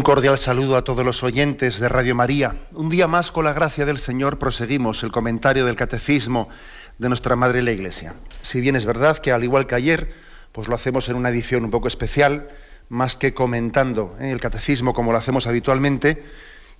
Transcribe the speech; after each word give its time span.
Un 0.00 0.04
cordial 0.04 0.38
saludo 0.38 0.78
a 0.78 0.82
todos 0.82 1.04
los 1.04 1.22
oyentes 1.22 1.78
de 1.78 1.86
Radio 1.86 2.14
María. 2.14 2.56
Un 2.72 2.88
día 2.88 3.06
más, 3.06 3.30
con 3.30 3.44
la 3.44 3.52
gracia 3.52 3.84
del 3.84 3.98
Señor, 3.98 4.38
proseguimos 4.38 5.02
el 5.02 5.12
comentario 5.12 5.66
del 5.66 5.76
Catecismo 5.76 6.48
de 6.96 7.08
nuestra 7.08 7.36
Madre 7.36 7.60
la 7.60 7.72
Iglesia. 7.72 8.14
Si 8.40 8.62
bien 8.62 8.76
es 8.76 8.86
verdad 8.86 9.18
que, 9.18 9.30
al 9.30 9.44
igual 9.44 9.66
que 9.66 9.74
ayer, 9.74 10.10
pues 10.52 10.68
lo 10.68 10.74
hacemos 10.74 11.10
en 11.10 11.16
una 11.16 11.28
edición 11.28 11.64
un 11.64 11.70
poco 11.70 11.86
especial, 11.86 12.48
más 12.88 13.18
que 13.18 13.34
comentando 13.34 14.16
¿eh? 14.18 14.30
el 14.30 14.40
Catecismo 14.40 14.94
como 14.94 15.12
lo 15.12 15.18
hacemos 15.18 15.46
habitualmente 15.46 16.24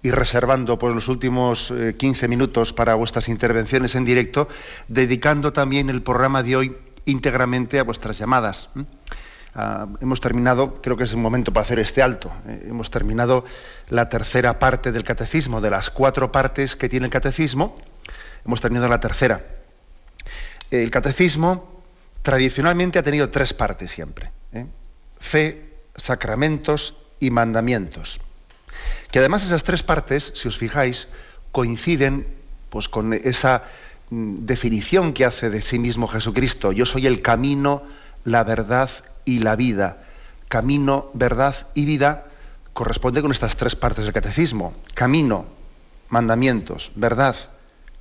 y 0.02 0.12
reservando 0.12 0.78
pues, 0.78 0.94
los 0.94 1.08
últimos 1.08 1.74
15 1.98 2.24
eh, 2.24 2.28
minutos 2.30 2.72
para 2.72 2.94
vuestras 2.94 3.28
intervenciones 3.28 3.96
en 3.96 4.06
directo, 4.06 4.48
dedicando 4.88 5.52
también 5.52 5.90
el 5.90 6.00
programa 6.00 6.42
de 6.42 6.56
hoy 6.56 6.76
íntegramente 7.04 7.78
a 7.80 7.84
vuestras 7.84 8.16
llamadas. 8.16 8.70
Ah, 9.54 9.88
hemos 10.00 10.20
terminado, 10.20 10.80
creo 10.80 10.96
que 10.96 11.04
es 11.04 11.14
un 11.14 11.22
momento 11.22 11.52
para 11.52 11.64
hacer 11.64 11.80
este 11.80 12.02
alto, 12.02 12.32
eh, 12.46 12.66
hemos 12.68 12.90
terminado 12.90 13.44
la 13.88 14.08
tercera 14.08 14.60
parte 14.60 14.92
del 14.92 15.02
catecismo, 15.02 15.60
de 15.60 15.70
las 15.70 15.90
cuatro 15.90 16.30
partes 16.30 16.76
que 16.76 16.88
tiene 16.88 17.06
el 17.06 17.12
catecismo, 17.12 17.76
hemos 18.46 18.60
terminado 18.60 18.88
la 18.88 19.00
tercera. 19.00 19.44
El 20.70 20.90
catecismo 20.92 21.82
tradicionalmente 22.22 23.00
ha 23.00 23.02
tenido 23.02 23.30
tres 23.30 23.52
partes 23.52 23.90
siempre, 23.90 24.30
¿eh? 24.52 24.66
fe, 25.18 25.74
sacramentos 25.96 26.96
y 27.18 27.30
mandamientos. 27.30 28.20
Que 29.10 29.18
además 29.18 29.44
esas 29.44 29.64
tres 29.64 29.82
partes, 29.82 30.32
si 30.36 30.46
os 30.46 30.56
fijáis, 30.56 31.08
coinciden 31.50 32.24
pues, 32.68 32.88
con 32.88 33.12
esa 33.14 33.64
mm, 34.10 34.46
definición 34.46 35.12
que 35.12 35.24
hace 35.24 35.50
de 35.50 35.60
sí 35.60 35.80
mismo 35.80 36.06
Jesucristo, 36.06 36.70
yo 36.70 36.86
soy 36.86 37.08
el 37.08 37.20
camino, 37.20 37.82
la 38.22 38.44
verdad 38.44 38.90
y 39.24 39.40
la 39.40 39.56
vida. 39.56 40.02
Camino, 40.48 41.10
verdad 41.14 41.54
y 41.74 41.84
vida 41.84 42.26
corresponde 42.72 43.22
con 43.22 43.30
estas 43.30 43.56
tres 43.56 43.76
partes 43.76 44.04
del 44.04 44.12
catecismo. 44.12 44.74
Camino, 44.94 45.46
mandamientos, 46.08 46.92
verdad, 46.94 47.36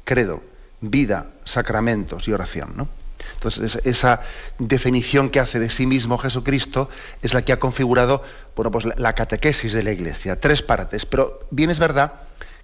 credo, 0.03 0.41
vida, 0.81 1.31
sacramentos 1.43 2.27
y 2.27 2.33
oración. 2.33 2.73
¿no? 2.75 2.87
Entonces, 3.33 3.79
esa 3.85 4.21
definición 4.57 5.29
que 5.29 5.39
hace 5.39 5.59
de 5.59 5.69
sí 5.69 5.85
mismo 5.85 6.17
Jesucristo 6.17 6.89
es 7.21 7.33
la 7.33 7.43
que 7.43 7.53
ha 7.53 7.59
configurado 7.59 8.23
bueno, 8.55 8.71
pues 8.71 8.85
la 8.85 9.13
catequesis 9.13 9.73
de 9.73 9.83
la 9.83 9.91
Iglesia. 9.91 10.39
Tres 10.39 10.61
partes. 10.61 11.05
Pero 11.05 11.47
bien 11.51 11.69
es 11.69 11.79
verdad 11.79 12.13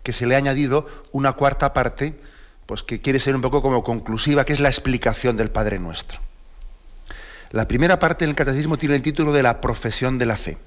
que 0.03 0.13
se 0.13 0.25
le 0.25 0.35
ha 0.35 0.37
añadido 0.37 0.85
una 1.11 1.33
cuarta 1.33 1.73
parte 1.73 2.19
pues 2.65 2.83
que 2.83 2.99
quiere 2.99 3.19
ser 3.19 3.35
un 3.35 3.41
poco 3.41 3.61
como 3.61 3.83
conclusiva, 3.83 4.43
que 4.43 4.53
es 4.53 4.59
la 4.59 4.69
explicación 4.69 5.37
del 5.37 5.51
Padre 5.51 5.79
Nuestro. 5.79 6.19
La 7.55 7.69
primera 7.69 7.99
parte 7.99 8.25
del 8.25 8.35
catecismo 8.35 8.77
tiene 8.77 8.95
el 8.95 9.01
título 9.01 9.31
de 9.31 9.41
la 9.41 9.61
profesión 9.61 10.17
de 10.17 10.25
la 10.25 10.35
fe. 10.35 10.57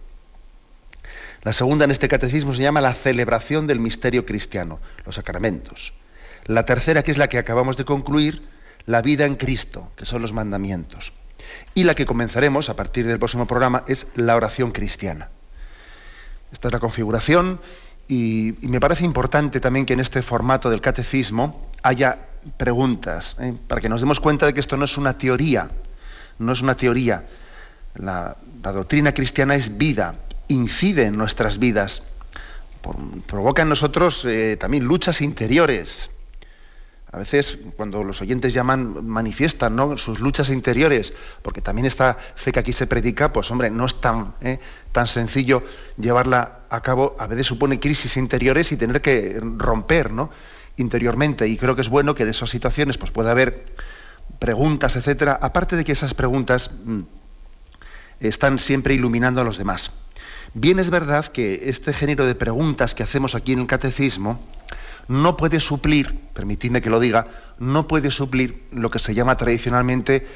La 1.42 1.52
segunda 1.52 1.84
en 1.84 1.90
este 1.90 2.08
catecismo 2.08 2.54
se 2.54 2.62
llama 2.62 2.80
la 2.80 2.94
celebración 2.94 3.66
del 3.66 3.78
misterio 3.78 4.24
cristiano, 4.24 4.80
los 5.04 5.16
sacramentos. 5.16 5.92
La 6.46 6.64
tercera, 6.64 7.02
que 7.02 7.10
es 7.10 7.18
la 7.18 7.28
que 7.28 7.36
acabamos 7.36 7.76
de 7.76 7.84
concluir, 7.84 8.48
la 8.86 9.02
vida 9.02 9.26
en 9.26 9.34
Cristo, 9.34 9.92
que 9.96 10.06
son 10.06 10.22
los 10.22 10.32
mandamientos. 10.32 11.12
Y 11.74 11.84
la 11.84 11.94
que 11.94 12.06
comenzaremos 12.06 12.70
a 12.70 12.76
partir 12.76 13.06
del 13.06 13.18
próximo 13.18 13.46
programa 13.46 13.84
es 13.86 14.06
la 14.14 14.34
oración 14.34 14.70
cristiana. 14.70 15.28
Esta 16.50 16.68
es 16.68 16.72
la 16.72 16.80
configuración 16.80 17.60
y, 18.08 18.54
me 18.62 18.80
parece 18.80 19.04
importante 19.04 19.60
también 19.60 19.84
que 19.84 19.92
en 19.92 20.00
este 20.00 20.22
formato 20.22 20.70
del 20.70 20.80
catecismo 20.80 21.70
haya 21.82 22.28
preguntas, 22.56 23.36
¿eh? 23.40 23.52
para 23.66 23.82
que 23.82 23.90
nos 23.90 24.00
demos 24.00 24.20
cuenta 24.20 24.46
de 24.46 24.54
que 24.54 24.60
esto 24.60 24.78
no 24.78 24.86
es 24.86 24.96
una 24.96 25.18
teoría, 25.18 25.68
no 26.38 26.52
es 26.52 26.62
una 26.62 26.76
teoría. 26.76 27.26
La, 27.94 28.36
doctrina 28.62 29.12
cristiana 29.12 29.54
es 29.54 29.78
vida, 29.78 30.16
incide 30.48 31.06
en 31.06 31.16
nuestras 31.16 31.58
vidas, 31.58 32.02
provoca 33.26 33.62
en 33.62 33.68
nosotros 33.68 34.24
eh, 34.24 34.56
también 34.58 34.84
luchas 34.84 35.20
interiores. 35.20 36.10
A 37.10 37.18
veces 37.18 37.58
cuando 37.76 38.04
los 38.04 38.20
oyentes 38.20 38.52
llaman, 38.52 39.06
manifiestan 39.06 39.96
sus 39.96 40.20
luchas 40.20 40.50
interiores, 40.50 41.14
porque 41.42 41.62
también 41.62 41.86
esta 41.86 42.18
fe 42.34 42.52
que 42.52 42.60
aquí 42.60 42.74
se 42.74 42.86
predica, 42.86 43.32
pues 43.32 43.50
hombre, 43.50 43.70
no 43.70 43.86
es 43.86 43.98
tan, 44.00 44.34
eh, 44.42 44.58
tan 44.92 45.06
sencillo 45.06 45.62
llevarla 45.96 46.60
a 46.68 46.82
cabo, 46.82 47.16
a 47.18 47.26
veces 47.26 47.46
supone 47.46 47.80
crisis 47.80 48.18
interiores 48.18 48.72
y 48.72 48.76
tener 48.76 49.00
que 49.00 49.40
romper 49.40 50.12
¿no? 50.12 50.30
interiormente. 50.76 51.48
Y 51.48 51.56
creo 51.56 51.74
que 51.74 51.80
es 51.80 51.88
bueno 51.88 52.14
que 52.14 52.24
en 52.24 52.28
esas 52.28 52.50
situaciones 52.50 52.98
pues, 52.98 53.10
pueda 53.10 53.30
haber 53.30 53.64
preguntas, 54.38 54.96
etcétera, 54.96 55.38
aparte 55.40 55.76
de 55.76 55.84
que 55.84 55.92
esas 55.92 56.14
preguntas 56.14 56.70
mm, 56.84 57.00
están 58.20 58.58
siempre 58.58 58.94
iluminando 58.94 59.40
a 59.40 59.44
los 59.44 59.58
demás. 59.58 59.92
Bien 60.54 60.78
es 60.78 60.90
verdad 60.90 61.26
que 61.26 61.68
este 61.68 61.92
género 61.92 62.24
de 62.26 62.34
preguntas 62.34 62.94
que 62.94 63.02
hacemos 63.02 63.34
aquí 63.34 63.52
en 63.52 63.60
el 63.60 63.66
catecismo 63.66 64.40
no 65.06 65.36
puede 65.36 65.60
suplir, 65.60 66.18
permitidme 66.34 66.80
que 66.80 66.90
lo 66.90 67.00
diga, 67.00 67.26
no 67.58 67.88
puede 67.88 68.10
suplir 68.10 68.64
lo 68.72 68.90
que 68.90 68.98
se 68.98 69.14
llama 69.14 69.36
tradicionalmente 69.36 70.26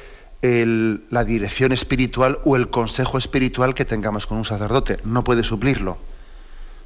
la 0.41 1.23
dirección 1.23 1.71
espiritual 1.71 2.39
o 2.43 2.57
el 2.57 2.67
consejo 2.67 3.17
espiritual 3.17 3.73
que 3.73 3.85
tengamos 3.85 4.27
con 4.27 4.37
un 4.37 4.45
sacerdote. 4.45 4.97
No 5.05 5.23
puede 5.23 5.41
suplirlo. 5.41 5.97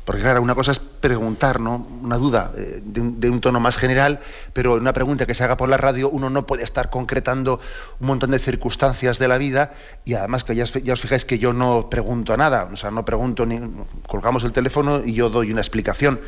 Porque 0.07 0.21
claro, 0.21 0.41
una 0.41 0.55
cosa 0.55 0.71
es 0.71 0.79
preguntar, 0.79 1.59
¿no? 1.59 1.85
Una 2.01 2.15
duda 2.15 2.53
eh, 2.55 2.79
de, 2.81 3.29
un, 3.29 3.41
tono 3.41 3.59
más 3.59 3.75
general, 3.75 4.21
pero 4.53 4.75
una 4.75 4.93
pregunta 4.93 5.25
que 5.25 5.33
se 5.33 5.43
haga 5.43 5.57
por 5.57 5.67
la 5.67 5.75
radio, 5.75 6.09
uno 6.09 6.29
no 6.29 6.47
puede 6.47 6.63
estar 6.63 6.89
concretando 6.89 7.59
un 7.99 8.07
montón 8.07 8.31
de 8.31 8.39
circunstancias 8.39 9.19
de 9.19 9.27
la 9.27 9.37
vida 9.37 9.73
y 10.05 10.13
además 10.13 10.45
que 10.45 10.55
ya, 10.55 10.63
os 10.63 11.01
fijáis 11.01 11.25
que 11.25 11.39
yo 11.39 11.51
no 11.51 11.89
pregunto 11.89 12.37
nada, 12.37 12.69
o 12.71 12.77
sea, 12.77 12.89
no 12.89 13.03
pregunto 13.03 13.45
ni 13.45 13.59
colgamos 14.07 14.45
el 14.45 14.53
teléfono 14.53 15.01
y 15.03 15.11
yo 15.11 15.29
doy 15.29 15.51
una 15.51 15.59
explicación. 15.59 16.21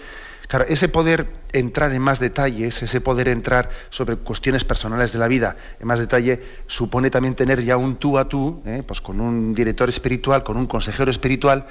Claro, 0.49 0.65
ese 0.67 0.89
poder 0.89 1.27
entrar 1.53 1.93
en 1.93 2.01
más 2.01 2.19
detalles, 2.19 2.83
ese 2.83 2.99
poder 2.99 3.29
entrar 3.29 3.69
sobre 3.91 4.17
cuestiones 4.17 4.65
personales 4.65 5.13
de 5.13 5.19
la 5.19 5.29
vida 5.29 5.55
en 5.79 5.87
más 5.87 5.99
detalle, 5.99 6.43
supone 6.67 7.09
también 7.11 7.33
tener 7.33 7.63
ya 7.63 7.77
un 7.77 7.95
tú 7.95 8.17
a 8.17 8.27
tú, 8.27 8.61
¿eh? 8.65 8.83
pues 8.85 8.99
con 8.99 9.21
un 9.21 9.53
director 9.53 9.87
espiritual, 9.87 10.43
con 10.43 10.57
un 10.57 10.65
consejero 10.65 11.09
espiritual, 11.09 11.65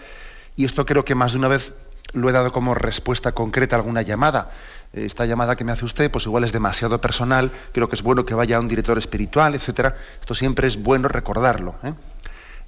y 0.57 0.65
esto 0.65 0.87
creo 0.87 1.05
que 1.05 1.15
más 1.15 1.33
de 1.33 1.39
una 1.39 1.49
vez 1.49 1.75
lo 2.13 2.29
he 2.29 2.33
dado 2.33 2.53
como 2.53 2.75
respuesta 2.75 3.33
concreta 3.33 3.77
a 3.77 3.79
alguna 3.79 4.03
llamada. 4.03 4.51
Esta 4.93 5.27
llamada 5.27 5.57
que 5.57 5.65
me 5.65 5.73
hace 5.73 5.85
usted, 5.85 6.11
pues 6.11 6.27
igual 6.27 6.45
es 6.45 6.53
demasiado 6.53 7.01
personal, 7.01 7.51
creo 7.73 7.89
que 7.89 7.95
es 7.95 8.03
bueno 8.03 8.25
que 8.25 8.35
vaya 8.35 8.57
a 8.57 8.61
un 8.61 8.69
director 8.69 8.97
espiritual, 8.97 9.55
etcétera. 9.55 9.97
Esto 10.21 10.35
siempre 10.35 10.67
es 10.67 10.83
bueno 10.83 11.09
recordarlo. 11.09 11.75
¿eh? 11.83 11.93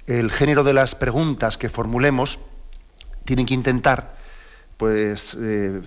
El 0.05 0.31
género 0.31 0.63
de 0.63 0.73
las 0.73 0.93
preguntas 0.93 1.57
que 1.57 1.69
formulemos 1.69 2.39
tienen 3.25 3.45
que 3.45 3.55
intentar, 3.55 4.15
pues, 4.77 5.35
eh, 5.39 5.81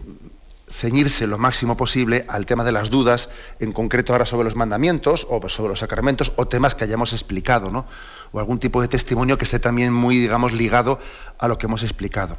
ceñirse 0.70 1.26
lo 1.26 1.38
máximo 1.38 1.76
posible 1.76 2.24
al 2.28 2.46
tema 2.46 2.64
de 2.64 2.72
las 2.72 2.90
dudas, 2.90 3.28
en 3.60 3.70
concreto 3.70 4.12
ahora 4.12 4.26
sobre 4.26 4.44
los 4.44 4.56
mandamientos 4.56 5.26
o 5.30 5.48
sobre 5.48 5.70
los 5.70 5.78
sacramentos 5.78 6.32
o 6.36 6.48
temas 6.48 6.74
que 6.74 6.84
hayamos 6.84 7.12
explicado, 7.12 7.70
¿no? 7.70 7.86
O 8.32 8.40
algún 8.40 8.58
tipo 8.58 8.82
de 8.82 8.88
testimonio 8.88 9.38
que 9.38 9.44
esté 9.44 9.60
también 9.60 9.92
muy, 9.92 10.18
digamos, 10.18 10.52
ligado 10.52 10.98
a 11.38 11.46
lo 11.46 11.58
que 11.58 11.66
hemos 11.66 11.82
explicado. 11.84 12.38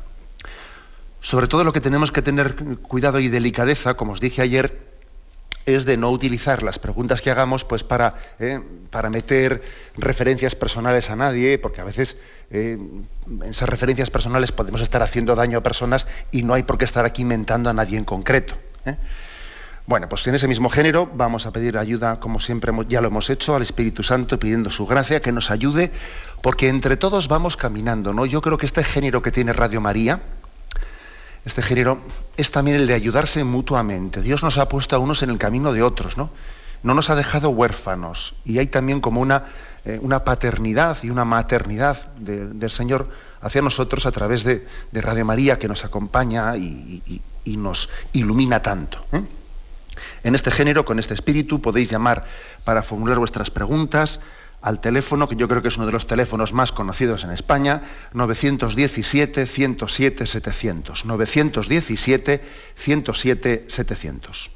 Sobre 1.25 1.47
todo 1.47 1.63
lo 1.63 1.73
que 1.73 1.81
tenemos 1.81 2.11
que 2.11 2.21
tener 2.21 2.53
cuidado 2.83 3.19
y 3.19 3.29
delicadeza, 3.29 3.95
como 3.95 4.13
os 4.13 4.21
dije 4.21 4.43
ayer, 4.43 4.77
es 5.65 5.83
de 5.83 5.97
no 5.97 6.11
utilizar 6.11 6.61
las 6.61 6.77
preguntas 6.77 7.23
que 7.23 7.31
hagamos 7.31 7.65
pues 7.65 7.83
para, 7.83 8.13
eh, 8.37 8.59
para 8.91 9.09
meter 9.09 9.63
referencias 9.97 10.53
personales 10.53 11.09
a 11.09 11.15
nadie, 11.15 11.57
porque 11.57 11.81
a 11.81 11.83
veces 11.83 12.17
eh, 12.51 12.77
esas 13.49 13.67
referencias 13.67 14.11
personales 14.11 14.51
podemos 14.51 14.81
estar 14.81 15.01
haciendo 15.01 15.33
daño 15.33 15.57
a 15.57 15.63
personas 15.63 16.05
y 16.31 16.43
no 16.43 16.53
hay 16.53 16.61
por 16.61 16.77
qué 16.77 16.85
estar 16.85 17.05
aquí 17.05 17.23
inventando 17.23 17.71
a 17.71 17.73
nadie 17.73 17.97
en 17.97 18.05
concreto. 18.05 18.53
¿eh? 18.85 18.95
Bueno, 19.87 20.07
pues 20.07 20.27
en 20.27 20.35
ese 20.35 20.47
mismo 20.47 20.69
género 20.69 21.09
vamos 21.11 21.47
a 21.47 21.51
pedir 21.51 21.79
ayuda, 21.79 22.19
como 22.19 22.39
siempre 22.39 22.71
ya 22.87 23.01
lo 23.01 23.07
hemos 23.07 23.31
hecho, 23.31 23.55
al 23.55 23.63
Espíritu 23.63 24.03
Santo 24.03 24.37
pidiendo 24.37 24.69
su 24.69 24.85
gracia, 24.85 25.21
que 25.21 25.31
nos 25.31 25.49
ayude, 25.49 25.89
porque 26.43 26.69
entre 26.69 26.97
todos 26.97 27.27
vamos 27.27 27.57
caminando, 27.57 28.13
¿no? 28.13 28.27
Yo 28.27 28.43
creo 28.43 28.59
que 28.59 28.67
este 28.67 28.83
género 28.83 29.23
que 29.23 29.31
tiene 29.31 29.53
Radio 29.53 29.81
María, 29.81 30.21
este 31.45 31.61
género 31.61 31.99
es 32.37 32.51
también 32.51 32.77
el 32.77 32.87
de 32.87 32.93
ayudarse 32.93 33.43
mutuamente. 33.43 34.21
Dios 34.21 34.43
nos 34.43 34.57
ha 34.57 34.67
puesto 34.67 34.95
a 34.95 34.99
unos 34.99 35.21
en 35.23 35.29
el 35.29 35.37
camino 35.37 35.73
de 35.73 35.83
otros, 35.83 36.17
¿no? 36.17 36.31
no 36.85 36.93
nos 36.93 37.09
ha 37.09 37.15
dejado 37.15 37.49
huérfanos. 37.49 38.35
Y 38.45 38.59
hay 38.59 38.67
también 38.67 39.01
como 39.01 39.19
una, 39.19 39.45
eh, 39.85 39.99
una 40.01 40.23
paternidad 40.23 40.97
y 41.01 41.09
una 41.09 41.25
maternidad 41.25 42.05
del 42.15 42.69
Señor 42.69 43.09
hacia 43.41 43.61
nosotros 43.63 44.05
a 44.05 44.11
través 44.11 44.43
de, 44.43 44.67
Radio 44.93 45.25
María 45.25 45.57
que 45.57 45.67
nos 45.67 45.83
acompaña 45.83 46.55
y, 46.57 47.21
nos 47.45 47.89
ilumina 48.13 48.61
tanto. 48.61 49.03
¿eh? 49.11 49.21
En 50.23 50.35
este 50.35 50.51
género, 50.51 50.85
con 50.85 50.99
este 50.99 51.15
espíritu, 51.15 51.59
podéis 51.61 51.89
llamar 51.89 52.25
para 52.63 52.83
formular 52.83 53.17
vuestras 53.17 53.49
preguntas 53.49 54.19
al 54.65 54.81
teléfono, 54.81 55.29
que 55.29 55.35
yo 55.35 55.47
creo 55.47 55.61
que 55.61 55.67
es 55.67 55.77
uno 55.77 55.85
de 55.85 55.91
los 55.91 56.07
teléfonos 56.07 56.51
más 56.51 56.71
conocidos 56.71 57.23
en 57.23 57.29
España, 57.29 57.83
917-107-700. 58.15 61.05
917-107-700. 62.75 64.54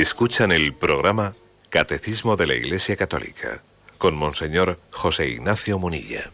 Escuchan 0.00 0.52
el 0.52 0.74
programa 0.74 1.32
Catecismo 1.70 2.36
de 2.36 2.46
la 2.46 2.54
Iglesia 2.54 2.94
Católica 2.94 3.62
con 3.98 4.16
Monseñor 4.16 4.78
José 4.92 5.28
Ignacio 5.28 5.76
Munilla. 5.76 6.30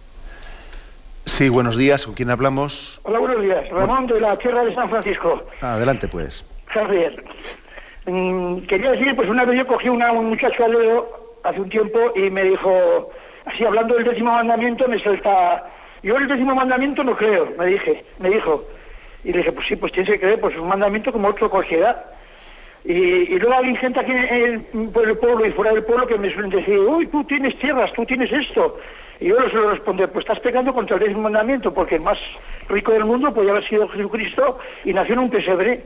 Sí, 1.24 1.48
buenos 1.48 1.78
días. 1.78 2.04
¿Con 2.04 2.14
quién 2.14 2.28
hablamos? 2.28 3.00
Hola, 3.04 3.20
buenos 3.20 3.40
días. 3.40 3.66
Ramón 3.70 4.06
de 4.06 4.20
la 4.20 4.36
Tierra 4.36 4.66
de 4.66 4.74
San 4.74 4.90
Francisco. 4.90 5.42
Adelante, 5.62 6.08
pues. 6.08 6.44
Javier. 6.66 7.24
Mm, 8.04 8.58
quería 8.66 8.90
decir, 8.90 9.16
pues 9.16 9.30
una 9.30 9.46
vez 9.46 9.56
yo 9.56 9.66
cogí 9.66 9.88
una, 9.88 10.12
un 10.12 10.26
muchacho 10.26 10.62
al 10.62 10.72
dedo 10.72 11.38
hace 11.42 11.58
un 11.58 11.70
tiempo 11.70 12.12
y 12.14 12.28
me 12.28 12.44
dijo, 12.44 13.10
así 13.46 13.64
hablando 13.64 13.94
del 13.94 14.04
décimo 14.04 14.30
mandamiento, 14.30 14.86
me 14.88 14.98
suelta, 14.98 15.64
yo 16.02 16.18
el 16.18 16.28
décimo 16.28 16.54
mandamiento 16.54 17.02
no 17.02 17.16
creo, 17.16 17.50
me 17.58 17.64
dije, 17.64 18.04
me 18.18 18.28
dijo. 18.28 18.62
Y 19.24 19.32
le 19.32 19.38
dije, 19.38 19.52
pues 19.52 19.66
sí, 19.66 19.76
pues 19.76 19.90
tienes 19.90 20.12
que 20.12 20.20
creer, 20.20 20.38
pues 20.38 20.54
un 20.54 20.68
mandamiento 20.68 21.10
como 21.10 21.28
otro 21.28 21.48
cualquiera. 21.48 22.10
Y, 22.84 23.38
luego 23.38 23.54
hay 23.54 23.74
gente 23.76 23.98
aquí 23.98 24.12
en, 24.12 24.92
por 24.92 25.08
el 25.08 25.16
pueblo 25.16 25.46
y 25.46 25.52
fuera 25.52 25.72
del 25.72 25.84
pueblo 25.84 26.06
que 26.06 26.18
me 26.18 26.32
suelen 26.32 26.50
decir, 26.50 26.78
uy, 26.78 27.06
tú 27.06 27.24
tienes 27.24 27.58
tierras, 27.58 27.90
tú 27.94 28.04
tienes 28.04 28.30
esto. 28.30 28.78
Y 29.20 29.28
yo 29.28 29.40
les 29.40 29.50
suelo 29.52 29.70
responder, 29.70 30.10
pues 30.10 30.24
estás 30.24 30.40
pegando 30.40 30.74
contra 30.74 30.96
el 30.96 31.16
mandamiento, 31.16 31.72
porque 31.72 31.94
el 31.94 32.02
más 32.02 32.18
rico 32.68 32.92
del 32.92 33.06
mundo 33.06 33.32
podía 33.32 33.52
haber 33.52 33.66
sido 33.66 33.88
Jesucristo 33.88 34.58
y 34.84 34.92
nació 34.92 35.14
en 35.14 35.20
un 35.20 35.30
pesebre. 35.30 35.82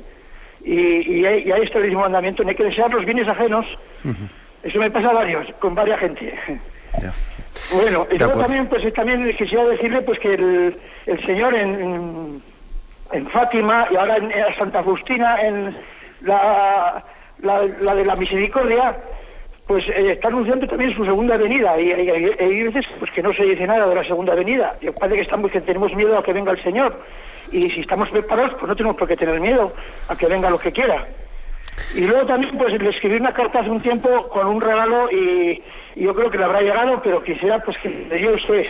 Y, 0.64 1.20
y, 1.20 1.24
ahí, 1.24 1.62
está 1.62 1.78
el 1.78 1.92
mandamiento, 1.92 2.42
no 2.42 2.48
hay 2.48 2.56
que 2.56 2.64
desear 2.64 2.92
los 2.92 3.04
bienes 3.04 3.28
ajenos. 3.28 3.64
Eso 4.64 4.78
me 4.80 4.90
pasa 4.90 5.10
a 5.10 5.14
varios, 5.14 5.46
con 5.60 5.76
varias 5.76 6.00
gente. 6.00 6.34
Bueno, 7.72 8.08
y 8.10 8.18
luego 8.18 8.40
también, 8.40 8.66
pues 8.66 8.92
también 8.92 9.32
quisiera 9.36 9.64
decirle 9.66 10.02
pues 10.02 10.18
que 10.18 10.34
el, 10.34 10.76
el 11.06 11.26
Señor 11.26 11.54
en, 11.54 12.42
en, 13.12 13.26
Fátima 13.28 13.86
y 13.90 13.96
ahora 13.96 14.16
en 14.16 14.32
Santa 14.58 14.80
Agustina 14.80 15.40
en 15.42 15.76
la, 16.22 17.04
la, 17.42 17.94
de 17.94 18.04
la 18.04 18.16
misericordia, 18.16 18.96
pues 19.66 19.84
eh, 19.88 20.12
está 20.12 20.28
anunciando 20.28 20.66
también 20.66 20.94
su 20.94 21.04
segunda 21.04 21.36
venida 21.36 21.78
y 21.80 21.92
hay, 21.92 22.62
veces 22.64 22.84
pues 22.98 23.10
que 23.10 23.22
no 23.22 23.32
se 23.32 23.44
dice 23.44 23.66
nada 23.66 23.86
de 23.86 23.94
la 23.94 24.04
segunda 24.04 24.34
venida. 24.34 24.76
Y 24.80 24.90
parece 24.90 25.16
que 25.16 25.22
estamos 25.22 25.50
que 25.50 25.60
tenemos 25.60 25.94
miedo 25.94 26.18
a 26.18 26.22
que 26.22 26.32
venga 26.32 26.52
el 26.52 26.62
Señor 26.62 27.00
y 27.52 27.70
si 27.70 27.80
estamos 27.80 28.08
preparados 28.10 28.54
pues 28.54 28.68
no 28.68 28.76
tenemos 28.76 28.96
por 28.96 29.08
qué 29.08 29.16
tener 29.16 29.40
miedo 29.40 29.72
a 30.08 30.16
que 30.16 30.26
venga 30.26 30.50
lo 30.50 30.58
que 30.58 30.72
quiera. 30.72 31.06
Y 31.94 32.00
luego 32.00 32.26
también 32.26 32.56
pues 32.58 32.80
le 32.80 32.90
escribí 32.90 33.16
una 33.16 33.32
carta 33.32 33.60
hace 33.60 33.70
un 33.70 33.80
tiempo 33.80 34.28
con 34.28 34.46
un 34.46 34.60
regalo 34.60 35.10
y, 35.10 35.62
yo 35.96 36.14
creo 36.14 36.30
que 36.30 36.38
le 36.38 36.44
habrá 36.44 36.60
llegado, 36.60 37.00
pero 37.02 37.22
quisiera 37.22 37.58
pues 37.58 37.76
que 37.78 37.88
le 37.88 38.16
diga 38.16 38.32
usted 38.32 38.64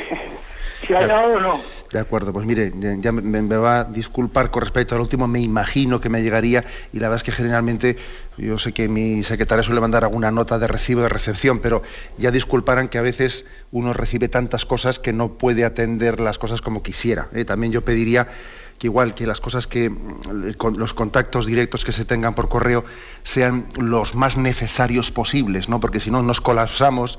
si 0.87 0.95
ha 0.95 1.01
llegado 1.01 1.35
o 1.35 1.41
no. 1.41 1.61
De 1.93 1.99
acuerdo, 1.99 2.33
pues 2.33 2.45
mire, 2.45 2.73
ya 3.01 3.13
me, 3.13 3.57
va 3.57 3.81
a 3.81 3.85
disculpar 3.85 4.51
con 4.51 4.63
respecto 4.63 4.95
al 4.95 5.01
último, 5.01 5.27
me 5.27 5.41
imagino 5.41 6.01
que 6.01 6.11
me 6.11 6.23
llegaría 6.23 6.65
y 6.93 6.99
la 6.99 7.09
verdad 7.09 7.17
es 7.17 7.23
que 7.23 7.33
generalmente 7.33 7.97
yo 8.37 8.59
sé 8.59 8.73
que 8.73 8.89
mi 8.89 9.23
secretaria 9.23 9.63
suele 9.63 9.81
mandar 9.81 10.05
alguna 10.05 10.31
nota 10.31 10.59
de 10.59 10.67
recibo 10.67 11.01
de 11.01 11.09
recepción, 11.09 11.61
pero 11.61 11.83
ya 12.19 12.31
disculparán 12.31 12.89
que 12.89 12.99
a 12.99 13.03
veces 13.03 13.47
uno 13.73 13.95
recibe 13.95 14.29
tantas 14.29 14.67
cosas 14.67 14.99
que 14.99 15.15
no 15.15 15.31
puede 15.39 15.65
atender 15.65 16.21
las 16.21 16.39
cosas 16.39 16.61
como 16.61 16.83
quisiera. 16.83 17.29
¿eh? 17.33 17.47
También 17.47 17.73
yo 17.73 17.83
pediría 17.83 18.29
que 18.79 18.87
igual 18.87 19.15
que 19.15 19.27
las 19.27 19.41
cosas 19.41 19.67
que 19.67 19.91
los 20.31 20.95
contactos 20.95 21.47
directos 21.47 21.85
que 21.85 21.93
se 21.93 22.05
tengan 22.05 22.35
por 22.35 22.49
correo 22.49 22.85
sean 23.23 23.67
los 23.77 24.15
más 24.15 24.37
necesarios 24.37 25.11
posibles, 25.11 25.69
¿no? 25.69 25.81
Porque 25.81 26.01
si 26.01 26.11
no 26.11 26.23
nos 26.23 26.41
colapsamos 26.41 27.19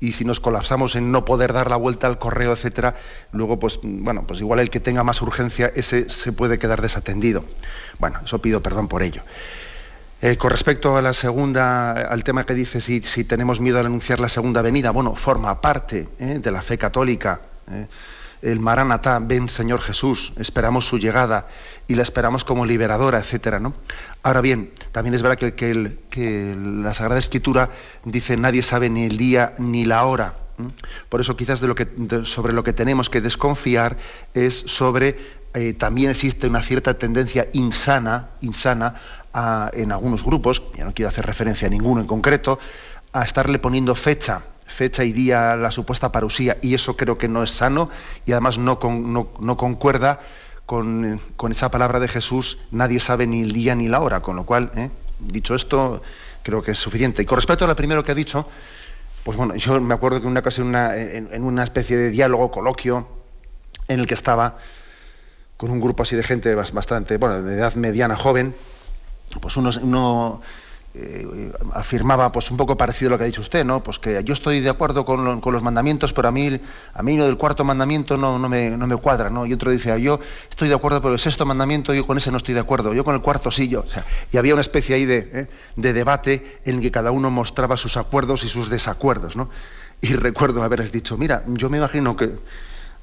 y 0.00 0.12
si 0.12 0.24
nos 0.24 0.40
colapsamos 0.40 0.96
en 0.96 1.12
no 1.12 1.24
poder 1.24 1.52
dar 1.52 1.70
la 1.70 1.76
vuelta 1.76 2.06
al 2.06 2.18
correo, 2.18 2.52
etcétera, 2.52 2.96
luego 3.32 3.58
pues 3.58 3.78
bueno, 3.82 4.24
pues 4.26 4.40
igual 4.40 4.60
el 4.60 4.70
que 4.70 4.80
tenga 4.80 5.04
más 5.04 5.20
urgencia 5.22 5.70
ese 5.74 6.08
se 6.08 6.32
puede 6.32 6.58
quedar 6.58 6.80
desatendido. 6.80 7.44
Bueno, 7.98 8.18
eso 8.24 8.40
pido 8.40 8.62
perdón 8.62 8.88
por 8.88 9.02
ello. 9.02 9.22
Eh, 10.22 10.36
con 10.36 10.50
respecto 10.50 10.96
a 10.96 11.02
la 11.02 11.14
segunda, 11.14 11.92
al 11.92 12.24
tema 12.24 12.44
que 12.44 12.54
dice 12.54 12.80
si, 12.80 13.00
tenemos 13.24 13.60
miedo 13.60 13.78
al 13.78 13.86
anunciar 13.86 14.20
la 14.20 14.28
segunda 14.28 14.60
venida, 14.62 14.90
bueno, 14.90 15.14
forma 15.16 15.60
parte 15.60 16.08
eh, 16.18 16.38
de 16.42 16.50
la 16.50 16.62
fe 16.62 16.78
católica. 16.78 17.40
Eh 17.70 17.86
el 18.42 18.60
Maranatá, 18.60 19.18
ven 19.18 19.48
Señor 19.48 19.80
Jesús, 19.80 20.32
esperamos 20.36 20.86
su 20.86 20.98
llegada 20.98 21.48
y 21.88 21.94
la 21.94 22.02
esperamos 22.02 22.44
como 22.44 22.64
liberadora, 22.64 23.18
etcétera, 23.18 23.60
¿no? 23.60 23.74
Ahora 24.22 24.40
bien, 24.40 24.72
también 24.92 25.14
es 25.14 25.22
verdad 25.22 25.38
que, 25.38 26.56
la 26.56 26.94
Sagrada 26.94 27.18
Escritura 27.18 27.70
dice 28.04 28.36
nadie 28.36 28.62
sabe 28.62 28.88
ni 28.88 29.04
el 29.04 29.16
día 29.16 29.54
ni 29.58 29.84
la 29.84 30.04
hora. 30.04 30.34
Por 31.08 31.20
eso 31.20 31.36
quizás 31.36 31.60
de 31.60 31.68
lo 31.68 31.74
que, 31.74 31.88
sobre 32.24 32.52
lo 32.52 32.62
que 32.62 32.74
tenemos 32.74 33.08
que 33.08 33.20
desconfiar 33.20 33.96
es 34.34 34.54
sobre 34.54 35.40
eh, 35.54 35.72
también 35.72 36.10
existe 36.10 36.46
una 36.46 36.62
cierta 36.62 36.98
tendencia 36.98 37.48
insana, 37.52 38.30
insana 38.40 38.94
en 39.72 39.92
algunos 39.92 40.24
grupos, 40.24 40.62
ya 40.76 40.84
no 40.84 40.92
quiero 40.92 41.08
hacer 41.08 41.24
referencia 41.24 41.68
a 41.68 41.70
ninguno 41.70 42.00
en 42.00 42.06
concreto, 42.06 42.58
a 43.12 43.24
estarle 43.24 43.58
poniendo 43.58 43.94
fecha 43.94 44.42
fecha 44.70 45.04
y 45.04 45.12
día 45.12 45.56
la 45.56 45.70
supuesta 45.70 46.12
parusía, 46.12 46.56
y 46.62 46.74
eso 46.74 46.96
creo 46.96 47.18
que 47.18 47.28
no 47.28 47.42
es 47.42 47.50
sano 47.50 47.90
y 48.24 48.32
además 48.32 48.58
no, 48.58 48.78
no, 48.82 49.56
concuerda 49.56 50.20
con, 50.66 51.20
esa 51.50 51.70
palabra 51.70 52.00
de 52.00 52.08
Jesús, 52.08 52.58
nadie 52.70 53.00
sabe 53.00 53.26
ni 53.26 53.42
el 53.42 53.52
día 53.52 53.74
ni 53.74 53.88
la 53.88 54.00
hora, 54.00 54.20
con 54.22 54.36
lo 54.36 54.46
cual, 54.46 54.70
¿eh? 54.76 54.90
dicho 55.18 55.54
esto, 55.54 56.02
creo 56.42 56.62
que 56.62 56.70
es 56.70 56.78
suficiente. 56.78 57.22
Y 57.22 57.26
con 57.26 57.36
respecto 57.36 57.64
a 57.64 57.68
lo 57.68 57.76
primero 57.76 58.04
que 58.04 58.12
ha 58.12 58.14
dicho, 58.14 58.46
pues 59.24 59.36
bueno, 59.36 59.54
yo 59.56 59.80
me 59.80 59.94
acuerdo 59.94 60.20
que 60.20 60.26
en 60.26 60.30
una 60.30 60.40
ocasión, 60.40 60.74
en, 60.74 61.44
una 61.44 61.64
especie 61.64 61.96
de 61.96 62.10
diálogo, 62.10 62.50
coloquio, 62.50 63.08
en 63.88 64.00
el 64.00 64.06
que 64.06 64.14
estaba 64.14 64.58
con 65.56 65.70
un 65.70 65.80
grupo 65.80 66.04
así 66.04 66.16
de 66.16 66.22
gente 66.22 66.54
bastante, 66.54 67.18
bueno, 67.18 67.42
de 67.42 67.56
edad 67.56 67.74
mediana, 67.74 68.16
joven, 68.16 68.54
pues 69.40 69.56
uno 69.56 70.40
eh, 70.92 71.52
afirmaba 71.72 72.32
pues 72.32 72.50
un 72.50 72.56
poco 72.56 72.76
parecido 72.76 73.08
a 73.08 73.10
lo 73.12 73.18
que 73.18 73.24
ha 73.24 73.26
dicho 73.26 73.40
usted, 73.40 73.64
¿no? 73.64 73.80
Pues 73.80 74.00
que 74.00 74.24
yo 74.24 74.32
estoy 74.32 74.60
de 74.60 74.70
acuerdo 74.70 75.04
con, 75.04 75.40
los 75.40 75.62
mandamientos, 75.62 76.12
pero 76.12 76.28
a 76.28 76.32
mí, 76.32 76.60
a 76.92 77.02
mí 77.02 77.16
lo 77.16 77.26
del 77.26 77.36
cuarto 77.36 77.64
mandamiento 77.64 78.16
no, 78.16 78.38
no, 78.40 78.48
me, 78.48 78.70
no 78.70 78.86
me 78.88 78.96
cuadra, 78.96 79.30
¿no? 79.30 79.46
Y 79.46 79.52
otro 79.52 79.70
dice, 79.70 80.00
yo 80.00 80.18
estoy 80.48 80.68
de 80.68 80.74
acuerdo, 80.74 81.00
pero 81.00 81.14
el 81.14 81.20
sexto 81.20 81.46
mandamiento 81.46 81.94
yo 81.94 82.06
con 82.06 82.18
ese 82.18 82.32
no 82.32 82.38
estoy 82.38 82.54
de 82.54 82.60
acuerdo, 82.60 82.92
yo 82.92 83.04
con 83.04 83.14
el 83.14 83.20
cuarto 83.20 83.52
sí, 83.52 83.68
yo. 83.68 83.80
O 83.80 83.86
sea, 83.86 84.04
y 84.32 84.36
había 84.36 84.54
una 84.54 84.62
especie 84.62 84.96
ahí 84.96 85.04
de, 85.04 85.30
¿eh? 85.32 85.46
de 85.76 85.92
debate 85.92 86.58
en 86.64 86.76
el 86.76 86.80
que 86.80 86.90
cada 86.90 87.12
uno 87.12 87.30
mostraba 87.30 87.76
sus 87.76 87.96
acuerdos 87.96 88.42
y 88.42 88.48
sus 88.48 88.68
desacuerdos, 88.68 89.36
¿no? 89.36 89.48
Y 90.00 90.08
recuerdo 90.14 90.62
haberles 90.62 90.90
dicho, 90.90 91.16
mira, 91.16 91.44
yo 91.46 91.70
me 91.70 91.78
imagino 91.78 92.16
que 92.16 92.34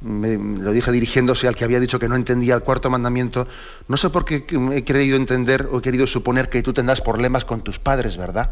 me, 0.01 0.37
lo 0.37 0.71
dije 0.71 0.91
dirigiéndose 0.91 1.47
al 1.47 1.55
que 1.55 1.63
había 1.63 1.79
dicho 1.79 1.99
que 1.99 2.07
no 2.07 2.15
entendía 2.15 2.55
el 2.55 2.61
cuarto 2.61 2.89
mandamiento, 2.89 3.47
no 3.87 3.97
sé 3.97 4.09
por 4.09 4.25
qué 4.25 4.45
he 4.73 4.83
querido 4.83 5.17
entender 5.17 5.67
o 5.71 5.79
he 5.79 5.81
querido 5.81 6.05
suponer 6.07 6.49
que 6.49 6.61
tú 6.61 6.73
tendrás 6.73 7.01
problemas 7.01 7.45
con 7.45 7.61
tus 7.61 7.79
padres, 7.79 8.17
¿verdad? 8.17 8.51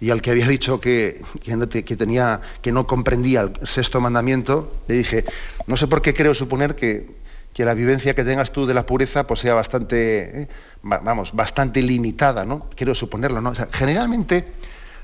Y 0.00 0.10
al 0.10 0.20
que 0.20 0.30
había 0.30 0.46
dicho 0.46 0.80
que, 0.80 1.22
que, 1.42 1.96
tenía, 1.96 2.40
que 2.60 2.72
no 2.72 2.86
comprendía 2.86 3.42
el 3.42 3.66
sexto 3.66 4.00
mandamiento, 4.00 4.80
le 4.88 4.96
dije, 4.96 5.24
no 5.66 5.76
sé 5.76 5.86
por 5.86 6.02
qué 6.02 6.12
creo 6.12 6.34
suponer 6.34 6.74
que, 6.74 7.16
que 7.54 7.64
la 7.64 7.74
vivencia 7.74 8.14
que 8.14 8.24
tengas 8.24 8.50
tú 8.50 8.66
de 8.66 8.74
la 8.74 8.84
pureza 8.84 9.26
pues 9.26 9.40
sea 9.40 9.54
bastante, 9.54 10.42
eh, 10.42 10.48
vamos, 10.82 11.32
bastante 11.32 11.80
limitada, 11.80 12.44
¿no? 12.44 12.68
Quiero 12.74 12.94
suponerlo, 12.94 13.40
¿no? 13.40 13.52
generalmente, 13.70 14.44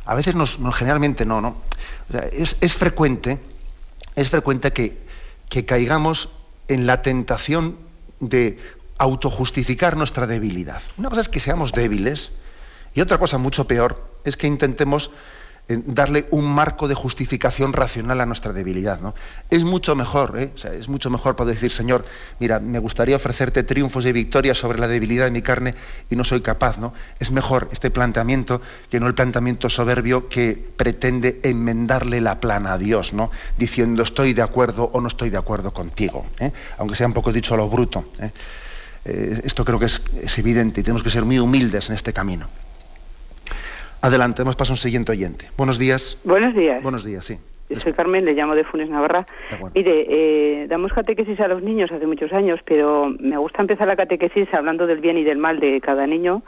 a 0.05 0.15
veces 0.15 0.35
no, 0.35 0.45
generalmente 0.73 1.25
no, 1.25 1.41
¿no? 1.41 1.63
es, 2.33 2.57
es 2.61 2.75
frecuente 2.75 3.39
es 4.17 4.29
frecuente 4.29 4.73
que, 4.73 4.99
caigamos 5.67 6.31
en 6.69 6.87
la 6.87 7.03
tentación 7.03 7.77
de 8.21 8.59
autojustificar 8.99 9.97
nuestra 9.97 10.27
debilidad. 10.27 10.83
Una 10.97 11.09
cosa 11.09 11.23
es 11.23 11.29
que 11.29 11.41
seamos 11.41 11.73
débiles 11.73 12.31
y 12.95 13.01
otra 13.01 13.19
cosa 13.19 13.39
mucho 13.39 13.67
peor 13.67 14.05
es 14.25 14.37
que 14.37 14.47
intentemos 14.47 15.11
darle 15.87 16.27
un 16.31 16.51
marco 16.53 16.89
de 16.89 16.95
justificación 16.95 17.73
racional 17.73 18.21
a 18.21 18.27
nuestra 18.27 18.53
debilidad. 18.53 19.01
¿no? 19.01 19.15
Es 19.51 19.65
mucho 19.65 19.95
mejor, 19.95 20.39
¿eh? 20.39 20.53
es 20.79 20.89
mucho 20.89 21.11
mejor 21.11 21.37
poder 21.37 21.55
decir, 21.55 21.71
Señor, 21.71 22.05
mira, 22.39 22.61
me 22.61 22.79
gustaría 22.79 23.17
ofrecerte 23.17 23.63
triunfos 23.63 24.07
y 24.07 24.13
victorias 24.13 24.59
sobre 24.59 24.79
la 24.79 24.89
debilidad 24.89 25.27
de 25.27 25.31
mi 25.31 25.43
carne 25.43 25.75
y 26.09 26.17
no 26.17 26.25
soy 26.25 26.41
capaz. 26.41 26.79
¿no? 26.79 26.93
Es 27.19 27.31
mejor 27.31 27.69
este 27.73 27.91
planteamiento 27.91 28.61
que 28.91 29.01
no 29.01 29.07
el 29.07 29.15
planteamiento 29.15 29.69
soberbio 29.69 30.29
que 30.29 30.73
pretende 30.77 31.41
enmendarle 31.43 32.21
la 32.21 32.41
plana 32.41 32.75
a 32.75 32.79
Dios, 32.79 33.13
¿no? 33.13 33.31
diciendo 33.57 34.03
estoy 34.03 34.35
de 34.35 34.43
acuerdo 34.43 34.91
o 34.93 35.01
no 35.01 35.09
estoy 35.09 35.31
de 35.31 35.39
acuerdo 35.39 35.73
contigo, 35.73 36.27
¿eh? 36.39 36.53
aunque 36.79 36.97
sea 36.97 37.07
un 37.07 37.13
poco 37.13 37.33
dicho 37.33 37.55
a 37.55 37.57
lo 37.57 37.69
bruto. 37.69 38.07
¿eh? 38.19 38.31
esto 39.05 39.65
creo 39.65 39.79
que 39.79 39.87
es 39.87 40.39
evidente 40.39 40.81
y 40.81 40.85
tenemos 40.85 41.03
que 41.03 41.11
ser 41.11 41.25
muy 41.25 41.39
humildes 41.39 41.89
en 41.89 41.95
este 41.95 42.13
camino. 42.13 42.49
Adelante, 44.03 44.43
hemos 44.43 44.57
pasado 44.57 44.75
un 44.75 44.79
siguiente 44.79 45.13
oyente. 45.13 45.47
Buenos 45.59 45.79
días. 45.79 46.19
Buenos 46.25 46.55
días. 46.55 46.83
Buenos 46.83 47.05
días, 47.05 47.23
sí. 47.25 47.39
soy 47.77 47.93
Carmen, 47.93 48.25
le 48.25 48.33
llamo 48.33 48.55
de 48.55 48.65
Funes 48.65 48.89
Navarra. 48.89 49.27
Mire, 49.75 50.07
eh, 50.09 50.67
damos 50.69 50.93
catequesis 50.93 51.39
a 51.39 51.49
los 51.49 51.63
niños 51.63 51.93
hace 51.93 52.07
muchos 52.07 52.33
años, 52.33 52.61
pero 52.65 53.15
me 53.21 53.37
gusta 53.37 53.61
empezar 53.61 53.87
la 53.87 53.97
catequesis 53.97 54.49
hablando 54.55 54.87
del 54.87 55.01
bien 55.01 55.19
y 55.19 55.25
del 55.25 55.37
mal 55.37 55.61
de 55.61 55.83
cada 55.83 56.07
niño 56.07 56.43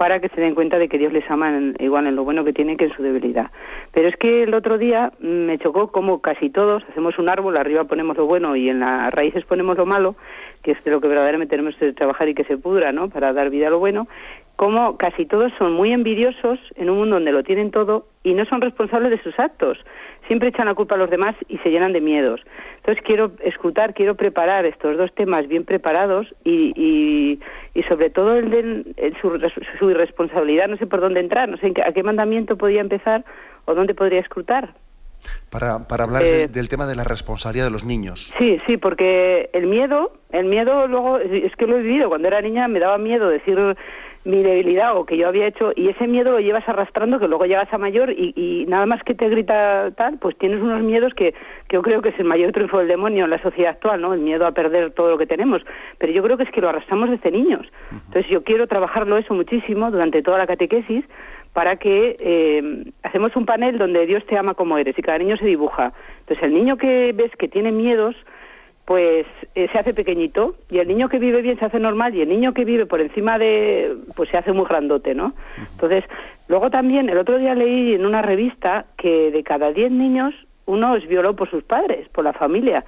para 0.00 0.18
que 0.18 0.30
se 0.30 0.40
den 0.40 0.54
cuenta 0.54 0.78
de 0.78 0.88
que 0.88 0.96
Dios 0.96 1.12
les 1.12 1.30
ama 1.30 1.52
igual 1.78 2.06
en 2.06 2.16
lo 2.16 2.24
bueno 2.24 2.42
que 2.42 2.54
tienen 2.54 2.78
que 2.78 2.86
en 2.86 2.96
su 2.96 3.02
debilidad. 3.02 3.50
Pero 3.92 4.08
es 4.08 4.16
que 4.16 4.44
el 4.44 4.54
otro 4.54 4.78
día 4.78 5.12
me 5.20 5.58
chocó 5.58 5.92
como 5.92 6.22
casi 6.22 6.48
todos 6.48 6.82
hacemos 6.90 7.18
un 7.18 7.28
árbol, 7.28 7.58
arriba 7.58 7.84
ponemos 7.84 8.16
lo 8.16 8.24
bueno 8.24 8.56
y 8.56 8.70
en 8.70 8.80
las 8.80 9.12
raíces 9.12 9.44
ponemos 9.44 9.76
lo 9.76 9.84
malo, 9.84 10.16
que 10.62 10.72
es 10.72 10.82
de 10.84 10.90
lo 10.90 11.02
que 11.02 11.08
verdaderamente 11.08 11.50
tenemos 11.50 11.76
que 11.76 11.92
trabajar 11.92 12.30
y 12.30 12.34
que 12.34 12.44
se 12.44 12.56
pudra, 12.56 12.92
¿no? 12.92 13.10
Para 13.10 13.34
dar 13.34 13.50
vida 13.50 13.66
a 13.66 13.70
lo 13.70 13.78
bueno 13.78 14.08
como 14.60 14.98
casi 14.98 15.24
todos 15.24 15.50
son 15.56 15.72
muy 15.72 15.90
envidiosos 15.90 16.58
en 16.74 16.90
un 16.90 16.98
mundo 16.98 17.16
donde 17.16 17.32
lo 17.32 17.42
tienen 17.42 17.70
todo 17.70 18.04
y 18.22 18.34
no 18.34 18.44
son 18.44 18.60
responsables 18.60 19.10
de 19.10 19.22
sus 19.22 19.38
actos. 19.40 19.78
Siempre 20.26 20.50
echan 20.50 20.66
la 20.66 20.74
culpa 20.74 20.96
a 20.96 20.98
los 20.98 21.08
demás 21.08 21.34
y 21.48 21.56
se 21.60 21.70
llenan 21.70 21.94
de 21.94 22.02
miedos. 22.02 22.42
Entonces 22.76 23.02
quiero 23.02 23.32
escuchar, 23.42 23.94
quiero 23.94 24.16
preparar 24.16 24.66
estos 24.66 24.98
dos 24.98 25.14
temas 25.14 25.48
bien 25.48 25.64
preparados 25.64 26.26
y, 26.44 26.74
y, 27.74 27.82
sobre 27.84 28.10
todo 28.10 28.36
el 28.36 28.50
de 28.50 29.14
su, 29.22 29.90
irresponsabilidad. 29.90 30.68
No 30.68 30.76
sé 30.76 30.86
por 30.86 31.00
dónde 31.00 31.20
entrar, 31.20 31.48
no 31.48 31.56
sé 31.56 31.72
a 31.82 31.92
qué 31.94 32.02
mandamiento 32.02 32.58
podría 32.58 32.82
empezar 32.82 33.24
o 33.64 33.72
dónde 33.72 33.94
podría 33.94 34.20
escrutar. 34.20 34.74
Para, 35.50 35.86
para 35.86 36.04
hablar 36.04 36.22
eh, 36.22 36.48
del 36.48 36.68
tema 36.68 36.86
de 36.86 36.96
la 36.96 37.04
responsabilidad 37.04 37.64
de 37.66 37.70
los 37.70 37.84
niños. 37.84 38.32
Sí, 38.38 38.58
sí, 38.66 38.76
porque 38.76 39.50
el 39.52 39.66
miedo, 39.66 40.10
el 40.32 40.46
miedo 40.46 40.86
luego, 40.86 41.18
es 41.18 41.54
que 41.56 41.66
lo 41.66 41.76
he 41.76 41.82
vivido, 41.82 42.08
cuando 42.08 42.28
era 42.28 42.40
niña 42.40 42.68
me 42.68 42.78
daba 42.78 42.96
miedo 42.96 43.28
decir 43.28 43.58
mi 44.24 44.42
debilidad 44.42 44.96
o 44.96 45.06
que 45.06 45.16
yo 45.16 45.28
había 45.28 45.46
hecho 45.46 45.72
y 45.74 45.88
ese 45.88 46.06
miedo 46.06 46.32
lo 46.32 46.40
llevas 46.40 46.68
arrastrando 46.68 47.18
que 47.18 47.26
luego 47.26 47.46
llegas 47.46 47.72
a 47.72 47.78
mayor 47.78 48.10
y, 48.10 48.66
nada 48.68 48.84
más 48.84 49.02
que 49.02 49.14
te 49.14 49.28
grita 49.30 49.90
tal 49.92 50.18
pues 50.18 50.36
tienes 50.36 50.60
unos 50.60 50.82
miedos 50.82 51.14
que, 51.14 51.34
yo 51.70 51.80
creo 51.80 52.02
que 52.02 52.10
es 52.10 52.18
el 52.18 52.26
mayor 52.26 52.52
triunfo 52.52 52.78
del 52.78 52.88
demonio 52.88 53.24
en 53.24 53.30
la 53.30 53.40
sociedad 53.40 53.72
actual 53.72 54.02
no 54.02 54.12
el 54.12 54.20
miedo 54.20 54.46
a 54.46 54.52
perder 54.52 54.90
todo 54.92 55.10
lo 55.10 55.18
que 55.18 55.26
tenemos. 55.26 55.62
Pero 55.98 56.12
yo 56.12 56.22
creo 56.22 56.36
que 56.36 56.42
es 56.42 56.50
que 56.50 56.60
lo 56.60 56.68
arrastramos 56.68 57.10
desde 57.10 57.30
niños. 57.30 57.66
Entonces 57.92 58.30
yo 58.30 58.42
quiero 58.42 58.66
trabajarlo 58.66 59.16
eso 59.16 59.32
muchísimo 59.32 59.90
durante 59.90 60.22
toda 60.22 60.38
la 60.38 60.46
catequesis 60.46 61.04
para 61.52 61.76
que 61.76 62.16
eh, 62.18 62.92
hacemos 63.02 63.34
un 63.36 63.46
panel 63.46 63.78
donde 63.78 64.04
Dios 64.06 64.24
te 64.26 64.36
ama 64.36 64.54
como 64.54 64.76
eres 64.78 64.98
y 64.98 65.02
cada 65.02 65.18
niño 65.18 65.36
se 65.36 65.46
dibuja. 65.46 65.92
Entonces 66.20 66.44
el 66.44 66.52
niño 66.52 66.76
que 66.76 67.12
ves 67.12 67.32
que 67.36 67.48
tiene 67.48 67.72
miedos 67.72 68.16
pues 68.84 69.26
eh, 69.54 69.68
se 69.70 69.78
hace 69.78 69.94
pequeñito 69.94 70.56
y 70.70 70.78
el 70.78 70.88
niño 70.88 71.08
que 71.08 71.18
vive 71.18 71.42
bien 71.42 71.58
se 71.58 71.64
hace 71.64 71.78
normal 71.78 72.14
y 72.14 72.22
el 72.22 72.28
niño 72.28 72.52
que 72.54 72.64
vive 72.64 72.86
por 72.86 73.00
encima 73.00 73.38
de 73.38 73.96
pues 74.16 74.28
se 74.30 74.36
hace 74.36 74.52
muy 74.52 74.64
grandote, 74.64 75.14
¿no? 75.14 75.32
Entonces, 75.72 76.04
luego 76.48 76.70
también 76.70 77.08
el 77.08 77.18
otro 77.18 77.38
día 77.38 77.54
leí 77.54 77.94
en 77.94 78.04
una 78.04 78.22
revista 78.22 78.86
que 78.96 79.30
de 79.30 79.42
cada 79.44 79.72
10 79.72 79.92
niños 79.92 80.34
uno 80.66 80.96
es 80.96 81.06
violó 81.06 81.34
por 81.36 81.50
sus 81.50 81.64
padres, 81.64 82.08
por 82.08 82.24
la 82.24 82.32
familia. 82.32 82.84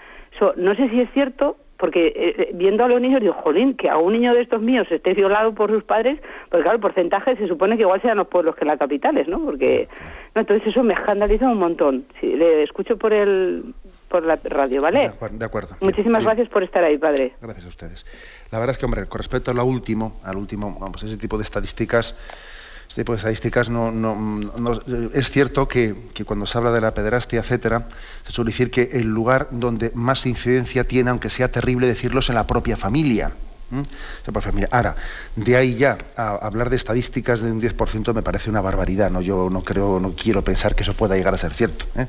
no 0.56 0.74
sé 0.74 0.88
si 0.88 1.00
es 1.00 1.10
cierto, 1.12 1.56
porque 1.82 2.06
eh, 2.06 2.14
eh, 2.14 2.50
viendo 2.54 2.84
a 2.84 2.88
los 2.88 3.00
niños 3.00 3.20
digo, 3.20 3.32
jolín, 3.32 3.74
que 3.74 3.90
a 3.90 3.98
un 3.98 4.12
niño 4.12 4.34
de 4.34 4.42
estos 4.42 4.62
míos 4.62 4.86
esté 4.88 5.14
violado 5.14 5.52
por 5.52 5.68
sus 5.68 5.82
padres, 5.82 6.20
porque 6.48 6.62
claro, 6.62 6.76
el 6.76 6.80
porcentaje 6.80 7.34
se 7.34 7.48
supone 7.48 7.76
que 7.76 7.82
igual 7.82 8.00
sean 8.00 8.18
los 8.18 8.28
pueblos 8.28 8.54
que 8.54 8.64
las 8.64 8.78
capitales, 8.78 9.26
¿no? 9.26 9.44
Porque, 9.44 9.88
no, 10.32 10.42
entonces 10.42 10.68
eso 10.68 10.84
me 10.84 10.94
escandaliza 10.94 11.50
un 11.50 11.58
montón. 11.58 12.04
Si 12.20 12.36
le 12.36 12.62
escucho 12.62 12.96
por 12.96 13.12
el 13.12 13.74
por 14.12 14.24
la 14.26 14.36
radio, 14.36 14.82
¿vale? 14.82 15.10
De 15.30 15.44
acuerdo. 15.44 15.74
Muchísimas 15.80 16.22
gracias 16.22 16.48
por 16.50 16.62
estar 16.62 16.84
ahí, 16.84 16.98
padre. 16.98 17.34
Gracias 17.40 17.64
a 17.64 17.68
ustedes. 17.68 18.06
La 18.50 18.58
verdad 18.58 18.72
es 18.72 18.78
que, 18.78 18.84
hombre, 18.84 19.06
con 19.06 19.18
respecto 19.18 19.50
a 19.50 19.54
lo 19.54 19.64
último, 19.64 20.20
al 20.22 20.36
último, 20.36 20.76
vamos, 20.78 21.02
ese 21.02 21.16
tipo 21.16 21.38
de 21.38 21.44
estadísticas, 21.44 22.14
ese 22.86 23.00
tipo 23.00 23.12
de 23.12 23.16
estadísticas 23.16 23.70
no, 23.70 23.90
no, 23.90 24.80
es 25.14 25.30
cierto 25.30 25.66
que, 25.66 25.94
que, 26.12 26.26
cuando 26.26 26.44
se 26.44 26.58
habla 26.58 26.72
de 26.72 26.82
la 26.82 26.92
pederastia, 26.92 27.40
etcétera, 27.40 27.88
se 28.22 28.32
suele 28.32 28.50
decir 28.50 28.70
que 28.70 28.90
el 28.92 29.08
lugar 29.08 29.48
donde 29.50 29.90
más 29.94 30.26
incidencia 30.26 30.84
tiene, 30.84 31.08
aunque 31.08 31.30
sea 31.30 31.50
terrible 31.50 31.86
decirlo, 31.86 32.20
es 32.20 32.28
en 32.28 32.34
la 32.34 32.46
propia 32.46 32.76
familia. 32.76 33.32
Ahora, 34.70 34.96
de 35.34 35.56
ahí 35.56 35.76
ya 35.76 35.96
hablar 36.16 36.68
de 36.68 36.76
estadísticas 36.76 37.40
de 37.40 37.50
un 37.50 37.60
10% 37.60 38.12
me 38.12 38.22
parece 38.22 38.50
una 38.50 38.60
barbaridad, 38.60 39.10
¿no? 39.10 39.22
Yo 39.22 39.48
no 39.50 39.62
creo, 39.62 39.98
no 39.98 40.14
quiero 40.14 40.42
pensar 40.44 40.74
que 40.74 40.82
eso 40.82 40.94
pueda 40.94 41.16
llegar 41.16 41.32
a 41.32 41.38
ser 41.38 41.54
cierto. 41.54 41.86
¿eh? 41.96 42.06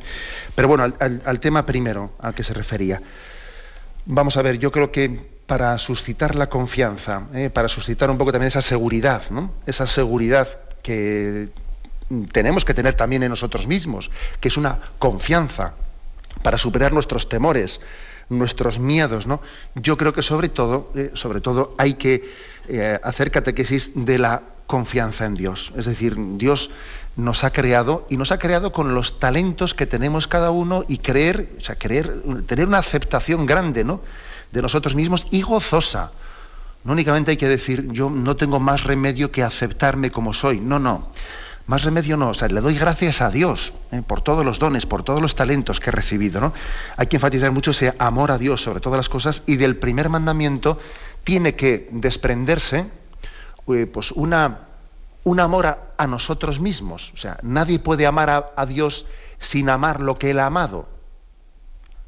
Pero 0.56 0.68
bueno, 0.68 0.84
al, 0.84 1.40
tema 1.40 1.66
primero 1.66 2.12
al 2.20 2.34
que 2.34 2.44
se 2.44 2.54
refería. 2.54 3.02
Vamos 4.06 4.36
a 4.36 4.42
ver, 4.42 4.60
yo 4.60 4.72
creo 4.72 4.92
que 4.92 5.32
para 5.46 5.78
suscitar 5.78 6.36
la 6.36 6.50
confianza, 6.50 7.28
¿eh? 7.34 7.50
para 7.50 7.70
suscitar 7.70 8.10
un 8.10 8.18
poco 8.18 8.32
también 8.32 8.48
esa 8.48 8.62
seguridad, 8.62 9.24
¿no? 9.30 9.52
Esa 9.66 9.88
seguridad 9.88 10.48
que 10.82 11.50
tenemos 12.32 12.66
que 12.66 12.74
tener 12.74 12.96
también 12.96 13.24
en 13.24 13.30
nosotros 13.30 13.68
mismos, 13.68 14.12
que 14.42 14.50
es 14.50 14.58
una 14.58 14.80
confianza 15.00 15.74
para 16.42 16.58
superar 16.58 16.92
nuestros 16.92 17.30
temores, 17.30 17.80
nuestros 18.30 18.80
miedos, 18.80 19.28
¿no? 19.28 19.42
Yo 19.76 19.98
creo 19.98 20.14
que 20.14 20.22
sobre 20.22 20.50
todo, 20.50 20.92
eh, 20.96 21.12
sobre 21.14 21.42
todo 21.42 21.76
hay 21.78 21.96
que 21.96 22.30
eh, 22.68 23.00
hacer 23.04 23.32
catequesis 23.32 23.92
de 23.96 24.18
la 24.18 24.44
confianza 24.68 25.26
en 25.26 25.36
Dios. 25.36 25.74
Es 25.76 25.86
decir, 25.86 26.16
Dios 26.38 26.72
nos 27.16 27.44
ha 27.44 27.52
creado 27.52 28.08
y 28.10 28.18
nos 28.18 28.32
ha 28.32 28.40
creado 28.40 28.72
con 28.72 28.96
los 28.96 29.20
talentos 29.20 29.74
que 29.74 29.86
tenemos 29.86 30.28
cada 30.28 30.52
uno 30.52 30.84
y 30.88 30.98
creer, 30.98 31.50
o 31.58 31.62
sea, 31.62 31.76
creer, 31.76 32.24
tener 32.48 32.68
una 32.68 32.80
aceptación 32.80 33.46
grande, 33.46 33.84
¿no? 33.84 34.02
De 34.52 34.62
nosotros 34.62 34.96
mismos 34.96 35.28
y 35.30 35.42
gozosa. 35.42 36.12
No 36.84 36.94
únicamente 36.94 37.32
hay 37.32 37.38
que 37.38 37.48
decir, 37.48 37.88
yo 37.92 38.10
no 38.10 38.36
tengo 38.36 38.60
más 38.60 38.84
remedio 38.84 39.32
que 39.32 39.44
aceptarme 39.44 40.12
como 40.12 40.34
soy. 40.34 40.60
No, 40.60 40.80
no. 40.80 41.10
Más 41.66 41.84
remedio 41.84 42.18
no, 42.18 42.30
o 42.30 42.34
sea, 42.34 42.50
le 42.50 42.60
doy 42.60 42.78
gracias 42.78 43.22
a 43.22 43.30
Dios 43.30 43.74
eh, 43.92 44.02
por 44.06 44.22
todos 44.22 44.44
los 44.44 44.60
dones, 44.60 44.86
por 44.86 45.04
todos 45.04 45.22
los 45.22 45.36
talentos 45.36 45.80
que 45.80 45.90
he 45.90 45.94
recibido. 45.94 46.42
¿no? 46.42 46.54
Hay 46.98 47.08
que 47.08 47.16
enfatizar 47.16 47.52
mucho 47.52 47.72
ese 47.72 47.94
amor 48.00 48.32
a 48.32 48.38
Dios 48.38 48.62
sobre 48.62 48.82
todas 48.82 48.98
las 48.98 49.08
cosas 49.08 49.44
y 49.46 49.56
del 49.56 49.78
primer 49.78 50.10
mandamiento 50.10 50.78
tiene 51.24 51.56
que 51.56 51.88
desprenderse 51.92 52.88
eh, 53.68 53.86
pues 53.86 54.12
una, 54.12 54.68
un 55.24 55.40
amor 55.40 55.94
a, 55.98 56.08
nosotros 56.08 56.60
mismos. 56.60 57.14
O 57.14 57.18
sea, 57.18 57.40
nadie 57.44 57.80
puede 57.80 58.06
amar 58.06 58.52
a, 58.54 58.66
Dios 58.66 59.06
sin 59.40 59.70
amar 59.70 60.02
lo 60.02 60.20
que 60.20 60.32
Él 60.32 60.40
ha 60.40 60.48
amado. 60.48 60.90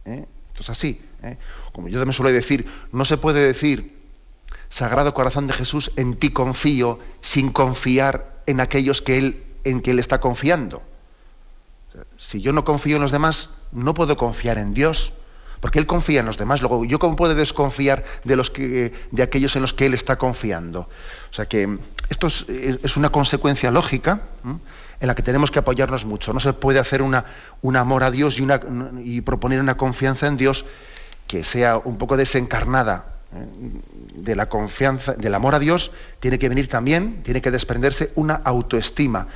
¿eh? 0.03 0.25
Entonces 0.49 0.69
así, 0.69 1.01
como 1.71 1.87
yo 1.87 1.97
también 1.99 2.11
suelo 2.13 2.31
decir, 2.31 2.69
no 2.91 3.05
se 3.05 3.15
puede 3.15 3.39
decir, 3.39 3.95
Sagrado 4.67 5.13
Corazón 5.13 5.47
de 5.47 5.53
Jesús, 5.53 5.93
en 5.95 6.17
ti 6.17 6.31
confío, 6.31 6.99
sin 7.21 7.51
confiar 7.53 8.34
en 8.45 8.59
aquellos 8.59 9.01
que 9.01 9.17
Él 9.17 9.43
en 9.65 9.81
que 9.81 9.91
Él 9.91 9.99
está 9.99 10.21
confiando. 10.21 10.81
Si 12.17 12.39
yo 12.39 12.53
no 12.53 12.63
confío 12.63 12.95
en 12.95 13.01
los 13.01 13.11
demás, 13.11 13.49
no 13.71 13.93
puedo 13.93 14.15
confiar 14.15 14.57
en 14.57 14.73
Dios, 14.73 15.13
porque 15.59 15.79
Él 15.79 15.87
confía 15.87 16.19
en 16.19 16.25
los 16.25 16.37
demás. 16.37 16.61
Luego, 16.61 16.85
¿yo 16.85 16.99
cómo 16.99 17.15
puedo 17.15 17.35
desconfiar 17.35 18.03
de, 18.23 18.35
los 18.35 18.51
que, 18.51 18.93
de 19.11 19.23
aquellos 19.23 19.55
en 19.55 19.63
los 19.63 19.73
que 19.73 19.87
Él 19.87 19.93
está 19.93 20.17
confiando? 20.17 20.81
O 21.31 21.33
sea 21.33 21.47
que 21.47 21.79
esto 22.09 22.27
es, 22.27 22.97
una 22.97 23.09
consecuencia 23.09 23.71
lógica 23.71 24.21
en 24.43 25.07
la 25.07 25.15
que 25.15 25.23
tenemos 25.23 25.51
que 25.51 25.59
apoyarnos 25.59 26.05
mucho. 26.05 26.33
No 26.33 26.39
se 26.39 26.53
puede 26.53 26.79
hacer 26.79 27.01
una, 27.01 27.25
un 27.61 27.75
amor 27.75 28.03
a 28.03 28.11
Dios 28.11 28.39
y, 28.39 28.43
una, 28.43 28.61
y 29.03 29.21
proponer 29.21 29.59
una 29.59 29.77
confianza 29.77 30.27
en 30.27 30.37
Dios 30.37 30.65
que 31.27 31.43
sea 31.43 31.77
un 31.77 31.97
poco 31.97 32.17
desencarnada. 32.17 33.14
De 34.15 34.35
la 34.35 34.47
confianza, 34.47 35.13
del 35.13 35.35
amor 35.35 35.55
a 35.55 35.59
Dios, 35.59 35.91
tiene 36.19 36.39
que 36.39 36.49
venir 36.49 36.67
también, 36.67 37.21
tiene 37.23 37.41
que 37.41 37.51
desprenderse 37.51 38.11
una 38.15 38.35
autoestima 38.35 39.27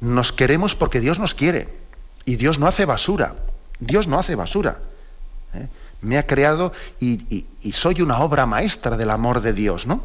nos 0.00 0.32
queremos 0.32 0.74
porque 0.74 1.00
Dios 1.00 1.18
nos 1.18 1.34
quiere. 1.34 1.68
Y 2.24 2.36
Dios 2.36 2.58
no 2.58 2.66
hace 2.66 2.84
basura. 2.84 3.36
Dios 3.78 4.06
no 4.06 4.18
hace 4.18 4.34
basura. 4.34 4.78
¿eh? 5.54 5.68
Me 6.00 6.18
ha 6.18 6.26
creado 6.26 6.72
y, 7.00 7.46
soy 7.72 8.00
una 8.02 8.18
obra 8.20 8.46
maestra 8.46 8.96
del 8.96 9.10
amor 9.10 9.42
de 9.42 9.52
Dios, 9.52 9.86
¿no? 9.86 10.02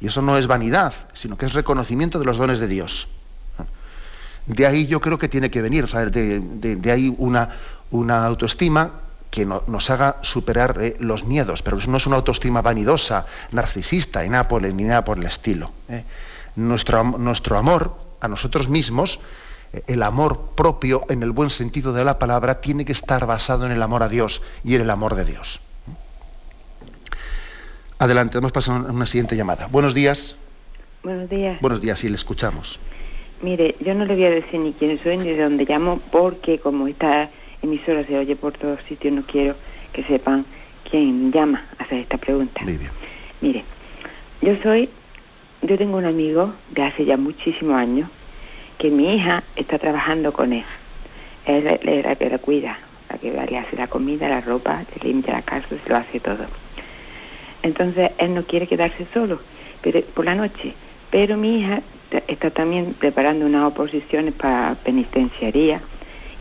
Y 0.00 0.08
eso 0.08 0.22
no 0.22 0.36
es 0.36 0.46
vanidad, 0.46 0.92
sino 1.14 1.36
que 1.36 1.46
es 1.46 1.54
reconocimiento 1.54 2.18
de 2.18 2.26
los 2.26 2.36
dones 2.36 2.60
de 2.60 2.68
Dios. 2.68 3.08
De 4.46 4.66
ahí 4.66 4.86
yo 4.86 5.00
creo 5.00 5.18
que 5.18 5.28
tiene 5.28 5.50
que 5.50 5.62
venir, 5.62 5.88
de, 5.88 6.92
ahí 6.92 7.12
una, 7.18 7.56
una 7.90 8.24
autoestima 8.24 8.92
que 9.36 9.44
nos 9.44 9.90
haga 9.90 10.16
superar 10.22 10.78
eh, 10.80 10.96
los 10.98 11.24
miedos, 11.24 11.60
pero 11.60 11.76
no 11.88 11.98
es 11.98 12.06
una 12.06 12.16
autoestima 12.16 12.62
vanidosa, 12.62 13.26
narcisista 13.52 14.24
y 14.24 14.30
nada 14.30 14.48
por 14.48 14.64
el, 14.64 14.74
ni 14.74 14.84
nada 14.84 15.04
por 15.04 15.18
el 15.18 15.26
estilo. 15.26 15.72
¿eh? 15.90 16.04
Nuestro, 16.56 17.04
nuestro 17.04 17.58
amor 17.58 17.94
a 18.18 18.28
nosotros 18.28 18.70
mismos, 18.70 19.20
eh, 19.74 19.82
el 19.88 20.02
amor 20.02 20.52
propio 20.56 21.04
en 21.10 21.22
el 21.22 21.32
buen 21.32 21.50
sentido 21.50 21.92
de 21.92 22.02
la 22.02 22.18
palabra, 22.18 22.62
tiene 22.62 22.86
que 22.86 22.92
estar 22.92 23.26
basado 23.26 23.66
en 23.66 23.72
el 23.72 23.82
amor 23.82 24.02
a 24.02 24.08
Dios 24.08 24.40
y 24.64 24.74
en 24.74 24.80
el 24.80 24.88
amor 24.88 25.16
de 25.16 25.26
Dios. 25.26 25.60
Adelante, 27.98 28.38
hemos 28.38 28.52
pasado 28.52 28.88
a 28.88 28.90
una 28.90 29.04
siguiente 29.04 29.36
llamada. 29.36 29.66
Buenos 29.66 29.92
días. 29.92 30.34
Buenos 31.02 31.28
días. 31.28 31.60
Buenos 31.60 31.82
días, 31.82 31.98
sí, 31.98 32.08
le 32.08 32.14
escuchamos. 32.14 32.80
Mire, 33.42 33.76
yo 33.80 33.92
no 33.92 34.06
le 34.06 34.14
voy 34.14 34.24
a 34.24 34.30
decir 34.30 34.60
ni 34.60 34.72
quién 34.72 34.98
soy 35.02 35.18
ni 35.18 35.28
de 35.28 35.42
dónde 35.42 35.66
llamo, 35.66 36.00
porque 36.10 36.58
como 36.58 36.88
esta 36.88 37.28
emisora 37.62 38.04
se 38.04 38.16
oye 38.18 38.36
por 38.36 38.52
todos 38.52 38.80
sitios, 38.88 39.14
no 39.14 39.22
quiero 39.22 39.54
que 39.92 40.04
sepan 40.04 40.44
quién 40.90 41.32
llama 41.32 41.64
a 41.78 41.84
hacer 41.84 42.00
esta 42.00 42.18
pregunta. 42.18 42.60
Mire, 43.40 43.64
yo 44.42 44.56
soy, 44.62 44.88
yo 45.62 45.76
tengo 45.78 45.96
un 45.96 46.04
amigo 46.04 46.52
de 46.70 46.82
hace 46.82 47.04
ya 47.04 47.16
muchísimos 47.16 47.74
años 47.76 48.08
que 48.78 48.90
mi 48.90 49.14
hija 49.14 49.42
está 49.56 49.78
trabajando 49.78 50.32
con 50.32 50.52
él. 50.52 50.64
Él 51.46 51.66
es 51.66 52.04
la 52.04 52.16
que 52.16 52.28
la 52.28 52.38
cuida, 52.38 52.78
la 53.08 53.18
que 53.18 53.30
le 53.30 53.58
hace 53.58 53.76
la 53.76 53.86
comida, 53.86 54.28
la 54.28 54.40
ropa, 54.40 54.84
se 54.92 55.06
limpia 55.06 55.34
la 55.34 55.42
casa, 55.42 55.68
se 55.68 55.88
lo 55.88 55.96
hace 55.96 56.20
todo. 56.20 56.44
Entonces 57.62 58.10
él 58.18 58.34
no 58.34 58.44
quiere 58.44 58.66
quedarse 58.66 59.06
solo 59.12 59.40
pero, 59.82 60.02
por 60.02 60.24
la 60.24 60.34
noche, 60.34 60.74
pero 61.10 61.36
mi 61.36 61.60
hija 61.60 61.82
está 62.28 62.50
también 62.50 62.94
preparando 62.94 63.46
unas 63.46 63.64
oposiciones 63.64 64.34
para 64.34 64.74
penitenciaría 64.84 65.80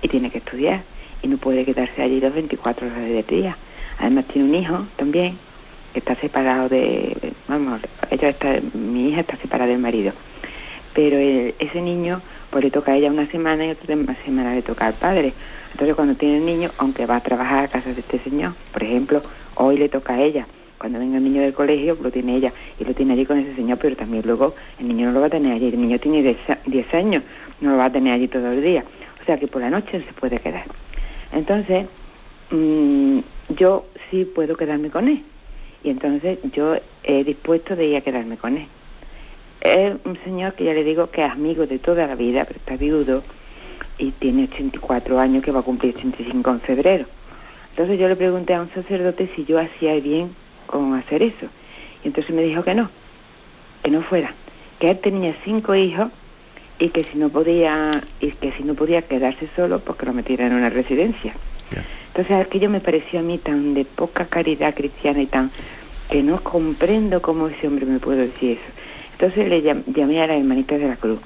y 0.02 0.08
tiene 0.08 0.30
que 0.30 0.40
estudiar 0.40 0.84
y 1.26 1.28
no 1.28 1.38
puede 1.38 1.66
quedarse 1.66 2.04
allí 2.04 2.22
los 2.22 2.36
24 2.36 2.86
horas 2.86 3.10
del 3.10 3.26
día. 3.26 3.58
Además 3.98 4.26
tiene 4.26 4.48
un 4.48 4.56
hijo 4.56 4.86
también 4.96 5.38
que 5.92 5.98
está 6.00 6.14
separado 6.16 6.70
de, 6.70 7.34
vamos, 7.48 7.82
ella 8.12 8.30
está, 8.30 8.60
mi 8.76 9.10
hija 9.10 9.22
está 9.22 9.36
separada 9.38 9.72
del 9.72 9.80
marido, 9.80 10.14
pero 10.94 11.18
ese 11.18 11.82
niño 11.82 12.22
pues 12.52 12.64
le 12.64 12.70
toca 12.70 12.92
a 12.92 12.98
ella 12.98 13.10
una 13.10 13.26
semana 13.32 13.66
y 13.66 13.72
otra 13.72 13.96
semana 14.24 14.54
le 14.54 14.62
toca 14.62 14.86
al 14.86 14.94
padre. 14.94 15.34
Entonces 15.72 15.96
cuando 15.96 16.14
tiene 16.14 16.38
el 16.38 16.46
niño, 16.46 16.70
aunque 16.78 17.08
va 17.08 17.16
a 17.16 17.22
trabajar 17.22 17.64
a 17.64 17.68
casa 17.70 17.92
de 17.92 18.02
este 18.02 18.20
señor, 18.20 18.54
por 18.72 18.84
ejemplo, 18.84 19.24
hoy 19.56 19.80
le 19.80 19.90
toca 19.90 20.14
a 20.14 20.22
ella. 20.22 20.46
Cuando 20.78 21.00
venga 21.00 21.18
el 21.18 21.24
niño 21.24 21.42
del 21.42 21.54
colegio, 21.54 21.98
lo 22.00 22.12
tiene 22.12 22.36
ella 22.36 22.52
y 22.80 22.84
lo 22.84 22.94
tiene 22.94 23.14
allí 23.14 23.26
con 23.26 23.40
ese 23.40 23.56
señor, 23.56 23.80
pero 23.82 23.96
también 23.96 24.22
luego 24.28 24.54
el 24.80 24.90
niño 24.90 25.08
no 25.08 25.14
lo 25.14 25.22
va 25.22 25.28
a 25.28 25.32
tener 25.32 25.54
allí. 25.54 25.70
El 25.70 25.82
niño 25.82 25.98
tiene 25.98 26.38
10 26.66 26.94
años, 26.94 27.24
no 27.62 27.72
lo 27.72 27.78
va 27.78 27.86
a 27.86 27.92
tener 27.92 28.14
allí 28.14 28.28
todo 28.28 28.52
el 28.52 28.62
día. 28.62 28.84
O 29.22 29.26
sea 29.26 29.40
que 29.40 29.48
por 29.48 29.62
la 29.62 29.72
noche 29.72 30.04
se 30.06 30.14
puede 30.14 30.38
quedar. 30.38 30.66
Entonces, 31.32 31.88
mm, 32.52 33.20
yo 33.50 33.86
sí 34.10 34.26
puedo 34.26 34.56
quedarme 34.56 34.90
con 34.90 35.08
él. 35.08 35.24
Y 35.84 35.90
entonces 35.90 36.40
yo 36.52 36.76
he 37.04 37.24
dispuesto 37.24 37.76
de 37.76 37.86
ir 37.86 37.98
a 37.98 38.02
quedarme 38.02 38.38
con 38.38 38.58
él. 38.58 38.68
Es 39.62 39.96
un 40.04 40.18
señor 40.24 40.54
que 40.54 40.64
ya 40.64 40.74
le 40.74 40.84
digo 40.84 41.10
que 41.12 41.26
es 41.26 41.32
amigo 41.32 41.66
de 41.66 41.80
toda 41.80 42.08
la 42.08 42.16
vida, 42.16 42.46
pero 42.46 42.60
está 42.60 42.76
viudo 42.76 43.24
y 43.98 44.12
tiene 44.12 44.46
84 44.46 45.20
años 45.20 45.44
que 45.44 45.52
va 45.52 45.62
a 45.62 45.64
cumplir 45.64 45.96
85 45.96 46.50
en 46.50 46.62
febrero. 46.62 47.06
Entonces 47.70 48.00
yo 48.00 48.08
le 48.08 48.16
pregunté 48.16 48.54
a 48.54 48.62
un 48.62 48.74
sacerdote 48.74 49.30
si 49.36 49.46
yo 49.46 49.60
hacía 49.60 49.96
bien 49.96 50.36
con 50.66 50.94
hacer 50.94 51.22
eso. 51.24 51.48
Y 52.04 52.08
entonces 52.08 52.34
me 52.34 52.44
dijo 52.44 52.64
que 52.64 52.74
no, 52.74 52.90
que 53.84 53.92
no 53.92 54.02
fuera, 54.02 54.34
que 54.80 54.92
él 54.92 55.00
tenía 55.00 55.36
cinco 55.44 55.76
hijos 55.76 56.12
y 56.80 56.90
que 56.90 57.04
si 57.06 57.18
no 57.18 57.30
podía 57.30 57.92
y 58.20 58.32
que 58.32 58.52
si 58.52 58.64
no 58.64 58.74
podía 58.74 59.02
quedarse 59.04 59.48
solo, 59.56 59.80
pues 59.80 59.98
que 59.98 60.06
lo 60.06 60.14
metiera 60.14 60.48
en 60.48 60.54
una 60.54 60.70
residencia. 60.70 61.34
Entonces 62.08 62.38
aquello 62.38 62.70
me 62.70 62.80
pareció 62.80 63.20
a 63.20 63.24
mí 63.24 63.38
tan 63.38 63.74
de 63.74 63.84
poca 63.86 64.26
caridad 64.26 64.74
cristiana 64.74 65.22
y 65.22 65.26
tan 65.26 65.52
que 66.10 66.24
no 66.24 66.42
comprendo 66.42 67.22
cómo 67.22 67.48
ese 67.48 67.68
hombre 67.68 67.86
me 67.86 68.00
puede 68.00 68.28
decir 68.28 68.58
eso. 68.58 68.72
Entonces 69.14 69.50
le 69.50 69.62
llamé 69.62 70.22
a 70.22 70.28
la 70.28 70.38
hermanita 70.38 70.78
de 70.78 70.88
la 70.88 70.96
cruz 70.96 71.20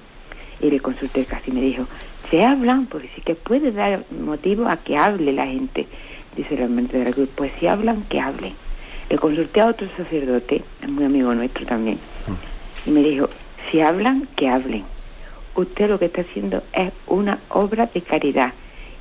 y 0.62 0.70
le 0.70 0.80
consulté 0.80 1.26
casi 1.26 1.52
me 1.52 1.62
dijo, 1.62 1.86
se 2.30 2.44
hablan, 2.44 2.86
porque 2.86 3.10
sí 3.16 3.22
que 3.22 3.36
puede 3.36 3.72
dar 3.72 4.06
motivo 4.12 4.68
a 4.68 4.78
que 4.78 4.98
hable 4.98 5.34
la 5.34 5.48
gente. 5.48 5.88
Dice 6.36 6.56
la 6.56 6.64
hermanita 6.66 6.98
de 6.98 7.06
la 7.06 7.12
cruz, 7.12 7.30
pues 7.36 7.52
si 7.60 7.68
hablan, 7.68 8.04
que 8.04 8.20
hablen. 8.20 8.54
Le 9.10 9.18
consulté 9.18 9.62
a 9.62 9.68
otro 9.68 9.88
sacerdote, 9.98 10.64
muy 10.88 11.06
amigo 11.06 11.34
nuestro 11.34 11.66
también, 11.66 11.98
mm. 12.28 12.90
y 12.90 12.92
me 12.92 13.02
dijo, 13.02 13.30
si 13.72 13.82
hablan, 13.82 14.28
que 14.36 14.48
hablen. 14.48 14.84
Usted 15.60 15.90
lo 15.90 16.00
que 16.00 16.06
está 16.06 16.22
haciendo 16.22 16.64
es 16.72 16.94
una 17.06 17.38
obra 17.50 17.90
de 17.94 18.02
caridad 18.02 18.54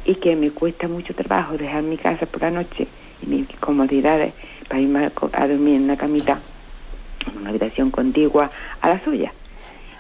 y 0.05 0.17
que 0.17 0.35
me 0.35 0.51
cuesta 0.51 0.89
mucho 0.89 1.15
trabajo 1.15 1.57
dejar 1.57 1.85
mi 1.85 1.97
casa 1.97 2.27
por 2.27 2.43
la 2.43 2.51
noche 2.51 2.89
y 3.23 3.27
mis 3.27 3.47
comodidades 3.61 4.35
para 4.67 4.81
irme 4.81 5.07
a, 5.07 5.47
dormir 5.47 5.77
en 5.77 5.85
una 5.85 5.97
camita, 5.97 6.41
en 7.31 7.39
una 7.39 7.51
habitación 7.51 7.93
contigua 7.93 8.51
a 8.81 8.89
la 8.89 9.05
suya. 9.05 9.33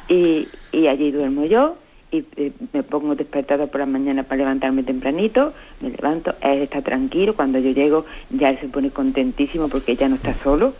Y, 0.09 0.49
allí 0.89 1.13
duermo 1.13 1.45
yo 1.45 1.77
y 2.11 2.25
eh, 2.35 2.51
me 2.73 2.83
pongo 2.83 3.15
despertado 3.15 3.69
por 3.69 3.79
la 3.79 3.87
mañana 3.87 4.25
para 4.25 4.39
levantarme 4.39 4.83
tempranito, 4.83 5.53
me 5.81 5.91
levanto, 5.91 6.35
él 6.41 6.63
está 6.63 6.83
tranquilo, 6.83 7.37
cuando 7.37 7.61
yo 7.61 7.71
llego 7.71 8.05
ya 8.31 8.49
él 8.49 8.59
se 8.61 8.67
pone 8.67 8.91
contentísimo 8.91 9.69
porque 9.69 9.95
ya 9.95 10.09
no 10.09 10.17
está 10.17 10.35
solo, 10.43 10.75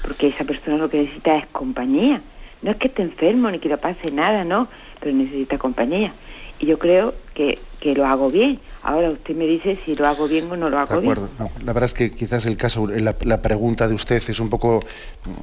porque 0.00 0.28
esa 0.28 0.44
persona 0.44 0.76
lo 0.76 0.88
que 0.88 0.98
necesita 0.98 1.38
es 1.38 1.46
compañía. 1.48 2.22
No 2.62 2.70
es 2.70 2.76
que 2.76 2.88
esté 2.88 3.02
enfermo 3.02 3.50
ni 3.50 3.58
que 3.58 3.68
le 3.68 3.76
pase 3.76 4.10
nada, 4.10 4.44
no, 4.44 4.68
pero 5.00 5.12
necesita 5.14 5.58
compañía. 5.58 6.12
Y 6.58 6.66
yo 6.66 6.78
creo 6.78 7.14
que 7.34 7.58
que 7.80 7.94
lo 7.94 8.06
hago 8.06 8.30
bien. 8.30 8.60
Ahora 8.82 9.10
usted 9.10 9.36
me 9.36 9.46
dice 9.46 9.78
si 9.84 9.94
lo 9.94 10.06
hago 10.06 10.26
bien 10.28 10.50
o 10.50 10.56
no 10.56 10.68
lo 10.68 10.78
hago 10.78 11.00
bien. 11.00 11.16
la 11.38 11.72
verdad 11.72 11.84
es 11.84 11.94
que 11.94 12.10
quizás 12.10 12.46
el 12.46 12.56
caso, 12.56 12.86
la, 12.88 13.42
pregunta 13.42 13.86
de 13.86 13.94
usted 13.94 14.22
es 14.28 14.40
un 14.40 14.48
poco 14.48 14.80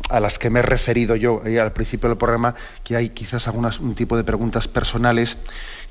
a 0.10 0.20
las 0.20 0.38
que 0.38 0.50
me 0.50 0.60
he 0.60 0.62
referido 0.62 1.16
yo 1.16 1.42
eh, 1.46 1.60
al 1.60 1.72
principio 1.72 2.10
del 2.10 2.18
programa, 2.18 2.56
que 2.84 2.96
hay 2.96 3.10
quizás 3.10 3.48
algunas, 3.48 3.80
un 3.80 3.96
tipo 3.96 4.18
de 4.18 4.24
preguntas 4.24 4.68
personales 4.68 5.38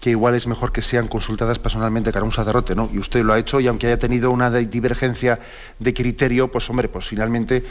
que 0.01 0.11
igual 0.11 0.35
es 0.35 0.47
mejor 0.47 0.73
que 0.73 0.83
sean 0.83 1.09
consultadas 1.09 1.59
personalmente 1.59 2.13
cara 2.13 2.23
a 2.23 2.27
un 2.27 2.33
sacerdote, 2.33 2.75
¿no? 2.75 2.91
Y 2.93 2.99
usted 2.99 3.23
lo 3.23 3.33
ha 3.33 3.39
hecho 3.39 3.61
y 3.61 3.67
aunque 3.67 3.87
haya 3.87 3.99
tenido 3.99 4.31
una 4.31 4.51
divergencia 4.51 5.39
de 5.79 5.95
criterio, 5.95 6.51
pues 6.51 6.69
hombre, 6.69 6.89
pues 6.89 7.07
finalmente 7.07 7.65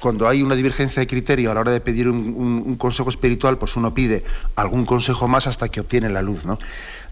cuando 0.00 0.28
hay 0.28 0.42
una 0.42 0.54
divergencia 0.54 1.00
de 1.00 1.06
criterio 1.06 1.50
a 1.50 1.54
la 1.54 1.60
hora 1.60 1.72
de 1.72 1.80
pedir 1.80 2.08
un, 2.08 2.76
consejo 2.76 3.10
espiritual, 3.10 3.58
pues 3.58 3.76
uno 3.76 3.94
pide 3.94 4.24
algún 4.54 4.84
consejo 4.84 5.28
más 5.28 5.46
hasta 5.46 5.68
que 5.68 5.80
obtiene 5.80 6.08
la 6.08 6.22
luz, 6.22 6.44
¿no? 6.44 6.58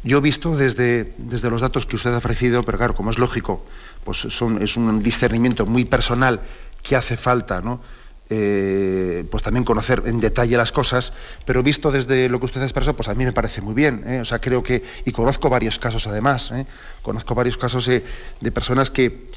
Yo 0.05 0.19
he 0.19 0.21
visto 0.21 0.57
desde, 0.57 1.15
desde 1.19 1.51
los 1.51 1.63
datos 1.63 1.87
que 1.87 1.97
usted 1.97 2.13
ha 2.15 2.19
ofrecido, 2.19 2.63
pero 2.63 2.79
claro, 2.79 2.95
como 2.95 3.11
es 3.11 3.19
lógico, 3.19 3.65
pues 4.05 4.19
son, 4.19 4.63
es 4.63 4.77
un 4.77 5.03
discernimiento 5.03 5.67
muy 5.67 5.85
personal 5.85 6.41
que 6.83 6.95
hace 6.95 7.17
falta, 7.17 7.61
¿no? 7.61 7.81
Eh, 8.29 9.25
pues 9.31 9.45
también 9.45 9.63
conocer 9.63 10.03
en 10.07 10.19
detalle 10.19 10.57
las 10.57 10.73
cosas, 10.73 11.13
pero 11.45 11.63
visto 11.63 11.93
desde 11.93 12.29
lo 12.29 12.41
que 12.41 12.47
usted 12.47 12.61
ha 12.61 12.65
expresado, 12.65 12.97
pues 12.97 13.09
a 13.09 13.15
mí 13.15 13.25
me 13.25 13.33
parece 13.33 13.61
muy 13.61 13.75
bien. 13.75 14.03
¿eh? 14.07 14.21
O 14.21 14.25
sea, 14.25 14.41
creo 14.41 14.63
que, 14.63 14.83
y 15.05 15.13
conozco 15.13 15.49
varios 15.49 15.79
casos 15.79 16.07
además, 16.09 16.51
¿eh? 16.53 16.67
conozco 17.03 17.35
varios 17.37 17.57
casos 17.57 17.87
de 17.87 18.53
personas 18.53 18.91
que, 18.91 19.29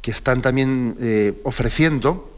que 0.00 0.10
están 0.10 0.40
también 0.40 0.96
ofreciendo 1.44 2.37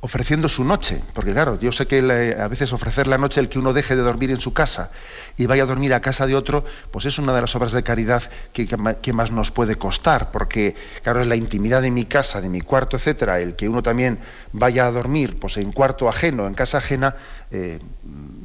ofreciendo 0.00 0.48
su 0.48 0.62
noche, 0.62 1.00
porque 1.14 1.32
claro, 1.32 1.58
yo 1.58 1.72
sé 1.72 1.86
que 1.86 2.36
a 2.38 2.48
veces 2.48 2.72
ofrecer 2.72 3.06
la 3.06 3.18
noche 3.18 3.40
el 3.40 3.48
que 3.48 3.58
uno 3.58 3.72
deje 3.72 3.96
de 3.96 4.02
dormir 4.02 4.30
en 4.30 4.40
su 4.40 4.52
casa 4.52 4.90
y 5.36 5.46
vaya 5.46 5.62
a 5.62 5.66
dormir 5.66 5.94
a 5.94 6.00
casa 6.00 6.26
de 6.26 6.36
otro, 6.36 6.64
pues 6.90 7.06
es 7.06 7.18
una 7.18 7.34
de 7.34 7.40
las 7.40 7.54
obras 7.56 7.72
de 7.72 7.82
caridad 7.82 8.22
que, 8.52 9.12
más 9.12 9.30
nos 9.30 9.50
puede 9.50 9.76
costar, 9.76 10.30
porque 10.30 10.76
claro, 11.02 11.20
es 11.20 11.26
la 11.26 11.36
intimidad 11.36 11.82
de 11.82 11.90
mi 11.90 12.04
casa, 12.04 12.40
de 12.40 12.48
mi 12.48 12.60
cuarto, 12.60 12.96
etcétera, 12.96 13.40
el 13.40 13.56
que 13.56 13.68
uno 13.68 13.82
también 13.82 14.18
vaya 14.52 14.86
a 14.86 14.90
dormir 14.90 15.38
pues 15.40 15.56
en 15.56 15.72
cuarto 15.72 16.08
ajeno, 16.08 16.46
en 16.46 16.54
casa 16.54 16.78
ajena, 16.78 17.16
eh, 17.50 17.80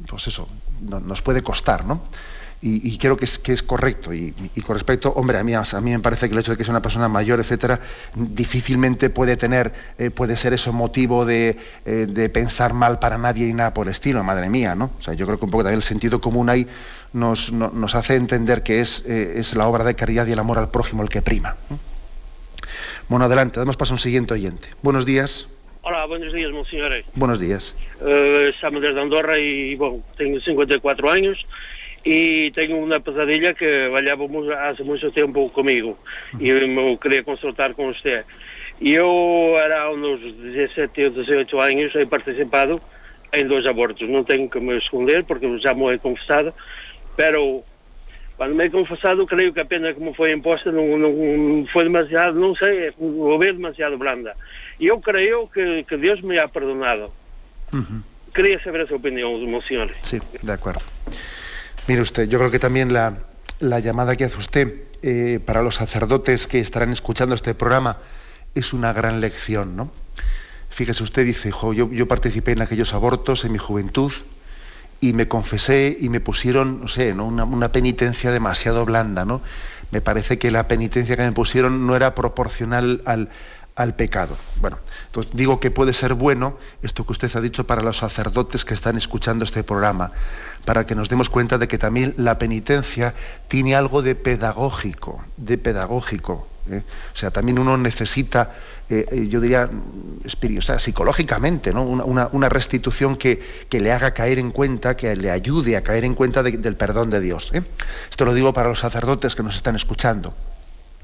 pues 0.08 0.26
eso, 0.26 0.48
nos 0.80 1.22
puede 1.22 1.42
costar, 1.42 1.84
¿no? 1.84 2.02
Y, 2.64 2.96
creo 2.98 3.16
que 3.16 3.24
es, 3.24 3.40
que 3.40 3.52
es 3.52 3.60
correcto. 3.60 4.14
Y, 4.14 4.32
con 4.64 4.76
respecto, 4.76 5.12
hombre, 5.14 5.36
a 5.36 5.42
mí, 5.42 5.52
a 5.52 5.62
mí 5.80 5.90
me 5.90 5.98
parece 5.98 6.28
que 6.28 6.34
el 6.34 6.40
hecho 6.40 6.52
de 6.52 6.56
que 6.56 6.62
sea 6.62 6.70
una 6.70 6.80
persona 6.80 7.08
mayor, 7.08 7.40
etcétera, 7.40 7.80
difícilmente 8.14 9.10
puede 9.10 9.36
tener, 9.36 9.72
eh, 9.98 10.10
puede 10.10 10.36
ser 10.36 10.52
eso 10.52 10.72
motivo 10.72 11.26
de, 11.26 11.56
eh, 11.84 12.06
de, 12.08 12.28
pensar 12.28 12.72
mal 12.72 13.00
para 13.00 13.18
nadie 13.18 13.48
y 13.48 13.52
nada 13.52 13.74
por 13.74 13.88
el 13.88 13.90
estilo, 13.90 14.22
madre 14.22 14.48
mía, 14.48 14.76
¿no? 14.76 14.92
O 14.96 15.02
sea, 15.02 15.14
yo 15.14 15.26
creo 15.26 15.38
que 15.40 15.44
un 15.44 15.50
poco 15.50 15.64
también 15.64 15.78
el 15.78 15.82
sentido 15.82 16.20
común 16.20 16.48
ahí 16.50 16.68
nos, 17.12 17.52
nos 17.52 17.94
hace 17.96 18.14
entender 18.14 18.62
que 18.62 18.78
es, 18.78 19.04
eh, 19.08 19.34
es 19.38 19.56
la 19.56 19.66
obra 19.66 19.82
de 19.82 19.96
caridad 19.96 20.28
y 20.28 20.32
el 20.32 20.38
amor 20.38 20.60
al 20.60 20.70
prójimo 20.70 21.02
el 21.02 21.08
que 21.08 21.20
prima. 21.20 21.56
Bueno, 23.08 23.24
adelante, 23.24 23.58
damos 23.58 23.76
paso 23.76 23.94
a 23.94 23.96
un 23.96 24.00
siguiente 24.00 24.34
oyente. 24.34 24.68
Buenos 24.82 25.04
días. 25.04 25.48
Hola, 25.82 26.06
buenos 26.06 26.32
días, 26.32 26.52
monseñor. 26.52 26.92
Buenos 27.16 27.40
días. 27.40 27.74
estamos 27.98 28.80
desde 28.82 29.00
Andorra 29.00 29.36
y, 29.36 29.74
bueno, 29.74 29.98
tengo 30.16 30.38
54 30.38 31.10
años 31.10 31.44
y 32.04 32.50
tengo 32.50 32.78
una 32.78 33.00
pesadilla 33.00 33.54
que 33.54 33.88
vayaba 33.88 34.26
hace 34.68 34.82
mucho 34.82 35.10
tiempo 35.12 35.52
conmigo 35.52 35.98
y 36.38 36.52
me 36.52 36.98
quería 36.98 37.22
consultar 37.22 37.74
con 37.74 37.86
usted. 37.86 38.24
Yo 38.80 39.54
era 39.56 39.90
unos 39.90 40.20
17 40.20 41.06
o 41.06 41.10
18 41.10 41.60
años 41.62 41.94
he 41.94 42.06
participado 42.06 42.80
en 43.30 43.48
dos 43.48 43.66
abortos. 43.66 44.08
No 44.08 44.24
tengo 44.24 44.50
que 44.50 44.60
me 44.60 44.76
esconder 44.78 45.24
porque 45.24 45.48
ya 45.64 45.74
me 45.74 45.94
he 45.94 45.98
confesado, 45.98 46.54
pero 47.16 47.64
Quando 48.36 48.56
me 48.56 48.64
he 48.64 48.70
confessado, 48.70 49.24
creio 49.26 49.52
que 49.52 49.60
a 49.60 49.64
pena 49.64 49.94
como 49.94 50.14
foi 50.14 50.32
imposta 50.32 50.72
não, 50.72 50.98
não 50.98 51.66
foi 51.72 51.84
demasiado, 51.84 52.40
não 52.40 52.56
sei, 52.56 52.90
houve 52.98 53.52
demasiado 53.52 53.96
blanda. 53.96 54.34
E 54.80 54.86
eu 54.86 54.98
creio 55.00 55.46
que, 55.46 55.84
que 55.84 55.96
Deus 55.96 56.20
me 56.22 56.38
ha 56.38 56.48
perdonado. 56.48 57.12
Uh 57.72 58.02
Quería 58.34 58.58
saber 58.64 58.80
esa 58.80 58.94
opinión, 58.94 59.38
señor. 59.68 59.92
Sí, 60.02 60.18
de 60.42 60.52
acuerdo. 60.52 60.80
Mire 61.88 62.02
usted, 62.02 62.28
yo 62.28 62.38
creo 62.38 62.50
que 62.50 62.58
también 62.58 62.92
la, 62.92 63.18
la 63.60 63.80
llamada 63.80 64.16
que 64.16 64.24
hace 64.24 64.36
usted 64.36 64.74
eh, 65.02 65.40
para 65.44 65.62
los 65.62 65.76
sacerdotes 65.76 66.46
que 66.46 66.60
estarán 66.60 66.92
escuchando 66.92 67.34
este 67.34 67.54
programa 67.54 67.98
es 68.54 68.72
una 68.72 68.92
gran 68.92 69.20
lección, 69.20 69.76
¿no? 69.76 69.90
Fíjese, 70.70 71.02
usted 71.02 71.24
dice, 71.26 71.50
yo, 71.50 71.90
yo 71.90 72.08
participé 72.08 72.52
en 72.52 72.62
aquellos 72.62 72.94
abortos 72.94 73.44
en 73.44 73.52
mi 73.52 73.58
juventud, 73.58 74.12
y 75.02 75.12
me 75.12 75.26
confesé 75.26 75.96
y 76.00 76.08
me 76.08 76.20
pusieron, 76.20 76.80
no 76.80 76.88
sé, 76.88 77.12
Una, 77.12 77.72
penitencia 77.72 78.30
demasiado 78.30 78.86
blanda, 78.86 79.24
¿no? 79.24 79.42
Me 79.90 80.00
parece 80.00 80.38
que 80.38 80.52
la 80.52 80.68
penitencia 80.68 81.16
que 81.16 81.24
me 81.24 81.32
pusieron 81.32 81.86
no 81.86 81.96
era 81.96 82.14
proporcional 82.14 83.02
al, 83.04 83.28
al 83.74 83.94
pecado. 83.96 84.36
Bueno, 84.60 84.78
entonces 85.06 85.32
digo 85.34 85.58
que 85.58 85.72
puede 85.72 85.92
ser 85.92 86.14
bueno 86.14 86.56
esto 86.82 87.04
que 87.04 87.12
usted 87.12 87.34
ha 87.34 87.40
dicho 87.40 87.66
para 87.66 87.82
los 87.82 87.96
sacerdotes 87.96 88.64
que 88.64 88.74
están 88.74 88.96
escuchando 88.96 89.44
este 89.44 89.64
programa, 89.64 90.12
para 90.64 90.86
que 90.86 90.94
nos 90.94 91.08
demos 91.08 91.28
cuenta 91.30 91.58
de 91.58 91.68
que 91.68 91.78
también 91.78 92.14
la 92.16 92.38
penitencia 92.38 93.14
tiene 93.48 93.74
algo 93.74 94.02
de 94.02 94.14
pedagógico, 94.14 95.24
de 95.36 95.58
pedagógico. 95.58 96.48
¿eh? 96.70 96.82
O 97.12 97.16
sea, 97.16 97.30
también 97.30 97.58
uno 97.58 97.76
necesita 97.76 98.52
eh, 98.92 99.06
eh, 99.10 99.28
yo 99.28 99.40
diría, 99.40 99.70
psicológicamente, 100.78 101.72
¿no? 101.72 101.82
una, 101.82 102.48
restitución 102.50 103.16
que, 103.16 103.40
le 103.70 103.90
haga 103.90 104.12
caer 104.12 104.38
en 104.38 104.50
cuenta, 104.50 104.98
que 104.98 105.16
le 105.16 105.30
ayude 105.30 105.78
a 105.78 105.82
caer 105.82 106.04
en 106.04 106.14
cuenta 106.14 106.42
del 106.42 106.76
perdón 106.76 107.08
de 107.08 107.20
Dios. 107.20 107.52
Esto 108.10 108.26
lo 108.26 108.34
digo 108.34 108.52
para 108.52 108.68
los 108.68 108.80
sacerdotes 108.80 109.34
que 109.34 109.42
nos 109.42 109.56
están 109.56 109.76
escuchando. 109.76 110.34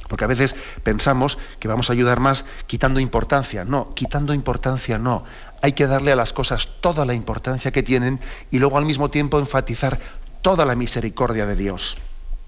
Porque 0.07 0.25
a 0.25 0.29
veces 0.29 0.55
pensamos 0.83 1.39
que 1.59 1.69
vamos 1.69 1.89
a 1.89 1.95
ayudar 1.95 2.21
más 2.21 2.45
quitando 2.67 3.01
importancia. 3.01 3.65
No, 3.65 3.95
quitando 3.95 4.35
importancia 4.35 4.99
no. 4.99 5.25
Hay 5.61 5.73
que 5.73 5.87
darle 5.87 6.13
a 6.13 6.17
las 6.17 6.33
cosas 6.33 6.69
toda 6.81 7.05
la 7.05 7.15
importancia 7.15 7.71
que 7.71 7.83
tienen 7.83 8.21
y 8.51 8.59
luego 8.59 8.79
al 8.79 8.85
mismo 8.85 9.11
tiempo 9.11 9.39
enfatizar 9.39 9.99
toda 10.43 10.65
la 10.65 10.75
misericordia 10.75 11.47
de 11.47 11.57
Dios. 11.57 11.97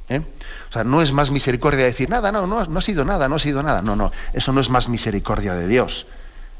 ¿eh? 0.08 0.22
O 0.68 0.72
sea, 0.72 0.84
no 0.84 1.02
es 1.02 1.12
más 1.12 1.30
misericordia 1.30 1.84
decir, 1.84 2.10
nada, 2.10 2.30
no, 2.30 2.46
no, 2.46 2.64
no 2.64 2.78
ha 2.78 2.82
sido 2.82 3.04
nada, 3.04 3.28
no 3.28 3.36
ha 3.36 3.38
sido 3.38 3.62
nada. 3.62 3.82
No, 3.82 3.96
no, 3.96 4.12
eso 4.32 4.52
no 4.52 4.60
es 4.60 4.70
más 4.70 4.88
misericordia 4.88 5.54
de 5.54 5.66
Dios. 5.66 6.06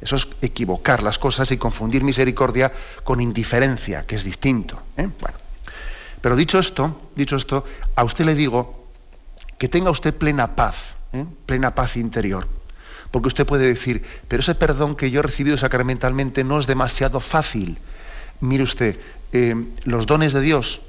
Eso 0.00 0.16
es 0.16 0.28
equivocar 0.40 1.02
las 1.02 1.18
cosas 1.18 1.50
y 1.52 1.58
confundir 1.58 2.02
misericordia 2.02 2.72
con 3.04 3.20
indiferencia, 3.20 4.06
que 4.06 4.16
es 4.16 4.24
distinto. 4.24 4.80
¿eh? 4.96 5.08
Bueno, 5.20 5.36
pero 6.20 6.36
dicho 6.36 6.58
esto, 6.58 7.10
dicho 7.14 7.36
esto, 7.36 7.64
a 7.94 8.04
usted 8.04 8.24
le 8.24 8.34
digo 8.34 8.88
que 9.58 9.68
tenga 9.68 9.90
usted 9.90 10.14
plena 10.14 10.56
paz, 10.56 10.96
¿eh? 11.12 11.26
plena 11.44 11.74
paz 11.74 11.96
interior. 11.96 12.48
Porque 13.10 13.28
usted 13.28 13.46
puede 13.46 13.66
decir, 13.66 14.04
pero 14.28 14.40
ese 14.40 14.54
perdón 14.54 14.94
que 14.94 15.10
yo 15.10 15.20
he 15.20 15.22
recibido 15.22 15.56
sacramentalmente 15.56 16.44
no 16.44 16.58
es 16.58 16.66
demasiado 16.66 17.20
fácil. 17.20 17.78
Mire 18.40 18.62
usted, 18.62 18.96
los 19.84 20.06
dones 20.06 20.32
de 20.32 20.40
Dios 20.40 20.80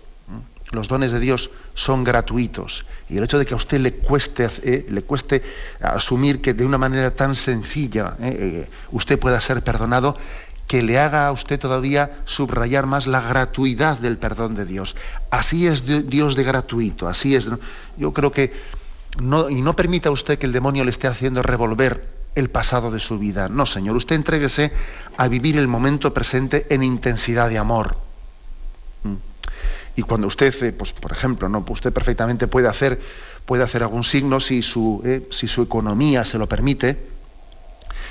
los 0.71 0.87
dones 0.87 1.11
de 1.11 1.19
Dios 1.19 1.51
son 1.73 2.03
gratuitos. 2.03 2.85
Y 3.09 3.17
el 3.17 3.23
hecho 3.23 3.37
de 3.37 3.45
que 3.45 3.53
a 3.53 3.57
usted 3.57 3.79
le 3.79 3.93
cueste, 3.93 4.49
eh, 4.63 4.85
le 4.89 5.03
cueste 5.03 5.43
asumir 5.81 6.41
que 6.41 6.53
de 6.53 6.65
una 6.65 6.77
manera 6.77 7.11
tan 7.11 7.35
sencilla 7.35 8.15
eh, 8.19 8.37
eh, 8.39 8.69
usted 8.91 9.19
pueda 9.19 9.39
ser 9.41 9.63
perdonado, 9.63 10.17
que 10.67 10.81
le 10.81 10.97
haga 10.97 11.27
a 11.27 11.31
usted 11.33 11.59
todavía 11.59 12.21
subrayar 12.23 12.85
más 12.85 13.05
la 13.05 13.19
gratuidad 13.19 13.97
del 13.97 14.17
perdón 14.17 14.55
de 14.55 14.65
Dios. 14.65 14.95
Así 15.29 15.67
es 15.67 15.85
Dios 15.85 16.35
de 16.35 16.43
gratuito, 16.43 17.09
así 17.09 17.35
es. 17.35 17.49
Yo 17.97 18.13
creo 18.13 18.31
que 18.31 18.53
y 19.19 19.61
no 19.61 19.75
permita 19.75 20.09
usted 20.09 20.39
que 20.39 20.45
el 20.45 20.51
demonio 20.51 20.83
le 20.83 20.91
esté 20.91 21.07
haciendo 21.07 21.41
revolver 21.41 22.21
el 22.35 22.49
pasado 22.49 22.91
de 22.91 22.99
su 22.99 23.19
vida. 23.19 23.49
No, 23.49 23.65
Señor, 23.65 23.95
usted 23.95 24.15
entréguese 24.15 24.71
a 25.17 25.27
vivir 25.27 25.57
el 25.57 25.67
momento 25.67 26.13
presente 26.13 26.65
en 26.69 26.83
intensidad 26.83 27.49
de 27.49 27.57
amor. 27.57 27.97
Mm. 29.03 29.15
Y 29.97 30.03
cuando 30.03 30.27
usted, 30.27 30.53
eh, 30.63 30.71
pues, 30.71 30.93
por 30.93 31.11
ejemplo, 31.11 31.49
¿no? 31.49 31.65
usted 31.67 31.91
perfectamente 31.91 32.47
puede 32.47 32.69
hacer, 32.69 33.01
puede 33.45 33.63
hacer 33.63 33.83
algún 33.83 34.03
signo 34.03 34.39
si 34.39 34.61
su, 34.61 35.01
eh, 35.03 35.27
si 35.29 35.47
su 35.47 35.61
economía 35.61 36.23
se 36.23 36.37
lo 36.37 36.47
permite, 36.47 37.10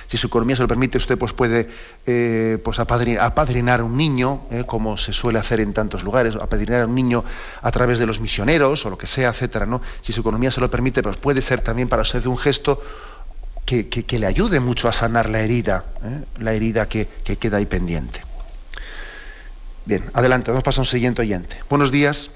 si 0.06 0.16
su 0.16 0.26
economía 0.26 0.56
se 0.56 0.62
lo 0.62 0.68
permite, 0.68 0.98
usted 0.98 1.18
pues 1.18 1.32
puede 1.32 1.68
eh, 2.06 2.58
pues 2.64 2.78
apadrinar 2.78 3.80
a 3.80 3.84
un 3.84 3.96
niño, 3.96 4.42
como 4.66 4.96
se 4.96 5.12
suele 5.12 5.38
hacer 5.38 5.60
en 5.60 5.72
tantos 5.72 6.02
lugares, 6.02 6.36
apadrinar 6.36 6.82
a 6.82 6.86
un 6.86 6.94
niño 6.94 7.24
a 7.62 7.70
través 7.70 7.98
de 7.98 8.06
los 8.06 8.20
misioneros 8.20 8.84
o 8.86 8.90
lo 8.90 8.98
que 8.98 9.06
sea, 9.06 9.30
etcétera, 9.30 9.66
¿no? 9.66 9.80
Si 10.00 10.12
su 10.12 10.20
economía 10.20 10.50
se 10.50 10.60
lo 10.60 10.70
permite, 10.70 11.02
pues 11.02 11.16
puede 11.16 11.42
ser 11.42 11.60
también 11.60 11.88
para 11.88 12.02
usted 12.02 12.24
un 12.26 12.38
gesto 12.38 12.82
que, 13.64 13.88
que, 13.88 14.18
le 14.18 14.26
ayude 14.26 14.58
mucho 14.58 14.88
a 14.88 14.92
sanar 14.92 15.30
la 15.30 15.40
herida, 15.40 15.84
la 16.38 16.52
herida 16.52 16.88
que, 16.88 17.06
que 17.22 17.36
queda 17.36 17.58
ahí 17.58 17.66
pendiente. 17.66 18.20
Bien, 19.84 20.04
adelante, 20.12 20.50
vamos 20.50 20.62
a 20.62 20.64
pasar 20.64 20.80
a 20.80 20.82
un 20.82 20.86
siguiente 20.86 21.22
oyente. 21.22 21.56
Buenos 21.68 21.92
días. 21.92 22.30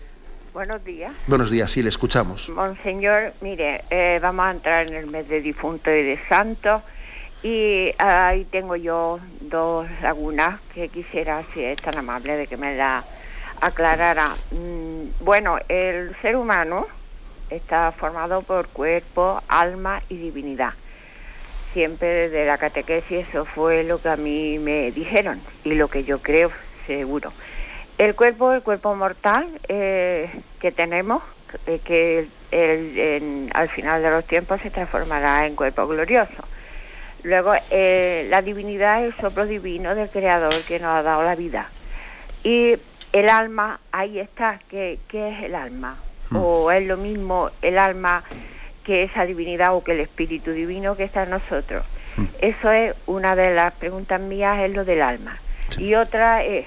Buenos 0.53 0.85
días. 0.85 1.13
Buenos 1.27 1.51
días, 1.51 1.71
sí, 1.71 1.83
le 1.83 1.89
escuchamos. 1.89 2.49
Monseñor, 2.51 3.33
mire, 3.41 3.83
eh, 3.91 4.21
vamos 4.23 4.47
a 4.47 4.53
entrar 4.53 4.87
en 4.87 4.95
el 4.95 5.09
mes 5.09 5.29
de 5.29 5.41
difunto 5.41 5.91
y 5.91 6.05
de 6.05 6.19
santo 6.29 6.83
y 7.45 7.95
ahí 7.99 8.47
tengo 8.47 8.75
yo 8.75 9.21
dos 9.43 9.87
lagunas 10.01 10.63
que 10.73 10.89
quisiera, 10.89 11.45
si 11.53 11.63
es 11.63 11.79
tan 11.83 11.99
amable, 11.99 12.39
de 12.39 12.47
que 12.47 12.57
me 12.57 12.75
la 12.75 13.05
aclarara. 13.61 14.39
Mm, 14.51 15.11
bueno, 15.21 15.59
el 15.69 16.17
ser 16.23 16.37
humano 16.37 16.87
está 17.51 17.93
formado 17.93 18.41
por 18.45 18.69
cuerpo, 18.69 19.43
alma 19.47 20.03
y 20.09 20.17
divinidad. 20.17 20.73
Siempre 21.75 22.09
desde 22.09 22.47
la 22.47 22.57
catequesis 22.57 23.29
eso 23.29 23.45
fue 23.45 23.85
lo 23.85 24.01
que 24.01 24.09
a 24.09 24.17
mí 24.17 24.59
me 24.59 24.91
dijeron 24.93 25.43
y 25.65 25.75
lo 25.75 25.89
que 25.89 26.03
yo 26.03 26.23
creo 26.23 26.51
seguro. 26.87 27.35
El 27.99 28.15
cuerpo, 28.17 28.55
el 28.55 28.63
cuerpo 28.63 28.95
mortal 28.95 29.61
eh, 29.69 30.31
que 30.59 30.73
tenemos, 30.73 31.23
eh, 31.67 31.81
que 31.81 32.31
al 33.53 33.69
final 33.69 34.03
de 34.03 34.11
los 34.11 34.27
tiempos 34.27 34.63
se 34.63 34.71
transformará 34.71 35.47
en 35.47 35.57
cuerpo 35.57 35.87
glorioso. 35.87 36.44
Luego, 37.25 37.55
eh, 37.71 38.27
la 38.29 38.43
divinidad 38.43 39.03
es 39.03 39.15
el 39.15 39.21
soplo 39.21 39.47
divino 39.47 39.95
del 39.95 40.11
Creador 40.11 40.55
que 40.65 40.79
nos 40.79 40.91
ha 40.91 41.03
dado 41.03 41.25
la 41.25 41.35
vida. 41.35 41.71
Y 42.43 42.77
el 43.13 43.31
alma, 43.31 43.81
ahí 43.93 44.19
está. 44.19 44.61
¿Qué, 44.69 44.99
es 45.11 45.43
el 45.43 45.55
alma? 45.55 45.97
Hmm. 46.29 46.37
¿O 46.37 46.71
es 46.71 46.87
lo 46.87 46.99
mismo 46.99 47.51
el 47.63 47.79
alma 47.79 48.25
que 48.85 49.05
esa 49.05 49.25
divinidad 49.25 49.75
o 49.75 49.83
que 49.83 49.93
el 49.93 50.01
espíritu 50.01 50.51
divino 50.51 50.97
que 50.97 51.05
está 51.05 51.23
en 51.23 51.31
nosotros? 51.31 51.87
Hmm. 52.17 52.27
Eso 52.41 52.71
es 52.71 52.95
una 53.07 53.35
de 53.35 53.55
las 53.55 53.73
preguntas 53.73 54.21
mías, 54.21 54.59
es 54.59 54.75
lo 54.75 54.85
del 54.85 55.01
alma. 55.01 55.39
Y 55.79 55.95
otra 55.95 56.45
es, 56.45 56.67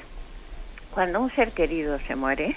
cuando 0.89 1.21
un 1.21 1.29
ser 1.35 1.51
querido 1.51 1.99
se 1.99 2.15
muere, 2.15 2.55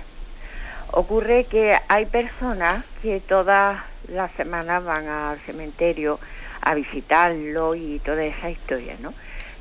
ocurre 0.91 1.45
que 1.45 1.77
hay 1.87 2.07
personas 2.07 2.83
que 3.03 3.21
todas 3.21 3.83
las 4.09 4.33
semanas 4.33 4.83
van 4.85 5.07
al 5.07 5.39
cementerio 5.41 6.19
a 6.61 6.75
visitarlo 6.75 7.75
y 7.75 8.01
toda 8.01 8.25
esa 8.25 8.51
historia, 8.51 8.97
¿no? 9.01 9.15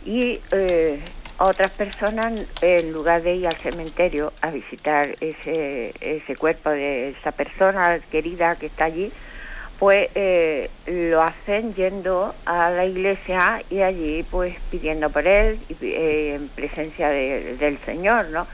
Y 0.03 0.41
eh, 0.51 1.13
otras 1.38 1.71
personas, 1.71 2.47
en 2.62 2.91
lugar 2.91 3.23
de 3.23 3.35
ir 3.35 3.47
al 3.47 3.57
cementerio 3.57 4.33
a 4.41 4.51
visitar 4.51 5.17
ese, 5.21 5.93
ese 6.01 6.35
cuerpo 6.35 6.69
de 6.69 7.09
esa 7.09 7.31
persona 7.31 7.99
querida 8.12 8.57
que 8.57 8.67
está 8.67 8.85
allí, 8.85 9.12
pues 9.79 10.09
eh, 10.13 10.69
lo 10.85 11.21
hacen 11.21 11.73
yendo 11.73 12.35
a 12.45 12.69
la 12.69 12.85
iglesia 12.85 13.63
y 13.69 13.81
allí 13.81 14.23
pues 14.23 14.53
pidiendo 14.69 15.09
por 15.09 15.25
él 15.25 15.65
eh, 15.69 16.33
en 16.35 16.49
presencia 16.49 17.07
del 17.09 17.79
Señor, 17.85 18.27
¿no? 18.27 18.45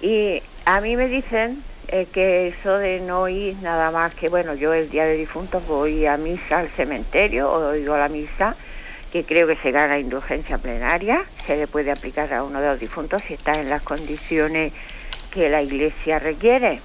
Y 0.00 0.42
a 0.64 0.80
mí 0.80 0.96
me 0.96 1.06
dicen 1.06 1.62
eh, 1.88 2.08
que 2.12 2.48
eso 2.48 2.78
de 2.78 3.00
no 3.00 3.28
ir 3.28 3.56
nada 3.56 3.90
más 3.90 4.14
que, 4.14 4.28
bueno, 4.28 4.54
yo 4.54 4.72
el 4.74 4.90
día 4.90 5.04
de 5.06 5.14
difuntos 5.14 5.64
voy 5.66 6.06
a 6.06 6.16
misa 6.16 6.58
al 6.58 6.70
cementerio 6.76 7.50
o 7.50 7.72
digo 7.72 7.94
a 7.94 7.98
la 7.98 8.08
misa, 8.08 8.56
que 9.10 9.24
creo 9.24 9.46
que 9.46 9.56
se 9.56 9.70
gana 9.70 9.98
indulgencia 9.98 10.58
plenaria, 10.58 11.24
se 11.46 11.56
le 11.56 11.66
puede 11.66 11.90
aplicar 11.90 12.32
a 12.32 12.42
uno 12.44 12.60
de 12.60 12.68
los 12.68 12.78
difuntos 12.78 13.22
si 13.26 13.34
está 13.34 13.60
en 13.60 13.70
las 13.70 13.82
condiciones 13.82 14.72
que 15.30 15.48
la 15.48 15.62
iglesia 15.62 16.18
requiere. 16.18 16.82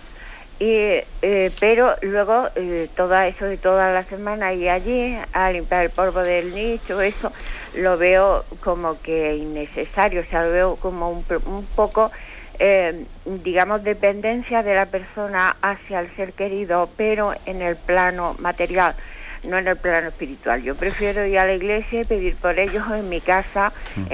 Y, 0.59 1.01
eh, 1.21 1.51
pero 1.59 1.95
luego 2.01 2.49
eh, 2.55 2.89
todo 2.95 3.19
eso 3.21 3.45
de 3.45 3.57
toda 3.57 3.91
la 3.91 4.05
semana 4.05 4.53
y 4.53 4.69
allí 4.69 5.17
a 5.33 5.51
limpiar 5.51 5.83
el 5.83 5.91
polvo 5.91 6.21
del 6.21 6.53
nicho, 6.53 7.01
eso 7.01 7.33
lo 7.73 7.97
veo 7.97 8.45
como 8.61 9.01
que 9.01 9.35
innecesario, 9.35 10.21
o 10.21 10.25
sea, 10.25 10.45
lo 10.45 10.51
veo 10.51 10.77
como 10.77 11.09
un, 11.09 11.25
un 11.45 11.67
poco 11.67 12.11
eh, 12.59 13.07
digamos, 13.25 13.83
dependencia 13.83 14.63
de 14.63 14.75
la 14.75 14.85
persona 14.87 15.55
hacia 15.61 15.99
el 15.99 16.15
ser 16.15 16.33
querido, 16.33 16.93
pero 16.95 17.33
en 17.45 17.61
el 17.61 17.77
plano 17.77 18.35
material, 18.39 18.95
no 19.43 19.57
en 19.57 19.67
el 19.67 19.77
plano 19.77 20.09
espiritual. 20.09 20.61
Yo 20.63 20.75
prefiero 20.75 21.25
ir 21.25 21.39
a 21.39 21.45
la 21.45 21.53
iglesia 21.53 22.01
y 22.01 22.05
pedir 22.05 22.37
por 22.37 22.59
ellos 22.59 22.85
en 22.93 23.09
mi 23.09 23.21
casa, 23.21 23.73
mm. 23.95 24.05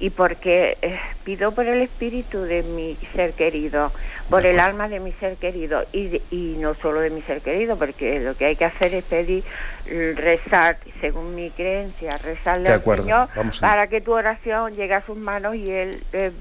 ¿Eh? 0.00 0.06
y 0.06 0.10
porque 0.10 0.78
eh, 0.82 0.98
pido 1.24 1.52
por 1.52 1.66
el 1.66 1.82
espíritu 1.82 2.40
de 2.40 2.62
mi 2.62 2.96
ser 3.14 3.34
querido, 3.34 3.92
por 4.30 4.46
el 4.46 4.60
alma 4.60 4.88
de 4.88 5.00
mi 5.00 5.12
ser 5.12 5.36
querido 5.36 5.84
y, 5.92 6.22
y 6.30 6.56
no 6.58 6.74
solo 6.74 7.00
de 7.00 7.10
mi 7.10 7.22
ser 7.22 7.40
querido, 7.40 7.76
porque 7.76 8.20
lo 8.20 8.36
que 8.36 8.46
hay 8.46 8.56
que 8.56 8.64
hacer 8.64 8.94
es 8.94 9.04
pedir, 9.04 9.44
rezar, 9.86 10.78
según 11.00 11.34
mi 11.34 11.50
creencia, 11.50 12.18
rezarle 12.18 12.68
al 12.68 12.82
Señor 12.82 13.28
para 13.60 13.86
que 13.86 14.00
tu 14.00 14.12
oración 14.12 14.74
llegue 14.74 14.94
a 14.94 15.04
sus 15.04 15.16
manos 15.16 15.54
y 15.56 15.70
Él 15.70 16.02
eh, 16.12 16.32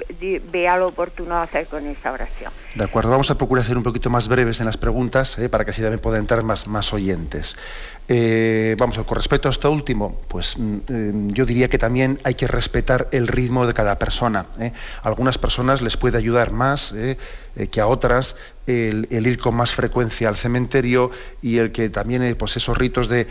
vea 0.52 0.78
lo 0.78 0.88
oportuno 0.88 1.42
hacer 1.42 1.68
con 1.68 1.86
esa 1.88 2.12
oración. 2.12 2.52
De 2.76 2.84
acuerdo, 2.84 3.12
vamos 3.12 3.32
a 3.32 3.38
procurar 3.38 3.64
ser 3.64 3.78
un 3.78 3.84
poquito 3.84 4.10
más 4.10 4.28
breves 4.28 4.60
en 4.60 4.66
las 4.66 4.78
preguntas 4.78 5.38
para 5.50 5.64
que 5.64 5.72
así 5.72 5.82
también 5.82 6.00
puedan 6.00 6.22
entrar 6.22 6.44
más, 6.44 6.68
más 6.68 6.94
oyentes. 6.94 7.56
Eh, 8.10 8.76
vamos, 8.78 8.98
con 9.00 9.16
respecto 9.18 9.50
a 9.50 9.52
esto 9.52 9.70
último, 9.70 10.22
pues 10.30 10.58
mm, 10.58 10.78
eh, 10.88 11.12
yo 11.34 11.46
diría 11.46 11.68
que 11.68 11.78
también 11.78 12.20
hay 12.24 12.36
que 12.36 12.48
respetar 12.48 13.10
el 13.12 13.28
ritmo 13.28 13.68
de 13.68 13.74
cada 13.74 14.00
persona. 14.00 14.46
¿eh? 14.60 14.72
A 15.04 15.10
algunas 15.10 15.38
personas 15.38 15.82
les 15.82 15.98
puede 15.98 16.18
ayudar 16.18 16.52
más 16.52 16.94
que 17.72 17.82
a 17.82 17.88
otras 17.88 18.36
el, 18.68 19.08
ir 19.10 19.40
con 19.40 19.56
más 19.56 19.72
frecuencia 19.72 20.30
al 20.30 20.36
cementerio 20.36 21.10
y 21.42 21.58
el 21.58 21.72
que 21.72 21.90
también 21.90 22.36
pues 22.38 22.56
esos 22.56 22.78
ritos 22.78 23.10
de, 23.10 23.28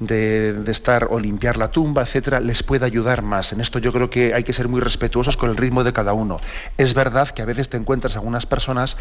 de, 0.00 0.70
estar 0.70 1.08
o 1.10 1.20
limpiar 1.20 1.56
la 1.56 1.70
tumba, 1.70 2.02
etcétera, 2.02 2.40
les 2.40 2.62
puede 2.62 2.84
ayudar 2.84 3.22
más. 3.22 3.52
En 3.52 3.60
esto 3.60 3.78
yo 3.78 3.92
creo 3.92 4.10
que 4.10 4.34
hay 4.34 4.44
que 4.44 4.52
ser 4.52 4.68
muy 4.68 4.80
respetuosos 4.80 5.36
con 5.36 5.50
el 5.50 5.56
ritmo 5.56 5.84
de 5.84 5.92
cada 5.92 6.12
uno. 6.12 6.40
Es 6.76 6.92
verdad 6.92 7.28
que 7.28 7.42
a 7.42 7.44
veces 7.46 7.68
te 7.68 7.76
encuentras 7.76 8.16
algunas 8.16 8.46
personas 8.46 8.96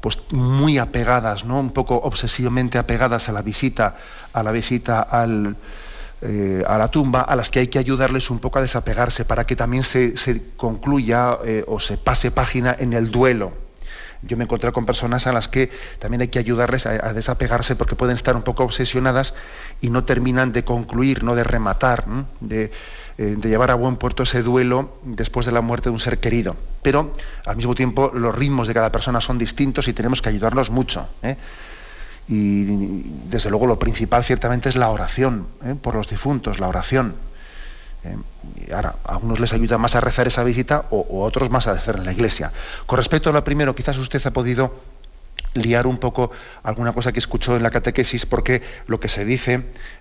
pues 0.00 0.18
muy 0.32 0.78
apegadas, 0.78 1.44
¿no? 1.44 1.60
Un 1.60 1.70
poco 1.70 1.96
obsesivamente 1.96 2.78
apegadas 2.78 3.28
a 3.28 3.32
la 3.32 3.42
visita, 3.42 3.96
a 4.32 4.42
la 4.42 4.50
visita 4.50 5.02
al, 5.02 5.56
eh, 6.22 6.62
a 6.66 6.78
la 6.78 6.88
tumba, 6.88 7.22
a 7.22 7.36
las 7.36 7.50
que 7.50 7.60
hay 7.60 7.68
que 7.68 7.78
ayudarles 7.78 8.30
un 8.30 8.38
poco 8.38 8.58
a 8.58 8.62
desapegarse 8.62 9.24
para 9.24 9.46
que 9.46 9.56
también 9.56 9.82
se, 9.82 10.14
concluya 10.56 11.38
eh, 11.44 11.64
o 11.66 11.80
se 11.80 11.96
pase 11.96 12.30
página 12.30 12.76
en 12.78 12.92
el 12.92 13.10
duelo. 13.10 13.52
Yo 14.22 14.36
me 14.36 14.44
encontré 14.44 14.70
con 14.70 14.84
personas 14.84 15.26
a 15.26 15.32
las 15.32 15.48
que 15.48 15.70
también 15.98 16.20
hay 16.20 16.28
que 16.28 16.38
ayudarles 16.38 16.84
a, 16.84 17.12
desapegarse 17.14 17.74
porque 17.74 17.96
pueden 17.96 18.16
estar 18.16 18.36
un 18.36 18.42
poco 18.42 18.64
obsesionadas 18.64 19.34
y 19.80 19.88
no 19.88 20.04
terminan 20.04 20.52
de 20.52 20.62
concluir, 20.62 21.24
no 21.24 21.34
de 21.34 21.42
rematar, 21.42 22.04
de 22.40 22.70
eh, 23.20 23.36
de 23.36 23.50
llevar 23.50 23.70
a 23.70 23.74
buen 23.74 23.96
puerto 23.96 24.22
ese 24.22 24.42
duelo 24.42 24.96
después 25.02 25.44
de 25.44 25.52
la 25.52 25.60
muerte 25.60 25.90
de 25.90 25.92
un 25.92 26.00
ser 26.00 26.20
querido. 26.20 26.56
Pero 26.80 27.12
al 27.44 27.54
mismo 27.54 27.74
tiempo 27.74 28.10
los 28.14 28.34
ritmos 28.34 28.66
de 28.66 28.72
cada 28.72 28.90
persona 28.90 29.20
son 29.20 29.36
distintos 29.36 29.88
y 29.88 29.92
tenemos 29.92 30.22
que 30.22 30.30
ayudarlos 30.30 30.70
mucho. 30.70 31.06
¿eh? 31.22 31.36
Y 32.28 32.64
desde 33.28 33.50
luego 33.50 33.66
lo 33.66 33.78
principal 33.78 34.24
ciertamente 34.24 34.70
es 34.70 34.76
la 34.76 34.88
oración 34.88 35.48
¿eh? 35.62 35.74
por 35.74 35.96
los 35.96 36.08
difuntos, 36.08 36.60
la 36.60 36.68
oración. 36.68 37.14
ahora, 38.72 38.96
a 39.04 39.18
unos 39.18 39.38
les 39.38 39.52
ayuda 39.52 39.76
más 39.76 39.96
a 39.96 40.00
rezar 40.00 40.26
esa 40.26 40.42
visita 40.42 40.86
o, 40.88 41.22
a 41.22 41.26
otros 41.26 41.50
más 41.50 41.66
a 41.66 41.72
hacer 41.72 41.96
en 41.96 42.06
la 42.06 42.12
iglesia. 42.12 42.52
Con 42.86 42.96
respecto 42.96 43.28
a 43.28 43.34
lo 43.34 43.44
primero, 43.44 43.74
quizás 43.74 43.98
usted 43.98 44.26
ha 44.26 44.30
podido 44.30 44.72
liar 45.54 45.86
un 45.86 45.98
poco 45.98 46.30
alguna 46.62 46.92
cosa 46.92 47.12
que 47.12 47.18
escuchó 47.18 47.56
en 47.56 47.62
la 47.62 47.70
catequesis, 47.70 48.26
porque 48.26 48.62
lo 48.86 49.00
que 49.00 49.08
se 49.08 49.24
dice, 49.24 49.54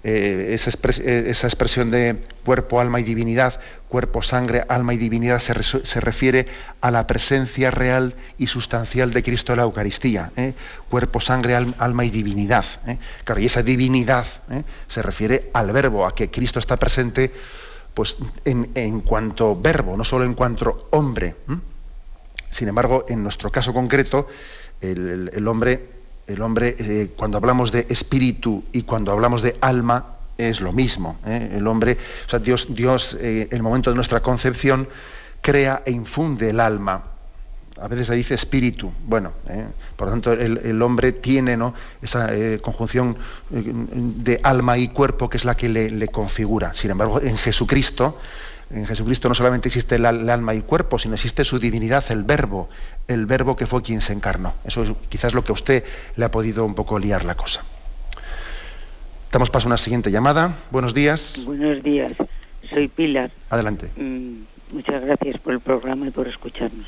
eh, 0.03 0.55
eh, 1.03 1.25
esa, 1.29 1.47
expresión 1.47 1.91
de 1.91 2.21
cuerpo, 2.45 2.79
alma 2.79 2.99
y 2.99 3.03
divinidad, 3.03 3.59
cuerpo, 3.87 4.21
sangre, 4.21 4.63
alma 4.69 4.93
y 4.93 4.97
divinidad, 4.97 5.39
se, 5.39 5.99
refiere 5.99 6.47
a 6.81 6.91
la 6.91 7.07
presencia 7.07 7.71
real 7.71 8.13
y 8.37 8.47
sustancial 8.47 9.11
de 9.11 9.23
Cristo 9.23 9.53
en 9.53 9.57
la 9.57 9.63
Eucaristía. 9.63 10.31
¿eh? 10.35 10.53
Cuerpo, 10.89 11.19
sangre, 11.19 11.55
alma 11.55 12.05
y 12.05 12.09
divinidad. 12.09 12.65
Claro, 13.23 13.41
y 13.41 13.45
esa 13.45 13.63
divinidad 13.63 14.27
se 14.87 15.01
refiere 15.01 15.49
al 15.53 15.71
verbo, 15.71 16.05
a 16.05 16.13
que 16.13 16.29
Cristo 16.29 16.59
está 16.59 16.77
presente 16.77 17.31
pues, 17.93 18.17
en, 18.45 19.01
cuanto 19.01 19.59
verbo, 19.59 19.97
no 19.97 20.03
solo 20.03 20.25
en 20.25 20.35
cuanto 20.35 20.87
hombre. 20.91 21.35
Sin 22.49 22.67
embargo, 22.67 23.05
en 23.09 23.21
nuestro 23.21 23.51
caso 23.51 23.73
concreto, 23.73 24.27
el, 24.81 25.47
hombre, 25.47 25.89
el 26.27 26.41
hombre 26.41 26.75
eh, 26.79 27.11
cuando 27.15 27.37
hablamos 27.37 27.71
de 27.71 27.85
espíritu 27.89 28.63
y 28.71 28.83
cuando 28.83 29.11
hablamos 29.11 29.41
de 29.41 29.57
alma, 29.61 30.15
es 30.37 30.61
lo 30.61 30.71
mismo. 30.71 31.17
¿eh? 31.25 31.55
El 31.57 31.67
hombre, 31.67 31.97
Dios, 32.41 32.73
Dios 32.73 33.17
eh, 33.19 33.47
en 33.49 33.57
el 33.57 33.63
momento 33.63 33.89
de 33.89 33.95
nuestra 33.95 34.21
concepción, 34.21 34.87
crea 35.41 35.83
e 35.85 35.91
infunde 35.91 36.49
el 36.49 36.59
alma. 36.59 37.03
A 37.81 37.87
veces 37.87 38.07
se 38.07 38.15
dice 38.15 38.35
espíritu. 38.35 38.91
Bueno, 39.05 39.31
por 39.95 40.07
lo 40.07 40.11
tanto, 40.11 40.33
el, 40.33 40.81
hombre 40.81 41.13
tiene 41.13 41.55
¿no? 41.55 41.73
esa 42.01 42.29
conjunción 42.61 43.15
de 43.49 44.37
alma 44.43 44.77
y 44.77 44.89
cuerpo 44.89 45.29
que 45.29 45.37
es 45.37 45.45
la 45.45 45.55
que 45.55 45.69
le 45.69 46.07
configura. 46.09 46.73
Sin 46.73 46.91
embargo, 46.91 47.21
en 47.21 47.37
Jesucristo, 47.37 48.17
en 48.71 48.85
Jesucristo 48.85 49.27
no 49.29 49.35
solamente 49.35 49.67
existe 49.67 49.95
el, 49.95 50.05
alma 50.05 50.53
y 50.53 50.57
el 50.57 50.63
cuerpo, 50.63 50.99
sino 50.99 51.15
existe 51.15 51.43
su 51.43 51.59
divinidad, 51.59 52.03
el 52.09 52.23
verbo, 52.23 52.69
el 53.07 53.25
verbo 53.25 53.55
que 53.55 53.65
fue 53.65 53.81
quien 53.81 54.01
se 54.01 54.13
encarnó. 54.13 54.53
Eso 54.63 54.83
es 54.83 54.93
quizás 55.09 55.33
lo 55.33 55.43
que 55.43 55.51
a 55.51 55.53
usted 55.53 55.83
le 56.15 56.25
ha 56.25 56.31
podido 56.31 56.65
un 56.65 56.75
poco 56.75 56.99
liar 56.99 57.25
la 57.25 57.35
cosa. 57.35 57.63
Damos 59.31 59.49
paso 59.49 59.67
a 59.67 59.69
una 59.69 59.77
siguiente 59.77 60.11
llamada. 60.11 60.53
Buenos 60.71 60.93
días. 60.93 61.41
Buenos 61.45 61.81
días. 61.83 62.13
Soy 62.71 62.87
Pilar. 62.87 63.31
Adelante. 63.49 63.89
Mm, 63.95 64.41
muchas 64.73 65.03
gracias 65.03 65.39
por 65.39 65.53
el 65.53 65.59
programa 65.59 66.07
y 66.07 66.11
por 66.11 66.27
escucharnos. 66.27 66.87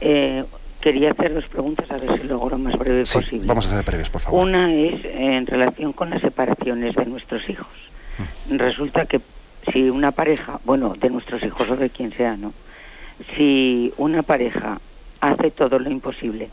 Eh, 0.00 0.44
quería 0.80 1.10
hacer 1.10 1.34
dos 1.34 1.48
preguntas 1.48 1.90
a 1.90 1.96
ver 1.96 2.20
si 2.20 2.28
lo 2.28 2.36
hago 2.36 2.58
más 2.58 2.78
breve 2.78 3.04
posible. 3.04 3.46
Vamos 3.46 3.66
a 3.66 3.70
ser 3.70 3.84
breves, 3.84 4.10
por 4.10 4.20
favor. 4.20 4.42
Una 4.42 4.72
es 4.72 5.04
en 5.04 5.46
relación 5.46 5.92
con 5.92 6.10
las 6.10 6.20
separaciones 6.20 6.94
de 6.94 7.06
nuestros 7.06 7.48
hijos. 7.48 7.66
Mm. 8.48 8.58
Resulta 8.58 9.06
que 9.06 9.20
si 9.72 9.90
una 9.90 10.12
pareja, 10.12 10.60
bueno, 10.64 10.94
de 10.98 11.10
nuestros 11.10 11.42
hijos 11.42 11.68
o 11.70 11.76
de 11.76 11.90
quien 11.90 12.12
sea, 12.16 12.36
¿no? 12.36 12.52
Si 13.36 13.92
una 13.96 14.22
pareja 14.22 14.80
hace 15.20 15.50
todo 15.50 15.78
lo 15.78 15.90
imposible 15.90 16.50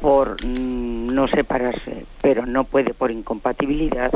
por 0.00 0.42
mm, 0.42 1.14
no 1.14 1.28
separarse, 1.28 2.06
pero 2.22 2.46
no 2.46 2.64
puede 2.64 2.94
por 2.94 3.10
incompatibilidad, 3.10 4.10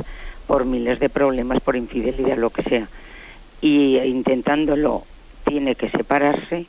por 0.46 0.64
miles 0.64 0.98
de 0.98 1.10
problemas, 1.10 1.60
por 1.60 1.76
infidelidad, 1.76 2.36
lo 2.36 2.50
que 2.50 2.62
sea, 2.62 2.88
y 3.60 3.98
intentándolo 3.98 5.06
tiene 5.44 5.74
que 5.74 5.90
separarse, 5.90 6.66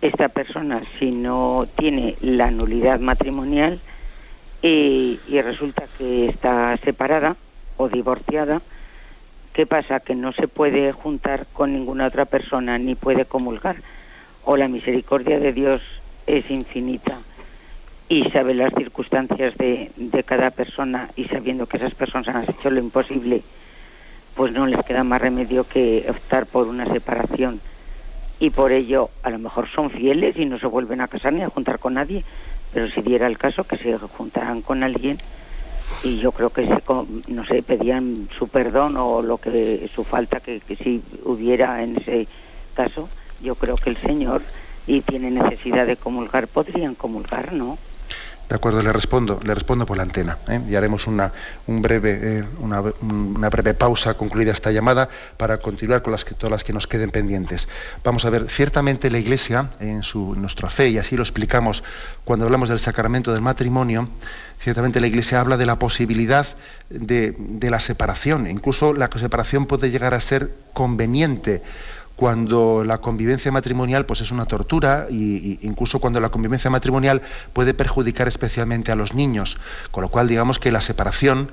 esta 0.00 0.28
persona 0.28 0.82
si 0.98 1.12
no 1.12 1.68
tiene 1.76 2.16
la 2.20 2.50
nulidad 2.50 2.98
matrimonial 2.98 3.80
y 4.60 5.40
resulta 5.42 5.86
que 5.96 6.26
está 6.26 6.76
separada 6.78 7.36
o 7.76 7.88
divorciada, 7.88 8.62
¿Qué 9.52 9.66
pasa? 9.66 10.00
Que 10.00 10.14
no 10.14 10.32
se 10.32 10.48
puede 10.48 10.92
juntar 10.92 11.46
con 11.52 11.72
ninguna 11.72 12.06
otra 12.06 12.24
persona 12.24 12.78
ni 12.78 12.94
puede 12.94 13.26
comulgar. 13.26 13.76
O 14.44 14.56
la 14.56 14.66
misericordia 14.66 15.38
de 15.38 15.52
Dios 15.52 15.82
es 16.26 16.50
infinita 16.50 17.18
y 18.08 18.24
sabe 18.30 18.54
las 18.54 18.72
circunstancias 18.74 19.56
de, 19.56 19.90
cada 20.26 20.50
persona 20.50 21.10
y 21.16 21.24
sabiendo 21.24 21.66
que 21.66 21.76
esas 21.76 21.94
personas 21.94 22.28
han 22.28 22.50
hecho 22.50 22.70
lo 22.70 22.80
imposible, 22.80 23.42
pues 24.34 24.52
no 24.52 24.66
les 24.66 24.82
queda 24.84 25.04
más 25.04 25.20
remedio 25.20 25.64
que 25.64 26.06
optar 26.08 26.46
por 26.46 26.66
una 26.66 26.86
separación. 26.86 27.60
Y 28.38 28.50
por 28.50 28.72
ello, 28.72 29.10
a 29.22 29.30
lo 29.30 29.38
mejor 29.38 29.68
son 29.74 29.90
fieles 29.90 30.36
y 30.36 30.46
no 30.46 30.58
se 30.58 30.66
vuelven 30.66 31.00
a 31.00 31.08
casar 31.08 31.32
ni 31.32 31.42
a 31.42 31.48
juntar 31.48 31.78
con 31.78 31.94
nadie, 31.94 32.24
pero 32.72 32.88
si 32.88 33.00
diera 33.02 33.26
el 33.26 33.38
caso 33.38 33.64
que 33.64 33.78
se 33.78 33.96
juntaran 33.98 34.62
con 34.62 34.82
alguien, 34.82 35.18
y 36.02 36.18
yo 36.18 36.32
creo 36.32 36.50
que 36.50 36.66
se, 36.66 36.82
no 37.28 37.44
sé 37.46 37.62
pedían 37.62 38.28
su 38.38 38.48
perdón 38.48 38.96
o 38.96 39.22
lo 39.22 39.38
que 39.38 39.88
su 39.94 40.04
falta 40.04 40.40
que, 40.40 40.60
si 40.82 41.02
hubiera 41.22 41.82
en 41.82 41.96
ese 41.96 42.28
caso 42.74 43.10
yo 43.38 43.54
creo 43.56 43.78
que 43.78 43.90
el 43.90 44.00
señor 44.02 44.42
y 44.86 45.02
tiene 45.02 45.30
necesidad 45.30 45.86
de 45.86 45.96
comulgar 45.96 46.48
podrían 46.48 46.96
comulgar 46.96 47.52
no 47.52 47.78
de 48.52 48.56
acuerdo, 48.56 48.82
le 48.82 48.92
respondo, 48.92 49.40
le 49.42 49.54
respondo 49.54 49.86
por 49.86 49.96
la 49.96 50.02
antena. 50.02 50.36
¿eh? 50.46 50.60
Y 50.68 50.74
haremos 50.74 51.06
una, 51.06 51.32
un 51.68 51.80
breve, 51.80 52.18
eh, 52.22 52.44
una, 52.60 52.82
breve 53.48 53.72
pausa 53.72 54.12
concluida 54.12 54.52
esta 54.52 54.70
llamada 54.70 55.08
para 55.38 55.56
continuar 55.56 56.02
con 56.02 56.12
las 56.12 56.26
que, 56.26 56.34
todas 56.34 56.50
las 56.50 56.62
que 56.62 56.74
nos 56.74 56.86
queden 56.86 57.10
pendientes. 57.10 57.66
Vamos 58.04 58.26
a 58.26 58.30
ver, 58.30 58.50
ciertamente 58.50 59.08
la 59.08 59.18
Iglesia, 59.18 59.70
en, 59.80 60.02
su, 60.02 60.34
nuestra 60.34 60.68
fe, 60.68 60.90
y 60.90 60.98
así 60.98 61.16
lo 61.16 61.22
explicamos 61.22 61.82
cuando 62.26 62.44
hablamos 62.44 62.68
del 62.68 62.78
sacramento 62.78 63.32
del 63.32 63.40
matrimonio, 63.40 64.10
ciertamente 64.60 65.00
la 65.00 65.06
Iglesia 65.06 65.40
habla 65.40 65.56
de 65.56 65.64
la 65.64 65.78
posibilidad 65.78 66.46
de 66.90 67.68
la 67.70 67.80
separación. 67.80 68.46
Incluso 68.46 68.92
la 68.92 69.08
separación 69.16 69.64
puede 69.64 69.90
llegar 69.90 70.12
a 70.12 70.20
ser 70.20 70.50
conveniente 70.74 71.62
cuando 72.16 72.84
la 72.84 72.98
convivencia 72.98 73.50
matrimonial 73.50 74.06
pues 74.06 74.20
es 74.20 74.30
una 74.30 74.46
tortura 74.46 75.06
e 75.10 75.58
incluso 75.62 75.98
cuando 75.98 76.20
la 76.20 76.28
convivencia 76.28 76.70
matrimonial 76.70 77.22
puede 77.52 77.74
perjudicar 77.74 78.28
especialmente 78.28 78.92
a 78.92 78.96
los 78.96 79.14
niños, 79.14 79.58
con 79.90 80.02
lo 80.02 80.08
cual 80.08 80.28
digamos 80.28 80.58
que 80.58 80.72
la 80.72 80.80
separación, 80.80 81.50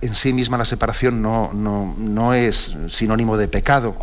en 0.00 0.14
sí 0.14 0.32
misma 0.32 0.58
la 0.58 0.64
separación 0.64 1.22
no, 1.22 1.52
no, 1.52 2.34
es 2.34 2.76
sinónimo 2.88 3.36
de 3.36 3.48
pecado, 3.48 3.96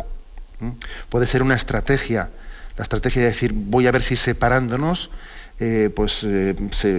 puede 1.08 1.26
ser 1.26 1.42
una 1.42 1.54
estrategia, 1.54 2.30
la 2.76 2.82
estrategia 2.82 3.22
de 3.22 3.28
decir 3.28 3.52
voy 3.54 3.86
a 3.86 3.92
ver 3.92 4.02
si 4.02 4.16
separándonos 4.16 5.10
eh, 5.60 5.90
pues 5.94 6.24
eh, 6.24 6.56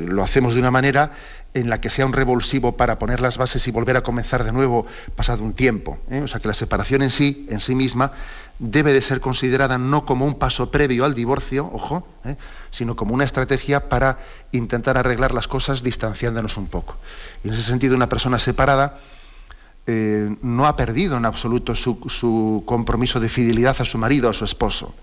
lo 0.07 0.23
hacemos 0.23 0.53
de 0.53 0.59
una 0.59 0.71
manera 0.71 1.11
en 1.53 1.69
la 1.69 1.81
que 1.81 1.89
sea 1.89 2.05
un 2.05 2.13
revulsivo 2.13 2.77
para 2.77 2.97
poner 2.97 3.19
las 3.19 3.37
bases 3.37 3.67
y 3.67 3.71
volver 3.71 3.97
a 3.97 4.03
comenzar 4.03 4.43
de 4.43 4.51
nuevo 4.51 4.85
pasado 5.15 5.43
un 5.43 5.53
tiempo. 5.53 5.99
¿eh? 6.09 6.21
O 6.23 6.27
sea 6.27 6.39
que 6.39 6.47
la 6.47 6.53
separación 6.53 7.01
en 7.01 7.09
sí, 7.09 7.45
en 7.49 7.59
sí 7.59 7.75
misma, 7.75 8.11
debe 8.63 8.93
de 8.93 9.01
ser 9.01 9.19
considerada 9.19 9.77
no 9.77 10.05
como 10.05 10.25
un 10.25 10.35
paso 10.35 10.71
previo 10.71 11.03
al 11.03 11.13
divorcio, 11.13 11.69
ojo, 11.73 12.07
¿eh? 12.23 12.37
sino 12.71 12.95
como 12.95 13.13
una 13.13 13.25
estrategia 13.25 13.89
para 13.89 14.19
intentar 14.53 14.97
arreglar 14.97 15.33
las 15.33 15.49
cosas 15.49 15.83
distanciándonos 15.83 16.55
un 16.55 16.67
poco. 16.67 16.95
Y 17.43 17.49
en 17.49 17.53
ese 17.53 17.63
sentido, 17.63 17.95
una 17.95 18.07
persona 18.07 18.39
separada 18.39 18.99
eh, 19.85 20.33
no 20.41 20.65
ha 20.65 20.77
perdido 20.77 21.17
en 21.17 21.25
absoluto 21.25 21.75
su, 21.75 22.63
compromiso 22.65 23.19
de 23.19 23.27
fidelidad 23.27 23.75
a 23.79 23.85
su 23.85 23.97
marido, 23.97 24.29
a 24.29 24.33
su 24.33 24.45
esposo. 24.45 24.93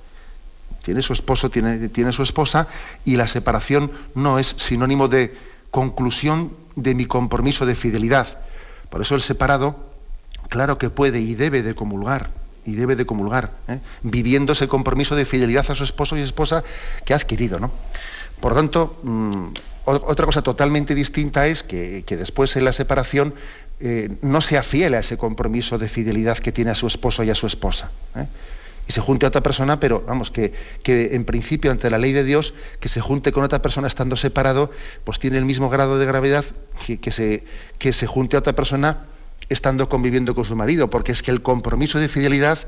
Tiene 0.82 1.02
su 1.02 1.12
esposo, 1.12 1.50
tiene, 1.50 1.90
tiene 1.90 2.12
su 2.12 2.22
esposa, 2.22 2.66
y 3.04 3.16
la 3.16 3.26
separación 3.26 3.92
no 4.14 4.38
es 4.38 4.46
sinónimo 4.46 5.08
de 5.08 5.36
conclusión 5.70 6.56
de 6.76 6.94
mi 6.94 7.04
compromiso 7.04 7.66
de 7.66 7.74
fidelidad. 7.74 8.40
Por 8.88 9.02
eso 9.02 9.14
el 9.14 9.20
separado, 9.20 9.76
claro 10.48 10.78
que 10.78 10.88
puede 10.88 11.20
y 11.20 11.34
debe 11.34 11.62
de 11.62 11.74
comulgar, 11.74 12.39
y 12.64 12.74
debe 12.74 12.96
de 12.96 13.06
comulgar, 13.06 13.52
¿eh? 13.68 13.80
viviendo 14.02 14.52
ese 14.52 14.68
compromiso 14.68 15.16
de 15.16 15.24
fidelidad 15.24 15.70
a 15.70 15.74
su 15.74 15.84
esposo 15.84 16.16
y 16.16 16.20
esposa 16.20 16.62
que 17.04 17.12
ha 17.12 17.16
adquirido. 17.16 17.58
¿no? 17.58 17.70
Por 18.40 18.54
tanto, 18.54 18.98
mm, 19.02 19.46
otra 19.84 20.26
cosa 20.26 20.42
totalmente 20.42 20.94
distinta 20.94 21.46
es 21.46 21.62
que, 21.62 22.04
después 22.06 22.54
en 22.56 22.64
la 22.64 22.72
separación 22.72 23.34
eh, 23.80 24.16
no 24.22 24.40
sea 24.40 24.62
fiel 24.62 24.94
a 24.94 25.00
ese 25.00 25.16
compromiso 25.16 25.78
de 25.78 25.88
fidelidad 25.88 26.38
que 26.38 26.52
tiene 26.52 26.70
a 26.70 26.74
su 26.74 26.86
esposo 26.86 27.24
y 27.24 27.30
a 27.30 27.34
su 27.34 27.46
esposa. 27.46 27.90
¿eh? 28.14 28.26
Y 28.88 28.92
se 28.92 29.00
junte 29.00 29.24
a 29.24 29.28
otra 29.28 29.42
persona, 29.42 29.80
pero 29.80 30.02
vamos, 30.06 30.30
que, 30.30 30.52
en 30.84 31.24
principio 31.24 31.70
ante 31.70 31.90
la 31.90 31.98
ley 31.98 32.12
de 32.12 32.24
Dios, 32.24 32.54
que 32.80 32.88
se 32.88 33.00
junte 33.00 33.32
con 33.32 33.44
otra 33.44 33.62
persona 33.62 33.86
estando 33.86 34.16
separado, 34.16 34.70
pues 35.04 35.18
tiene 35.18 35.38
el 35.38 35.44
mismo 35.44 35.70
grado 35.70 35.98
de 35.98 36.06
gravedad 36.06 36.44
que, 37.00 37.10
se, 37.10 37.44
que 37.78 37.92
se 37.92 38.06
junte 38.06 38.36
a 38.36 38.40
otra 38.40 38.54
persona 38.54 39.06
estando 39.48 39.88
conviviendo 39.88 40.34
con 40.34 40.44
su 40.44 40.56
marido, 40.56 40.90
porque 40.90 41.12
es 41.12 41.22
que 41.22 41.30
el 41.30 41.42
compromiso 41.42 41.98
de 41.98 42.08
fidelidad 42.08 42.58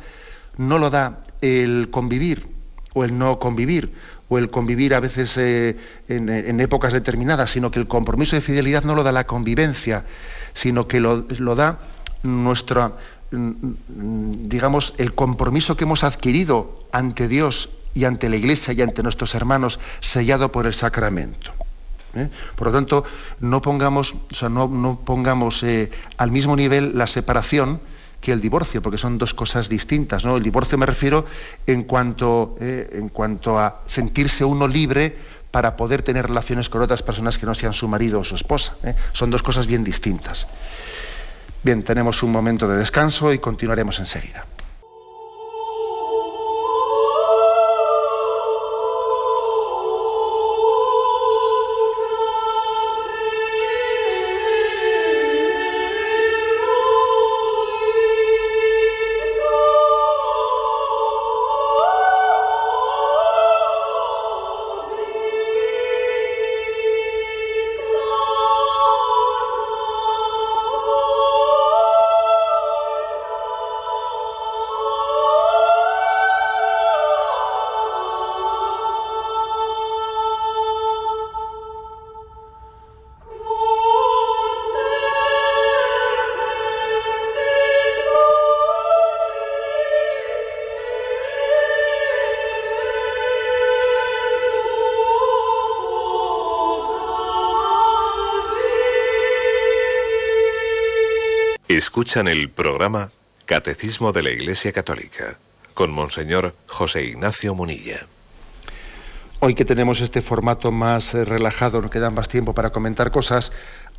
no 0.56 0.78
lo 0.78 0.90
da 0.90 1.24
el 1.40 1.88
convivir 1.90 2.46
o 2.94 3.04
el 3.04 3.16
no 3.18 3.38
convivir, 3.38 3.92
o 4.28 4.38
el 4.38 4.50
convivir 4.50 4.94
a 4.94 5.00
veces 5.00 5.36
eh, 5.36 5.76
en, 6.08 6.60
épocas 6.60 6.92
determinadas, 6.92 7.50
sino 7.50 7.70
que 7.70 7.78
el 7.80 7.86
compromiso 7.86 8.36
de 8.36 8.42
fidelidad 8.42 8.84
no 8.84 8.94
lo 8.94 9.02
da 9.02 9.12
la 9.12 9.24
convivencia, 9.24 10.04
sino 10.52 10.88
que 10.88 11.00
lo, 11.00 11.22
da 11.54 11.78
nuestro, 12.22 12.96
mm, 13.30 14.48
digamos, 14.48 14.94
el 14.98 15.14
compromiso 15.14 15.76
que 15.76 15.84
hemos 15.84 16.04
adquirido 16.04 16.80
ante 16.92 17.28
Dios 17.28 17.70
y 17.94 18.04
ante 18.04 18.28
la 18.28 18.36
Iglesia 18.36 18.72
y 18.72 18.82
ante 18.82 19.02
nuestros 19.02 19.34
hermanos, 19.34 19.80
sellado 20.00 20.50
por 20.50 20.66
el 20.66 20.74
sacramento. 20.74 21.52
¿Eh? 22.14 22.28
Por 22.56 22.68
lo 22.68 22.72
tanto, 22.72 23.04
no 23.40 23.62
pongamos, 23.62 24.14
no, 24.50 25.00
pongamos 25.04 25.62
eh, 25.62 25.90
al 26.16 26.30
mismo 26.30 26.56
nivel 26.56 26.96
la 26.96 27.06
separación 27.06 27.80
que 28.20 28.32
el 28.32 28.40
divorcio, 28.40 28.82
porque 28.82 28.98
son 28.98 29.18
dos 29.18 29.34
cosas 29.34 29.68
distintas. 29.68 30.24
¿no? 30.24 30.36
El 30.36 30.42
divorcio 30.42 30.78
me 30.78 30.86
refiero 30.86 31.26
en 31.66 31.82
cuanto, 31.82 32.56
eh, 32.60 32.90
en 32.92 33.08
cuanto 33.08 33.58
a 33.58 33.82
sentirse 33.86 34.44
uno 34.44 34.68
libre 34.68 35.16
para 35.50 35.76
poder 35.76 36.02
tener 36.02 36.26
relaciones 36.28 36.68
con 36.68 36.82
otras 36.82 37.02
personas 37.02 37.36
que 37.36 37.46
no 37.46 37.54
sean 37.54 37.72
su 37.72 37.88
marido 37.88 38.20
o 38.20 38.24
su 38.24 38.36
esposa. 38.36 38.76
Son 39.12 39.28
dos 39.30 39.42
cosas 39.42 39.66
bien 39.66 39.84
distintas. 39.84 40.46
Bien, 41.62 41.82
tenemos 41.82 42.22
un 42.22 42.32
momento 42.32 42.66
de 42.66 42.76
descanso 42.76 43.32
y 43.32 43.38
continuaremos 43.38 43.98
enseguida. 43.98 44.46
Escuchan 101.82 102.28
el 102.28 102.48
programa 102.48 103.10
Catecismo 103.44 104.12
de 104.12 104.22
la 104.22 104.30
Iglesia 104.30 104.70
Católica 104.70 105.36
con 105.74 105.90
Monseñor 105.90 106.54
José 106.68 107.04
Ignacio 107.06 107.56
Munilla. 107.56 108.06
Hoy 109.40 109.56
que 109.56 109.64
tenemos 109.64 110.00
este 110.00 110.22
formato 110.22 110.70
más 110.70 111.12
eh, 111.12 111.24
relajado, 111.24 111.82
nos 111.82 111.90
queda 111.90 112.08
más 112.10 112.28
tiempo 112.28 112.54
para 112.54 112.70
comentar 112.70 113.10
cosas, 113.10 113.50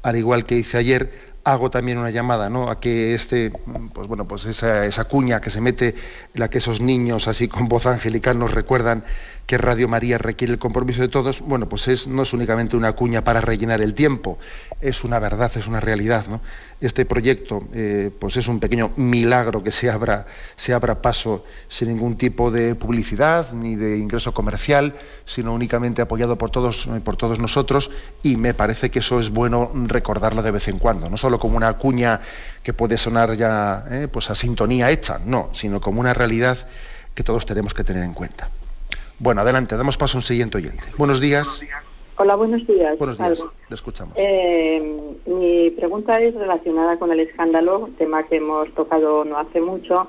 al 0.01 0.15
igual 0.15 0.45
que 0.45 0.55
hice 0.55 0.77
ayer, 0.77 1.33
hago 1.43 1.69
también 1.69 1.97
una 1.97 2.09
llamada 2.09 2.49
¿no? 2.49 2.69
a 2.69 2.79
que 2.79 3.13
este, 3.13 3.51
pues 3.93 4.07
bueno, 4.07 4.25
pues 4.29 4.45
esa, 4.45 4.85
esa 4.85 5.03
cuña 5.03 5.41
que 5.41 5.49
se 5.49 5.59
mete 5.59 5.89
en 5.89 6.39
la 6.39 6.49
que 6.49 6.59
esos 6.59 6.79
niños 6.79 7.27
así 7.27 7.49
con 7.49 7.67
voz 7.67 7.85
angelical 7.85 8.39
nos 8.39 8.53
recuerdan 8.53 9.03
que 9.45 9.57
Radio 9.57 9.87
María 9.87 10.17
requiere 10.17 10.53
el 10.53 10.59
compromiso 10.59 11.01
de 11.01 11.09
todos, 11.09 11.41
bueno, 11.41 11.67
pues 11.67 11.87
es, 11.87 12.07
no 12.07 12.23
es 12.23 12.33
únicamente 12.33 12.77
una 12.77 12.93
cuña 12.93 13.23
para 13.23 13.41
rellenar 13.41 13.81
el 13.81 13.93
tiempo, 13.93 14.37
es 14.79 15.03
una 15.03 15.19
verdad, 15.19 15.51
es 15.55 15.67
una 15.67 15.81
realidad. 15.81 16.25
Este 16.79 17.05
proyecto 17.05 17.63
eh, 17.73 18.09
pues 18.19 18.37
es 18.37 18.47
un 18.47 18.59
pequeño 18.59 18.91
milagro 18.95 19.63
que 19.63 19.71
se 19.71 19.89
abra, 19.89 20.27
se 20.55 20.73
abra 20.73 21.01
paso 21.01 21.45
sin 21.67 21.89
ningún 21.89 22.17
tipo 22.17 22.51
de 22.51 22.75
publicidad 22.75 23.51
ni 23.51 23.75
de 23.75 23.97
ingreso 23.97 24.33
comercial, 24.33 24.95
sino 25.25 25.53
únicamente 25.53 26.01
apoyado 26.01 26.37
por 26.37 26.49
todos, 26.49 26.87
eh, 26.87 27.01
por 27.03 27.17
todos 27.17 27.39
nosotros, 27.39 27.91
y 28.21 28.37
me 28.37 28.53
parece 28.53 28.91
que 28.91 28.99
eso 28.99 29.19
es 29.19 29.29
bueno 29.29 29.71
recordarlo 29.87 30.41
de 30.41 30.51
vez 30.51 30.69
en 30.69 30.79
cuando, 30.79 31.09
no 31.09 31.17
solo 31.17 31.37
como 31.37 31.57
una 31.57 31.73
cuña 31.73 32.21
que 32.63 32.73
puede 32.73 32.97
sonar 32.97 33.35
ya 33.35 33.85
eh, 33.89 34.07
pues 34.11 34.29
a 34.29 34.35
sintonía 34.35 34.89
hecha, 34.89 35.19
no, 35.25 35.49
sino 35.53 35.81
como 35.81 35.99
una 35.99 36.13
realidad 36.13 36.57
que 37.13 37.23
todos 37.23 37.45
tenemos 37.45 37.73
que 37.73 37.83
tener 37.83 38.03
en 38.03 38.13
cuenta. 38.13 38.49
Bueno, 39.19 39.41
adelante, 39.41 39.77
damos 39.77 39.97
paso 39.97 40.17
a 40.17 40.19
un 40.19 40.23
siguiente 40.23 40.57
oyente. 40.57 40.83
Buenos 40.97 41.21
días. 41.21 41.61
Hola, 42.17 42.35
buenos 42.35 42.65
días. 42.67 42.97
Buenos 42.97 43.17
días, 43.17 43.43
le 43.69 43.75
escuchamos. 43.75 44.13
Eh, 44.17 45.15
mi 45.25 45.71
pregunta 45.71 46.19
es 46.19 46.35
relacionada 46.35 46.97
con 46.97 47.11
el 47.11 47.19
escándalo, 47.19 47.89
tema 47.97 48.23
que 48.23 48.37
hemos 48.37 48.71
tocado 48.75 49.25
no 49.25 49.37
hace 49.37 49.59
mucho. 49.59 50.07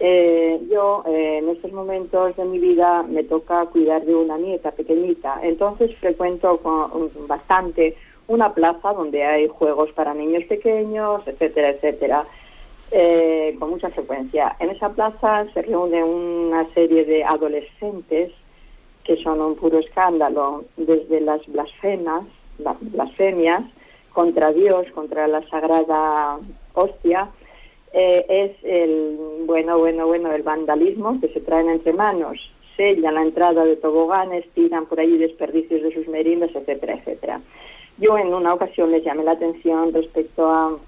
Eh, 0.00 0.60
yo 0.70 1.04
eh, 1.06 1.38
en 1.38 1.48
estos 1.48 1.72
momentos 1.72 2.36
de 2.36 2.44
mi 2.44 2.58
vida 2.58 3.02
me 3.04 3.24
toca 3.24 3.64
cuidar 3.66 4.04
de 4.04 4.14
una 4.14 4.36
nieta 4.36 4.72
pequeñita, 4.72 5.40
entonces 5.42 5.96
frecuento 5.98 6.60
bastante 7.26 7.96
una 8.26 8.52
plaza 8.52 8.92
donde 8.92 9.24
hay 9.24 9.48
juegos 9.48 9.90
para 9.92 10.14
niños 10.14 10.44
pequeños, 10.44 11.22
etcétera, 11.26 11.70
etcétera. 11.70 12.24
Eh, 12.96 13.56
con 13.58 13.70
mucha 13.70 13.90
frecuencia. 13.90 14.54
En 14.60 14.70
esa 14.70 14.88
plaza 14.88 15.46
se 15.52 15.62
reúne 15.62 16.04
una 16.04 16.72
serie 16.74 17.04
de 17.04 17.24
adolescentes 17.24 18.30
que 19.02 19.20
son 19.20 19.40
un 19.40 19.56
puro 19.56 19.80
escándalo, 19.80 20.62
desde 20.76 21.20
las 21.20 21.44
blasfemas, 21.48 22.22
las 22.58 22.76
blasfemias 22.80 23.64
contra 24.12 24.52
Dios, 24.52 24.86
contra 24.94 25.26
la 25.26 25.42
sagrada 25.48 26.38
hostia, 26.74 27.30
eh, 27.92 28.26
es 28.28 28.52
el, 28.62 29.42
bueno, 29.44 29.76
bueno, 29.80 30.06
bueno, 30.06 30.30
el 30.30 30.44
vandalismo 30.44 31.20
que 31.20 31.30
se 31.30 31.40
traen 31.40 31.70
entre 31.70 31.94
manos, 31.94 32.38
sellan 32.76 33.14
la 33.14 33.22
entrada 33.22 33.64
de 33.64 33.74
toboganes, 33.74 34.48
tiran 34.54 34.86
por 34.86 35.00
allí 35.00 35.18
desperdicios 35.18 35.82
de 35.82 35.92
sus 35.92 36.06
meriendas, 36.06 36.54
etcétera, 36.54 36.94
etcétera. 36.94 37.40
Yo 37.98 38.16
en 38.18 38.32
una 38.32 38.54
ocasión 38.54 38.92
les 38.92 39.02
llamé 39.02 39.24
la 39.24 39.32
atención 39.32 39.92
respecto 39.92 40.48
a 40.48 40.78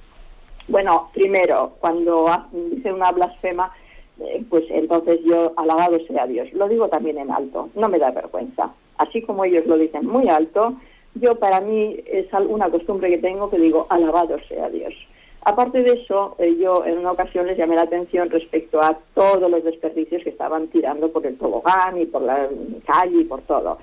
bueno, 0.68 1.10
primero, 1.14 1.72
cuando 1.80 2.26
dice 2.52 2.92
una 2.92 3.12
blasfema, 3.12 3.72
eh, 4.20 4.44
pues 4.48 4.64
entonces 4.70 5.20
yo, 5.24 5.52
alabado 5.56 5.98
sea 6.06 6.26
Dios. 6.26 6.52
Lo 6.52 6.68
digo 6.68 6.88
también 6.88 7.18
en 7.18 7.30
alto, 7.30 7.68
no 7.74 7.88
me 7.88 7.98
da 7.98 8.10
vergüenza. 8.10 8.72
Así 8.98 9.22
como 9.22 9.44
ellos 9.44 9.66
lo 9.66 9.76
dicen 9.76 10.06
muy 10.06 10.28
alto, 10.28 10.74
yo 11.14 11.36
para 11.38 11.60
mí 11.60 11.96
es 12.06 12.26
una 12.48 12.68
costumbre 12.70 13.10
que 13.10 13.18
tengo 13.18 13.50
que 13.50 13.58
digo, 13.58 13.86
alabado 13.90 14.38
sea 14.48 14.68
Dios. 14.68 14.94
Aparte 15.42 15.82
de 15.82 15.92
eso, 15.92 16.34
eh, 16.38 16.56
yo 16.60 16.84
en 16.84 16.98
una 16.98 17.12
ocasión 17.12 17.46
les 17.46 17.56
llamé 17.56 17.76
la 17.76 17.82
atención 17.82 18.28
respecto 18.30 18.80
a 18.82 18.98
todos 19.14 19.48
los 19.48 19.62
desperdicios 19.62 20.24
que 20.24 20.30
estaban 20.30 20.66
tirando 20.68 21.12
por 21.12 21.24
el 21.24 21.38
tobogán 21.38 22.00
y 22.00 22.06
por 22.06 22.22
la 22.22 22.48
calle 22.84 23.20
y 23.20 23.24
por 23.24 23.42
todo. 23.42 23.78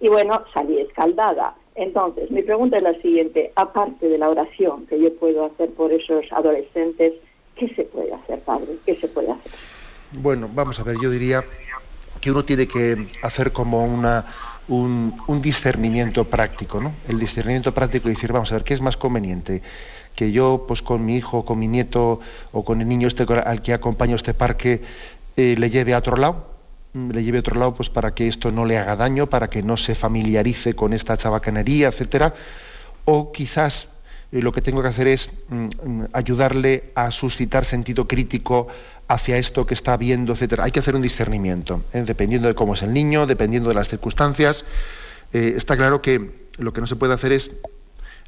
Y 0.00 0.08
bueno, 0.08 0.42
salí 0.52 0.80
escaldada. 0.80 1.54
Entonces, 1.74 2.30
mi 2.30 2.42
pregunta 2.42 2.76
es 2.76 2.82
la 2.82 2.94
siguiente. 3.00 3.52
Aparte 3.56 4.08
de 4.08 4.18
la 4.18 4.28
oración 4.28 4.86
que 4.86 5.00
yo 5.00 5.12
puedo 5.16 5.44
hacer 5.44 5.70
por 5.70 5.92
esos 5.92 6.24
adolescentes, 6.30 7.14
¿qué 7.56 7.68
se 7.74 7.84
puede 7.84 8.12
hacer, 8.14 8.40
padre? 8.40 8.76
¿Qué 8.86 8.96
se 8.96 9.08
puede 9.08 9.32
hacer? 9.32 9.52
Bueno, 10.12 10.48
vamos 10.52 10.78
a 10.78 10.84
ver, 10.84 10.96
yo 11.02 11.10
diría 11.10 11.44
que 12.20 12.30
uno 12.30 12.44
tiene 12.44 12.68
que 12.68 13.08
hacer 13.22 13.52
como 13.52 13.84
una, 13.84 14.24
un, 14.68 15.42
discernimiento 15.42 16.24
práctico, 16.24 16.80
¿no? 16.80 16.94
El 17.08 17.18
discernimiento 17.18 17.74
práctico 17.74 18.08
y 18.08 18.12
decir, 18.12 18.32
vamos 18.32 18.52
a 18.52 18.54
ver, 18.54 18.64
¿qué 18.64 18.74
es 18.74 18.80
más 18.80 18.96
conveniente? 18.96 19.62
Que 20.14 20.30
yo, 20.30 20.64
pues 20.68 20.80
con 20.80 21.04
mi 21.04 21.16
hijo, 21.16 21.44
con 21.44 21.58
mi 21.58 21.66
nieto 21.66 22.20
o 22.52 22.64
con 22.64 22.80
el 22.80 22.88
niño 22.88 23.08
este 23.08 23.24
al 23.24 23.62
que 23.62 23.72
acompaño 23.72 24.14
este 24.14 24.32
parque, 24.32 24.80
eh, 25.36 25.56
le 25.58 25.70
lleve 25.70 25.94
a 25.94 25.98
otro 25.98 26.16
lado, 26.16 26.53
le 26.94 27.24
lleve 27.24 27.38
a 27.38 27.40
otro 27.40 27.58
lado, 27.58 27.74
pues 27.74 27.90
para 27.90 28.14
que 28.14 28.28
esto 28.28 28.52
no 28.52 28.64
le 28.64 28.78
haga 28.78 28.96
daño, 28.96 29.28
para 29.28 29.50
que 29.50 29.62
no 29.62 29.76
se 29.76 29.94
familiarice 29.94 30.74
con 30.74 30.92
esta 30.92 31.16
chabacanería, 31.16 31.88
etcétera, 31.88 32.34
o 33.04 33.32
quizás 33.32 33.88
eh, 34.30 34.40
lo 34.40 34.52
que 34.52 34.62
tengo 34.62 34.80
que 34.80 34.88
hacer 34.88 35.08
es 35.08 35.30
mm, 35.48 35.64
mm, 35.64 36.04
ayudarle 36.12 36.92
a 36.94 37.10
suscitar 37.10 37.64
sentido 37.64 38.06
crítico 38.06 38.68
hacia 39.08 39.36
esto 39.36 39.66
que 39.66 39.74
está 39.74 39.96
viendo, 39.96 40.32
etcétera. 40.32 40.64
Hay 40.64 40.70
que 40.70 40.78
hacer 40.80 40.94
un 40.94 41.02
discernimiento, 41.02 41.82
¿eh? 41.92 42.04
dependiendo 42.06 42.48
de 42.48 42.54
cómo 42.54 42.74
es 42.74 42.82
el 42.82 42.92
niño, 42.92 43.26
dependiendo 43.26 43.68
de 43.68 43.74
las 43.74 43.88
circunstancias. 43.88 44.64
Eh, 45.32 45.54
está 45.56 45.76
claro 45.76 46.00
que 46.00 46.48
lo 46.58 46.72
que 46.72 46.80
no 46.80 46.86
se 46.86 46.96
puede 46.96 47.12
hacer 47.12 47.32
es 47.32 47.50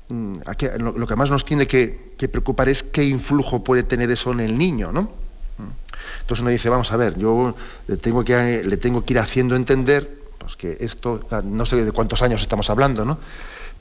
mm, 0.08 0.38
lo, 0.78 1.06
que 1.06 1.16
más 1.16 1.30
nos 1.30 1.44
tiene 1.44 1.66
que, 1.66 2.14
preocupar 2.18 2.68
es 2.68 2.82
qué 2.82 3.04
influjo 3.04 3.62
puede 3.62 3.84
tener 3.84 4.10
eso 4.10 4.32
en 4.32 4.40
el 4.40 4.58
niño, 4.58 4.92
¿no? 4.92 5.10
Entonces 6.20 6.42
uno 6.42 6.50
dice, 6.50 6.68
vamos 6.68 6.92
a 6.92 6.96
ver, 6.96 7.18
yo 7.18 7.54
le 7.86 7.96
tengo 7.96 8.24
que, 8.24 8.62
le 8.64 8.76
tengo 8.76 9.04
que 9.04 9.14
ir 9.14 9.18
haciendo 9.18 9.56
entender 9.56 10.16
pues 10.38 10.56
que 10.56 10.76
esto, 10.80 11.26
no 11.44 11.66
sé 11.66 11.84
de 11.84 11.92
cuántos 11.92 12.22
años 12.22 12.40
estamos 12.42 12.70
hablando, 12.70 13.04
¿no? 13.04 13.18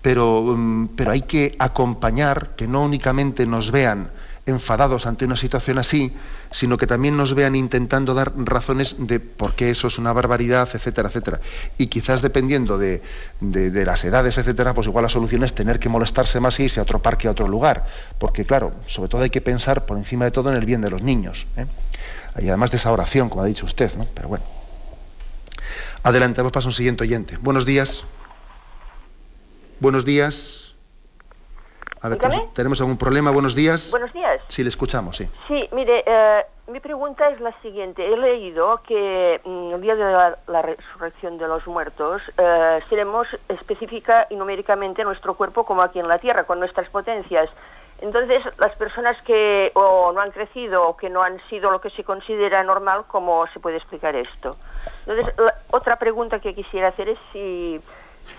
Pero, 0.01 0.41
mm, 0.41 0.89
pero 0.95 1.11
hay 1.11 1.21
que 1.21 1.55
acompañar, 1.59 2.55
que 2.55 2.67
no 2.67 2.83
únicamente 2.83 3.45
nos 3.45 3.71
vean 3.71 4.11
enfadados 4.45 5.07
ante 5.07 5.25
una 5.25 5.35
situación 5.35 5.79
así, 5.79 6.15
sino 6.51 6.77
que 6.77 6.85
también 6.85 7.17
nos 7.17 7.33
vean 7.33 7.55
intentando 7.55 8.13
dar 8.13 8.31
razones 8.35 8.95
de 8.99 9.19
por 9.19 9.53
qué 9.53 9.71
eso 9.71 9.87
es 9.87 9.97
una 9.97 10.13
barbaridad, 10.13 10.69
etcétera, 10.71 11.09
etcétera. 11.09 11.41
Y 11.77 11.87
quizás 11.87 12.21
dependiendo 12.21 12.77
de, 12.77 13.01
las 13.41 14.03
edades, 14.03 14.37
etcétera, 14.37 14.73
pues 14.73 14.87
igual 14.87 15.03
la 15.03 15.09
solución 15.09 15.43
es 15.43 15.53
tener 15.53 15.79
que 15.79 15.89
molestarse 15.89 16.39
más 16.39 16.59
y 16.59 16.63
irse 16.63 16.79
a 16.79 16.83
otro 16.83 17.01
parque, 17.01 17.27
a 17.27 17.31
otro 17.31 17.47
lugar. 17.47 17.87
Porque 18.19 18.45
claro, 18.45 18.73
sobre 18.85 19.09
todo 19.09 19.23
hay 19.23 19.31
que 19.31 19.41
pensar 19.41 19.85
por 19.85 19.97
encima 19.97 20.25
de 20.25 20.31
todo 20.31 20.51
en 20.51 20.57
el 20.57 20.65
bien 20.65 20.81
de 20.81 20.91
los 20.91 21.01
niños. 21.01 21.47
¿eh? 21.57 21.65
Y 22.39 22.47
además 22.47 22.69
de 22.69 22.77
esa 22.77 22.91
oración, 22.91 23.29
como 23.29 23.41
ha 23.41 23.45
dicho 23.45 23.65
usted, 23.65 23.95
¿no? 23.95 24.05
Pero 24.13 24.27
bueno. 24.27 24.43
Adelante, 26.03 26.41
vamos 26.41 26.51
para 26.51 26.65
un 26.67 26.73
siguiente 26.73 27.03
oyente. 27.03 27.37
Buenos 27.37 27.65
días. 27.65 28.03
Buenos 29.79 30.05
días. 30.05 30.64
A 32.05 32.09
ver, 32.09 32.19
¿tenemos 32.53 32.79
algún 32.81 32.99
problema? 32.99 33.31
Buenos 33.31 33.55
días. 33.55 33.89
Buenos 33.89 34.13
días. 34.13 34.39
Sí, 34.47 34.61
le 34.61 34.69
escuchamos, 34.69 35.17
sí. 35.17 35.27
Sí, 35.47 35.67
mire, 35.71 36.03
eh, 36.05 36.45
mi 36.67 36.79
pregunta 36.79 37.29
es 37.29 37.41
la 37.41 37.51
siguiente. 37.63 38.05
He 38.05 38.15
leído 38.15 38.83
que 38.87 39.41
mm, 39.43 39.73
el 39.73 39.81
día 39.81 39.95
de 39.95 40.35
la, 40.45 40.61
resurrección 40.61 41.39
de 41.39 41.47
los 41.47 41.65
muertos 41.65 42.21
eh, 42.37 42.79
seremos 42.89 43.27
específica 43.49 44.27
y 44.29 44.35
numéricamente 44.35 45.03
nuestro 45.03 45.33
cuerpo 45.33 45.65
como 45.65 45.81
aquí 45.81 45.99
en 45.99 46.07
la 46.07 46.19
Tierra, 46.19 46.43
con 46.43 46.59
nuestras 46.59 46.87
potencias. 46.91 47.49
Entonces, 48.01 48.43
las 48.59 48.75
personas 48.75 49.19
que 49.23 49.71
o 49.73 50.11
no 50.11 50.21
han 50.21 50.29
crecido 50.29 50.87
o 50.87 50.97
que 50.97 51.09
no 51.09 51.23
han 51.23 51.39
sido 51.49 51.71
lo 51.71 51.81
que 51.81 51.89
se 51.89 52.03
considera 52.03 52.63
normal, 52.63 53.05
¿cómo 53.07 53.47
se 53.47 53.59
puede 53.59 53.77
explicar 53.77 54.15
esto? 54.15 54.51
Entonces, 55.07 55.33
otra 55.71 55.95
pregunta 55.95 56.39
que 56.39 56.53
quisiera 56.53 56.89
hacer 56.89 57.09
es 57.09 57.17
si 57.33 57.79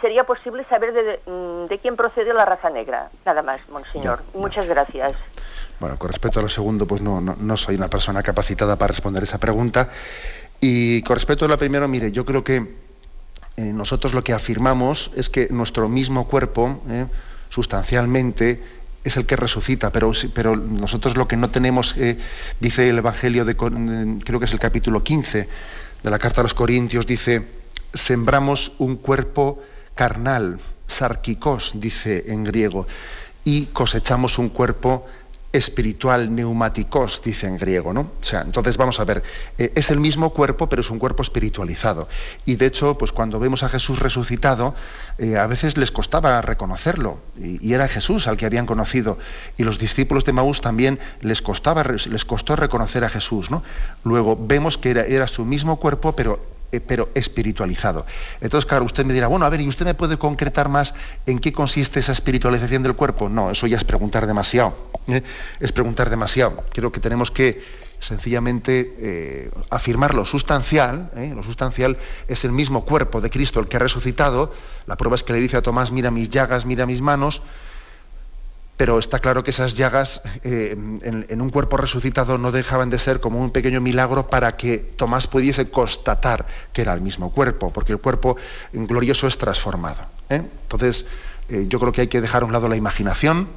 sería 0.01 0.24
posible 0.24 0.64
saber 0.68 1.20
mm, 1.26 1.66
de, 1.66 1.78
quién 1.78 1.97
procede 1.97 2.32
la 2.34 2.45
raza 2.45 2.70
negra. 2.70 3.11
Nada 3.24 3.43
más, 3.43 3.61
monseñor. 3.68 4.22
Muchas 4.34 4.66
gracias. 4.66 5.14
Bueno, 5.80 5.97
con 5.99 6.09
respecto 6.11 6.41
a 6.41 6.43
lo 6.43 6.49
segundo, 6.49 6.87
pues 6.87 7.03
no, 7.03 7.20
no, 7.20 7.57
soy 7.57 7.76
una 7.76 7.89
persona 7.89 8.22
capacitada 8.22 8.76
para 8.76 8.89
responder 8.89 9.22
esa 9.22 9.39
pregunta. 9.39 9.91
Y 10.61 11.03
con 11.03 11.16
respecto 11.16 11.45
a 11.45 11.49
lo 11.49 11.59
primero, 11.59 11.87
mire, 11.87 12.12
yo 12.12 12.24
creo 12.24 12.43
que 12.43 12.57
eh, 13.57 13.62
nosotros 13.62 14.14
lo 14.14 14.24
que 14.24 14.32
afirmamos 14.32 15.11
es 15.14 15.28
que 15.28 15.49
nuestro 15.51 15.89
mismo 15.89 16.26
cuerpo, 16.28 16.82
eh, 16.89 17.07
sustancialmente, 17.51 18.62
es 19.05 19.16
el 19.16 19.24
que 19.24 19.37
resucita, 19.37 19.93
pero, 19.93 20.12
pero 20.34 20.57
nosotros 20.57 21.16
lo 21.16 21.28
que 21.28 21.37
no 21.37 21.51
tenemos, 21.51 21.97
eh, 21.97 22.18
dice 22.59 22.89
el 22.89 22.99
Evangelio, 22.99 23.45
de, 23.45 23.55
creo 23.57 24.41
que 24.41 24.47
es 24.47 24.53
el 24.53 24.59
capítulo 24.59 25.05
15 25.05 25.49
de 26.03 26.11
la 26.11 26.18
Carta 26.18 26.41
a 26.41 26.43
los 26.43 26.55
Corintios, 26.55 27.07
dice, 27.07 27.47
sembramos 27.95 28.72
un 28.78 28.97
cuerpo 28.97 29.62
carnal, 29.97 30.61
sarquicos, 30.87 31.73
dice 31.75 32.27
en 32.29 32.45
griego, 32.45 32.87
y 33.45 33.67
cosechamos 33.67 34.39
un 34.39 34.51
cuerpo 34.51 35.07
espiritual, 35.53 36.35
neumáticos, 36.35 37.23
dice 37.25 37.47
en 37.47 37.57
griego, 37.57 37.93
¿no? 37.93 38.01
O 38.21 38.25
sea, 38.25 38.43
entonces 38.43 38.77
vamos 38.77 39.01
a 39.01 39.05
ver, 39.05 39.23
eh, 39.57 39.73
es 39.75 39.91
el 39.91 39.99
mismo 39.99 40.31
cuerpo, 40.31 40.69
pero 40.69 40.83
es 40.83 40.91
un 40.91 40.99
cuerpo 40.99 41.23
espiritualizado. 41.23 42.09
Y 42.45 42.57
de 42.57 42.67
hecho, 42.67 42.99
pues 42.99 43.13
cuando 43.13 43.41
vemos 43.41 43.63
a 43.63 43.69
Jesús 43.69 43.99
resucitado, 43.99 44.75
eh, 45.19 45.39
a 45.39 45.47
veces 45.47 45.79
les 45.79 45.91
costaba 45.91 46.43
reconocerlo, 46.43 47.19
y, 47.39 47.73
era 47.73 47.89
Jesús 47.89 48.27
al 48.27 48.37
que 48.37 48.47
habían 48.47 48.67
conocido. 48.67 49.19
Y 49.57 49.65
los 49.65 49.79
discípulos 49.79 50.25
de 50.25 50.33
Maús 50.33 50.61
también 50.61 50.99
les 51.21 51.41
costaba, 51.41 51.83
les 51.85 52.25
costó 52.25 52.55
reconocer 52.55 53.05
a 53.05 53.09
Jesús, 53.09 53.51
¿no? 53.51 53.63
Luego 54.05 54.37
vemos 54.39 54.77
que 54.77 54.91
era, 54.91 55.05
era 55.07 55.27
su 55.27 55.45
mismo 55.45 55.77
cuerpo, 55.77 56.15
pero 56.15 56.56
eh, 56.73 56.81
pero 56.81 57.11
espiritualizado. 57.14 58.07
Entonces, 58.41 58.67
claro, 58.67 58.85
usted 58.85 59.05
me 59.05 59.14
dirá, 59.14 59.29
bueno, 59.29 59.47
a 59.47 59.49
ver, 59.49 59.61
¿y 59.61 59.69
usted 59.69 59.85
me 59.85 59.95
puede 59.95 60.17
concretar 60.17 60.69
más 60.69 60.95
en 61.27 61.39
qué 61.39 61.53
consiste 61.53 62.01
esa 62.01 62.12
espiritualización 62.12 62.83
del 62.83 62.95
cuerpo? 62.95 63.29
No, 63.29 63.51
eso 63.51 63.67
ya 63.67 63.77
es 63.77 63.85
preguntar 63.85 64.27
demasiado. 64.27 64.75
¿eh? 65.09 65.23
Es 65.61 65.73
preguntar 65.73 66.11
demasiado. 66.11 66.64
Creo 66.73 66.91
que 66.91 67.01
tenemos 67.01 67.31
que 67.31 67.62
sencillamente 68.01 68.95
eh, 68.99 69.51
afirmar 69.71 70.14
lo 70.14 70.27
sustancial. 70.27 71.11
Lo 71.35 71.43
sustancial 71.43 71.97
es 72.29 72.45
el 72.45 72.53
mismo 72.53 72.85
cuerpo 72.85 73.21
de 73.21 73.31
Cristo, 73.31 73.61
el 73.61 73.69
que 73.69 73.77
ha 73.77 73.81
resucitado. 73.81 74.53
La 74.87 74.97
prueba 74.97 75.14
es 75.14 75.23
que 75.23 75.33
le 75.33 75.41
dice 75.41 75.57
a 75.57 75.62
Tomás, 75.62 75.93
mira 75.93 76.11
mis 76.11 76.29
llagas, 76.31 76.67
mira 76.67 76.85
mis 76.85 77.01
manos 77.01 77.43
pero 78.77 78.99
está 78.99 79.20
claro 79.20 79.43
que 79.43 79.51
esas 79.51 79.74
llagas 79.74 80.20
eh, 80.45 80.77
en, 81.03 81.41
un 81.41 81.51
cuerpo 81.51 81.77
resucitado 81.77 82.37
no 82.39 82.53
dejaban 82.53 82.91
de 82.91 82.99
ser 82.99 83.20
como 83.20 83.41
un 83.41 83.51
pequeño 83.51 83.81
milagro 83.81 84.29
para 84.29 84.57
que 84.57 84.79
Tomás 84.79 85.27
pudiese 85.27 85.70
constatar 85.70 86.47
que 86.72 86.83
era 86.83 86.93
el 86.93 87.01
mismo 87.01 87.33
cuerpo, 87.33 87.72
porque 87.72 87.93
el 87.93 87.99
cuerpo 87.99 88.37
glorioso 88.72 89.27
es 89.27 89.39
transformado. 89.39 90.05
¿eh? 90.29 90.43
Entonces, 90.62 91.07
eh, 91.49 91.64
yo 91.68 91.81
creo 91.81 91.93
que 91.93 92.03
hay 92.03 92.09
que 92.09 92.20
dejar 92.20 92.43
a 92.43 92.47
un 92.47 92.53
lado 92.53 92.68
la 92.68 92.77
imaginación 92.77 93.49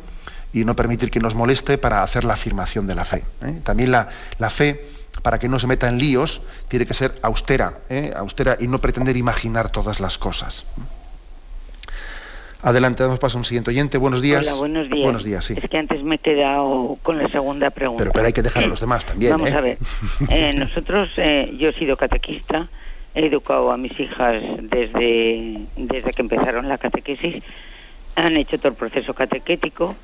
y 0.54 0.64
no 0.64 0.76
permitir 0.76 1.12
que 1.12 1.20
nos 1.20 1.36
moleste 1.36 1.78
para 1.78 2.02
hacer 2.02 2.24
la 2.24 2.34
afirmación 2.34 2.88
de 2.88 2.96
la 2.96 3.06
fe. 3.06 3.24
También 3.64 3.92
la, 3.92 4.10
la, 4.40 4.50
fe, 4.50 4.84
para 5.22 5.38
que 5.38 5.48
no 5.48 5.60
se 5.60 5.68
meta 5.68 5.88
en 5.88 6.00
líos, 6.00 6.42
tiene 6.70 6.88
que 6.88 6.96
ser 6.96 7.20
austera, 7.22 7.80
austera 8.16 8.58
y 8.60 8.68
no 8.68 8.80
pretender 8.80 9.16
imaginar 9.16 9.72
todas 9.72 10.00
las 10.00 10.18
cosas. 10.18 10.66
Adelante, 12.62 13.04
damos 13.04 13.20
paso 13.20 13.38
a 13.38 13.40
un 13.40 13.46
siguiente 13.46 13.70
oyente. 13.70 13.98
Buenos 13.98 14.22
días. 14.22 14.46
Hola, 14.46 14.58
buenos 14.58 14.90
días. 14.90 15.04
Buenos 15.04 15.24
días, 15.24 15.46
sí. 15.46 15.54
Es 15.62 15.70
que 15.70 15.78
antes 15.78 16.04
me 16.04 16.16
he 16.16 16.18
quedado 16.18 16.98
con 17.04 17.18
la 17.18 17.30
segunda 17.30 17.70
pregunta. 17.70 18.04
Pero, 18.04 18.12
pero 18.12 18.28
hay 18.28 18.34
que 18.34 18.42
dejar 18.42 18.66
a 18.66 18.68
los 18.68 18.82
demás 18.82 19.06
también. 19.06 19.32
Vamos 19.32 19.50
¿eh? 19.50 19.54
a 19.54 19.62
ver. 19.62 19.78
Eh, 20.30 20.54
nosotros, 20.54 21.10
eh, 21.18 21.56
yo 21.58 21.70
he 21.70 21.74
sido 21.74 21.96
catequista, 21.96 22.68
he 23.16 23.28
educado 23.28 23.72
a 23.72 23.78
mis 23.78 23.98
hijas 23.98 24.44
desde, 24.62 25.62
desde 25.78 26.12
que 26.12 26.22
empezaron 26.22 26.68
la 26.68 26.78
catequesis, 26.78 27.42
han 28.16 28.36
hecho 28.36 28.58
todo 28.58 28.70
el 28.70 28.74
proceso 28.74 29.14
catequético, 29.14 29.96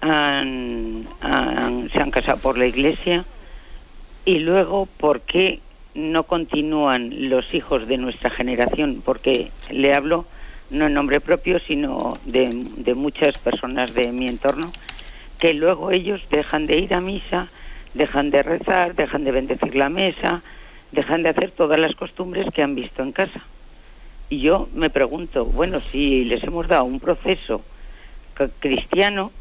han, 0.00 1.06
se 1.92 2.00
han 2.00 2.10
casado 2.10 2.38
por 2.38 2.58
la 2.58 2.66
iglesia 2.66 3.24
y 4.24 4.40
luego, 4.40 4.86
¿por 4.86 5.20
qué 5.20 5.60
no 5.94 6.24
continúan 6.24 7.30
los 7.30 7.54
hijos 7.54 7.86
de 7.86 7.98
nuestra 7.98 8.30
generación? 8.30 9.00
Porque 9.04 9.50
le 9.70 9.94
hablo 9.94 10.26
no 10.70 10.86
en 10.86 10.94
nombre 10.94 11.20
propio, 11.20 11.58
sino 11.66 12.20
de, 12.24 12.94
muchas 12.94 13.36
personas 13.38 13.92
de 13.92 14.12
mi 14.12 14.28
entorno, 14.28 14.74
que 15.38 15.52
luego 15.52 15.90
ellos 15.90 16.22
dejan 16.30 16.66
de 16.66 16.78
ir 16.78 16.94
a 16.94 17.00
misa, 17.00 17.52
dejan 17.92 18.30
de 18.30 18.42
rezar, 18.42 18.94
dejan 18.94 19.24
de 19.24 19.32
bendecir 19.32 19.74
la 19.74 19.88
mesa, 19.88 20.42
dejan 20.92 21.22
de 21.24 21.30
hacer 21.30 21.52
todas 21.52 21.78
las 21.78 21.94
costumbres 21.96 22.46
que 22.54 22.62
han 22.62 22.74
visto 22.74 23.02
en 23.02 23.12
casa. 23.12 23.44
Y 24.28 24.40
yo 24.40 24.68
me 24.72 24.90
pregunto, 24.90 25.44
bueno, 25.44 25.80
si 25.90 26.24
les 26.24 26.42
hemos 26.44 26.68
dado 26.68 26.84
un 26.84 27.00
proceso 27.00 27.64
cristiano, 28.60 29.32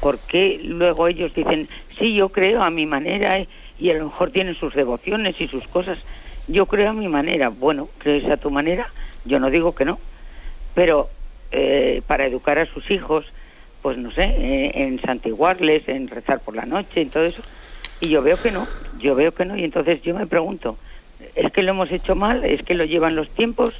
¿por 0.00 0.20
qué 0.20 0.58
luego 0.62 1.06
ellos 1.06 1.32
dicen, 1.32 1.68
sí, 2.00 2.14
yo 2.14 2.30
creo 2.30 2.62
a 2.62 2.70
mi 2.70 2.86
manera 2.86 3.46
y 3.78 3.90
a 3.90 3.94
lo 3.94 4.06
mejor 4.06 4.32
tienen 4.32 4.56
sus 4.56 4.74
devociones 4.74 5.40
y 5.40 5.46
sus 5.46 5.66
cosas? 5.68 5.98
Yo 6.48 6.66
creo 6.66 6.90
a 6.90 6.92
mi 6.92 7.08
manera. 7.08 7.50
Bueno, 7.50 7.88
¿crees 7.98 8.28
a 8.30 8.36
tu 8.36 8.50
manera? 8.50 8.88
Yo 9.24 9.38
no 9.38 9.48
digo 9.48 9.72
que 9.74 9.84
no 9.84 10.00
pero 10.76 11.10
eh, 11.50 12.02
para 12.06 12.26
educar 12.26 12.60
a 12.60 12.66
sus 12.66 12.88
hijos, 12.92 13.26
pues 13.82 13.98
no 13.98 14.12
sé, 14.12 14.22
eh, 14.22 14.70
en 14.74 15.00
santiguarles, 15.00 15.88
en 15.88 16.06
rezar 16.06 16.38
por 16.38 16.54
la 16.54 16.66
noche, 16.66 17.00
en 17.00 17.10
todo 17.10 17.24
eso. 17.24 17.42
Y 18.00 18.10
yo 18.10 18.22
veo 18.22 18.36
que 18.40 18.52
no, 18.52 18.68
yo 19.00 19.16
veo 19.16 19.32
que 19.32 19.44
no, 19.44 19.56
y 19.56 19.64
entonces 19.64 20.00
yo 20.02 20.14
me 20.14 20.28
pregunto, 20.28 20.78
¿es 21.34 21.50
que 21.50 21.62
lo 21.62 21.72
hemos 21.72 21.90
hecho 21.90 22.14
mal? 22.14 22.44
¿Es 22.44 22.62
que 22.62 22.74
lo 22.74 22.84
llevan 22.84 23.16
los 23.16 23.28
tiempos? 23.30 23.74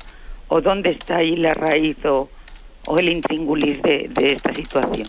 ¿O 0.49 0.61
dónde 0.61 0.91
está 0.91 1.19
ahí 1.19 1.37
la 1.37 1.55
raíz 1.55 2.03
o, 2.05 2.29
o 2.87 2.99
el 2.99 3.09
intríngulis 3.09 3.83
de, 3.83 4.11
esta 4.19 4.55
situación. 4.55 5.09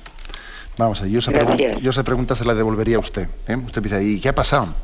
Vamos, 0.77 1.01
yo 1.01 1.19
esa, 1.19 1.31
pregunta, 1.31 1.79
yo 1.79 1.89
esa 1.89 2.03
pregunta 2.03 2.35
se 2.35 2.45
la 2.45 2.53
devolvería 2.53 2.97
a 2.97 2.99
usted. 2.99 3.29
¿eh? 3.47 3.55
Usted 3.55 3.81
dice, 3.81 4.03
¿y 4.03 4.19
qué 4.19 4.29
ha 4.29 4.35
pasado? 4.35 4.75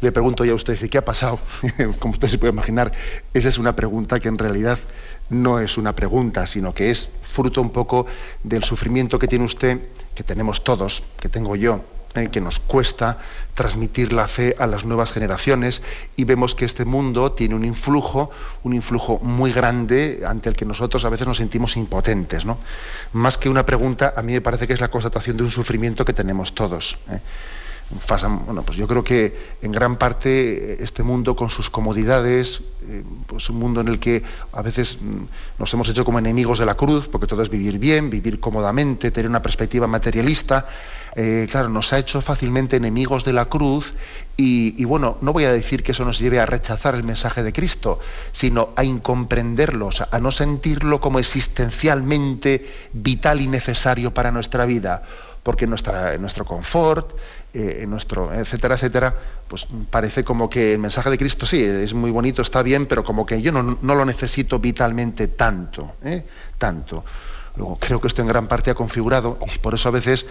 Le 0.00 0.12
pregunto 0.12 0.44
yo 0.44 0.52
a 0.52 0.56
usted, 0.56 0.78
¿qué 0.88 0.98
ha 0.98 1.04
pasado? 1.04 1.38
Como 1.98 2.12
usted 2.12 2.28
se 2.28 2.38
puede 2.38 2.52
imaginar, 2.52 2.92
esa 3.34 3.48
es 3.48 3.58
una 3.58 3.74
pregunta 3.74 4.20
que 4.20 4.28
en 4.28 4.38
realidad 4.38 4.78
no 5.30 5.60
es 5.60 5.78
una 5.78 5.94
pregunta, 5.94 6.46
sino 6.46 6.74
que 6.74 6.90
es 6.90 7.08
fruto 7.22 7.60
un 7.60 7.70
poco 7.70 8.06
del 8.42 8.64
sufrimiento 8.64 9.18
que 9.18 9.28
tiene 9.28 9.44
usted, 9.44 9.80
que 10.14 10.22
tenemos 10.22 10.64
todos, 10.64 11.02
que 11.20 11.28
tengo 11.28 11.56
yo, 11.56 11.84
eh, 12.16 12.28
que 12.28 12.40
nos 12.40 12.58
cuesta 12.60 13.18
transmitir 13.54 14.12
la 14.12 14.26
fe 14.26 14.56
a 14.58 14.66
las 14.66 14.84
nuevas 14.84 15.12
generaciones 15.12 15.82
y 16.16 16.24
vemos 16.24 16.54
que 16.54 16.64
este 16.64 16.84
mundo 16.84 17.32
tiene 17.32 17.54
un 17.54 17.64
influjo, 17.64 18.30
un 18.62 18.74
influjo 18.74 19.18
muy 19.18 19.52
grande 19.52 20.22
ante 20.26 20.48
el 20.48 20.56
que 20.56 20.64
nosotros 20.64 21.04
a 21.04 21.10
veces 21.10 21.26
nos 21.26 21.36
sentimos 21.36 21.76
impotentes. 21.76 22.44
¿no? 22.44 22.58
Más 23.12 23.36
que 23.36 23.48
una 23.48 23.66
pregunta, 23.66 24.14
a 24.16 24.22
mí 24.22 24.32
me 24.32 24.40
parece 24.40 24.66
que 24.66 24.72
es 24.72 24.80
la 24.80 24.88
constatación 24.88 25.36
de 25.36 25.42
un 25.42 25.50
sufrimiento 25.50 26.04
que 26.04 26.12
tenemos 26.12 26.54
todos. 26.54 26.98
¿eh? 27.10 27.20
Bueno, 28.46 28.62
pues 28.62 28.76
yo 28.76 28.88
creo 28.88 29.04
que 29.04 29.36
en 29.62 29.70
gran 29.70 29.96
parte 29.96 30.72
eh, 30.72 30.78
este 30.80 31.04
mundo 31.04 31.36
con 31.36 31.50
sus 31.50 31.70
comodidades, 31.70 32.62
eh, 32.88 33.04
pues 33.26 33.48
un 33.48 33.58
mundo 33.58 33.80
en 33.80 33.88
el 33.88 34.00
que 34.00 34.24
a 34.52 34.62
veces 34.62 34.98
mm, 35.00 35.24
nos 35.58 35.72
hemos 35.72 35.88
hecho 35.88 36.04
como 36.04 36.18
enemigos 36.18 36.58
de 36.58 36.66
la 36.66 36.74
cruz, 36.74 37.08
porque 37.08 37.28
todo 37.28 37.42
es 37.42 37.48
vivir 37.48 37.78
bien, 37.78 38.10
vivir 38.10 38.40
cómodamente, 38.40 39.12
tener 39.12 39.30
una 39.30 39.40
perspectiva 39.40 39.86
materialista, 39.86 40.66
eh, 41.14 41.46
claro, 41.48 41.68
nos 41.68 41.92
ha 41.92 41.98
hecho 41.98 42.20
fácilmente 42.20 42.76
enemigos 42.76 43.24
de 43.24 43.32
la 43.32 43.46
cruz 43.46 43.94
y, 44.36 44.74
y, 44.80 44.84
bueno, 44.84 45.16
no 45.22 45.32
voy 45.32 45.44
a 45.44 45.52
decir 45.52 45.82
que 45.82 45.92
eso 45.92 46.04
nos 46.04 46.18
lleve 46.18 46.40
a 46.40 46.46
rechazar 46.46 46.94
el 46.94 47.04
mensaje 47.04 47.42
de 47.42 47.52
Cristo, 47.52 48.00
sino 48.32 48.70
a 48.76 48.84
incomprenderlo, 48.84 49.90
a 50.10 50.20
no 50.20 50.30
sentirlo 50.30 51.00
como 51.00 51.18
existencialmente 51.18 52.68
vital 52.92 53.40
y 53.40 53.46
necesario 53.46 54.12
para 54.12 54.32
nuestra 54.32 54.66
vida 54.66 55.04
porque 55.46 55.68
nuestra, 55.68 56.18
nuestro 56.18 56.44
confort, 56.44 57.12
eh, 57.58 57.86
nuestro, 57.86 58.34
etcétera, 58.34 58.74
etcétera, 58.74 59.14
pues 59.48 59.66
parece 59.88 60.24
como 60.24 60.50
que 60.50 60.74
el 60.74 60.78
mensaje 60.78 61.08
de 61.08 61.16
Cristo 61.16 61.46
sí, 61.46 61.62
es 61.62 61.94
muy 61.94 62.10
bonito, 62.10 62.42
está 62.42 62.62
bien, 62.62 62.84
pero 62.84 63.02
como 63.02 63.24
que 63.24 63.40
yo 63.40 63.50
no, 63.50 63.78
lo 63.80 64.04
necesito 64.04 64.58
vitalmente 64.58 65.28
tanto, 65.28 65.94
¿eh? 66.04 66.26
tanto. 66.58 67.02
Luego, 67.56 67.78
creo 67.80 67.98
que 67.98 68.08
esto 68.08 68.20
en 68.20 68.28
gran 68.28 68.46
parte 68.46 68.70
ha 68.70 68.74
configurado, 68.74 69.38
y 69.54 69.58
por 69.58 69.72
eso 69.72 69.88
a 69.88 69.92
veces 69.92 70.26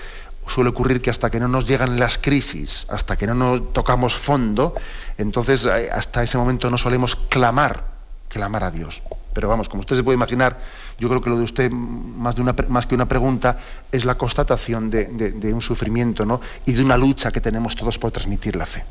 suele 0.46 0.70
ocurrir 0.70 1.02
que 1.02 1.10
hasta 1.10 1.32
que 1.32 1.40
no 1.40 1.48
nos 1.48 1.66
llegan 1.66 2.00
las 2.00 2.20
crisis, 2.20 2.86
hasta 2.90 3.18
que 3.18 3.26
no 3.26 3.34
nos 3.34 3.74
tocamos 3.74 4.14
fondo, 4.14 4.76
entonces 5.18 5.66
eh, 5.66 5.90
hasta 5.92 6.22
ese 6.22 6.38
momento 6.38 6.70
no 6.70 6.78
solemos 6.78 7.16
clamar, 7.16 7.86
clamar 8.30 8.64
a 8.66 8.70
Dios. 8.70 9.02
Pero 9.36 9.50
vamos, 9.50 9.68
como 9.68 9.82
usted 9.82 9.98
se 9.98 10.04
puede 10.04 10.16
imaginar, 10.16 10.58
yo 10.98 11.10
creo 11.10 11.22
que 11.22 11.30
lo 11.30 11.38
de 11.38 11.44
usted, 11.44 11.70
más, 11.70 12.38
de 12.38 12.42
una, 12.42 12.56
más 12.70 12.86
que 12.86 12.96
una 12.96 13.06
pregunta, 13.06 13.58
es 13.92 14.06
la 14.06 14.16
constatación 14.16 14.90
de, 14.90 15.52
un 15.54 15.62
sufrimiento 15.62 16.26
¿no? 16.26 16.40
y 16.66 16.72
de 16.72 16.82
una 16.82 16.98
lucha 16.98 17.32
que 17.32 17.42
tenemos 17.42 17.76
todos 17.76 18.00
por 18.00 18.12
transmitir 18.12 18.56
la 18.56 18.66
fe. 18.66 18.84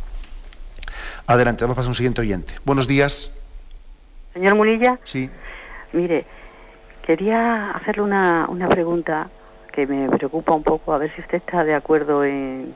Adelante, 1.26 1.64
vamos 1.64 1.76
a 1.76 1.80
pasar 1.80 1.88
a 1.88 1.92
un 1.92 1.94
siguiente 1.94 2.20
oyente. 2.20 2.52
Buenos 2.62 2.86
días. 2.86 3.32
Señor 4.34 4.54
Munilla. 4.54 4.98
Sí. 5.04 5.30
Mire, 5.94 6.26
quería 7.06 7.70
hacerle 7.70 8.02
una, 8.02 8.46
una 8.50 8.68
pregunta 8.68 9.30
que 9.72 9.86
me 9.86 10.10
preocupa 10.10 10.52
un 10.52 10.62
poco, 10.62 10.92
a 10.92 10.98
ver 10.98 11.10
si 11.14 11.22
usted 11.22 11.38
está 11.38 11.64
de 11.64 11.74
acuerdo 11.74 12.22
en 12.22 12.74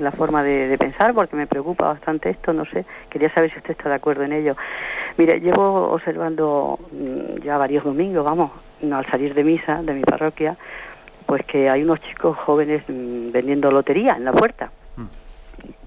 la 0.00 0.12
forma 0.12 0.42
de, 0.42 0.68
de, 0.68 0.78
pensar, 0.78 1.14
porque 1.14 1.36
me 1.36 1.46
preocupa 1.46 1.86
bastante 1.86 2.30
esto, 2.30 2.52
no 2.52 2.64
sé, 2.66 2.84
quería 3.10 3.32
saber 3.32 3.50
si 3.50 3.58
usted 3.58 3.72
está 3.72 3.88
de 3.88 3.94
acuerdo 3.96 4.24
en 4.24 4.32
ello. 4.32 4.56
Mire, 5.16 5.40
llevo 5.40 5.90
observando 5.90 6.78
mm, 6.92 7.42
ya 7.42 7.58
varios 7.58 7.84
domingos, 7.84 8.24
vamos, 8.24 8.52
al 8.82 9.06
salir 9.10 9.34
de 9.34 9.44
misa 9.44 9.82
de 9.82 9.92
mi 9.92 10.02
parroquia, 10.02 10.56
pues 11.26 11.44
que 11.44 11.68
hay 11.68 11.82
unos 11.82 12.00
chicos 12.00 12.36
jóvenes 12.38 12.82
mm, 12.88 13.32
vendiendo 13.32 13.70
lotería 13.70 14.14
en 14.16 14.24
la 14.24 14.32
puerta. 14.32 14.70
Mm. 14.96 15.06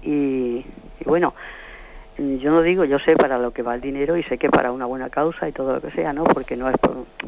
Y, 0.02 0.64
bueno, 1.06 1.34
yo 2.18 2.50
no 2.50 2.62
digo, 2.62 2.84
yo 2.84 2.98
sé 2.98 3.16
para 3.16 3.38
lo 3.38 3.52
que 3.52 3.62
va 3.62 3.74
el 3.74 3.80
dinero 3.80 4.16
y 4.16 4.22
sé 4.24 4.36
que 4.38 4.50
para 4.50 4.70
una 4.70 4.86
buena 4.86 5.08
causa 5.08 5.48
y 5.48 5.52
todo 5.52 5.72
lo 5.72 5.80
que 5.80 5.90
sea, 5.92 6.12
¿no? 6.12 6.24
Porque 6.24 6.56
no 6.56 6.68
es 6.68 6.76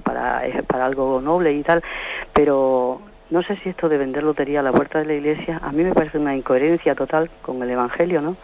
para, 0.02 0.46
es 0.46 0.62
para 0.66 0.84
algo 0.84 1.20
noble 1.20 1.52
y 1.52 1.62
tal, 1.62 1.82
pero 2.32 3.00
no 3.30 3.42
sé 3.42 3.56
si 3.56 3.68
esto 3.68 3.88
de 3.88 3.98
vender 3.98 4.22
lotería 4.22 4.60
a 4.60 4.62
la 4.62 4.72
puerta 4.72 4.98
de 4.98 5.06
la 5.06 5.14
iglesia, 5.14 5.60
a 5.62 5.72
mí 5.72 5.82
me 5.82 5.92
parece 5.92 6.18
una 6.18 6.36
incoherencia 6.36 6.94
total 6.94 7.30
con 7.42 7.62
el 7.62 7.70
Evangelio, 7.70 8.20
¿no? 8.20 8.36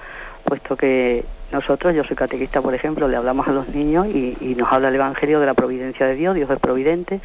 Puesto 0.44 0.76
que 0.76 1.24
nosotros, 1.52 1.94
yo 1.94 2.02
soy 2.04 2.16
catequista, 2.16 2.62
por 2.62 2.74
ejemplo, 2.74 3.06
le 3.06 3.16
hablamos 3.16 3.46
a 3.46 3.52
los 3.52 3.68
niños 3.68 4.06
y, 4.06 4.54
nos 4.56 4.72
habla 4.72 4.88
el 4.88 4.94
Evangelio 4.94 5.40
de 5.40 5.46
la 5.46 5.54
providencia 5.54 6.06
de 6.06 6.14
Dios, 6.14 6.34
Dios 6.34 6.50
es 6.50 6.58
providente, 6.58 7.20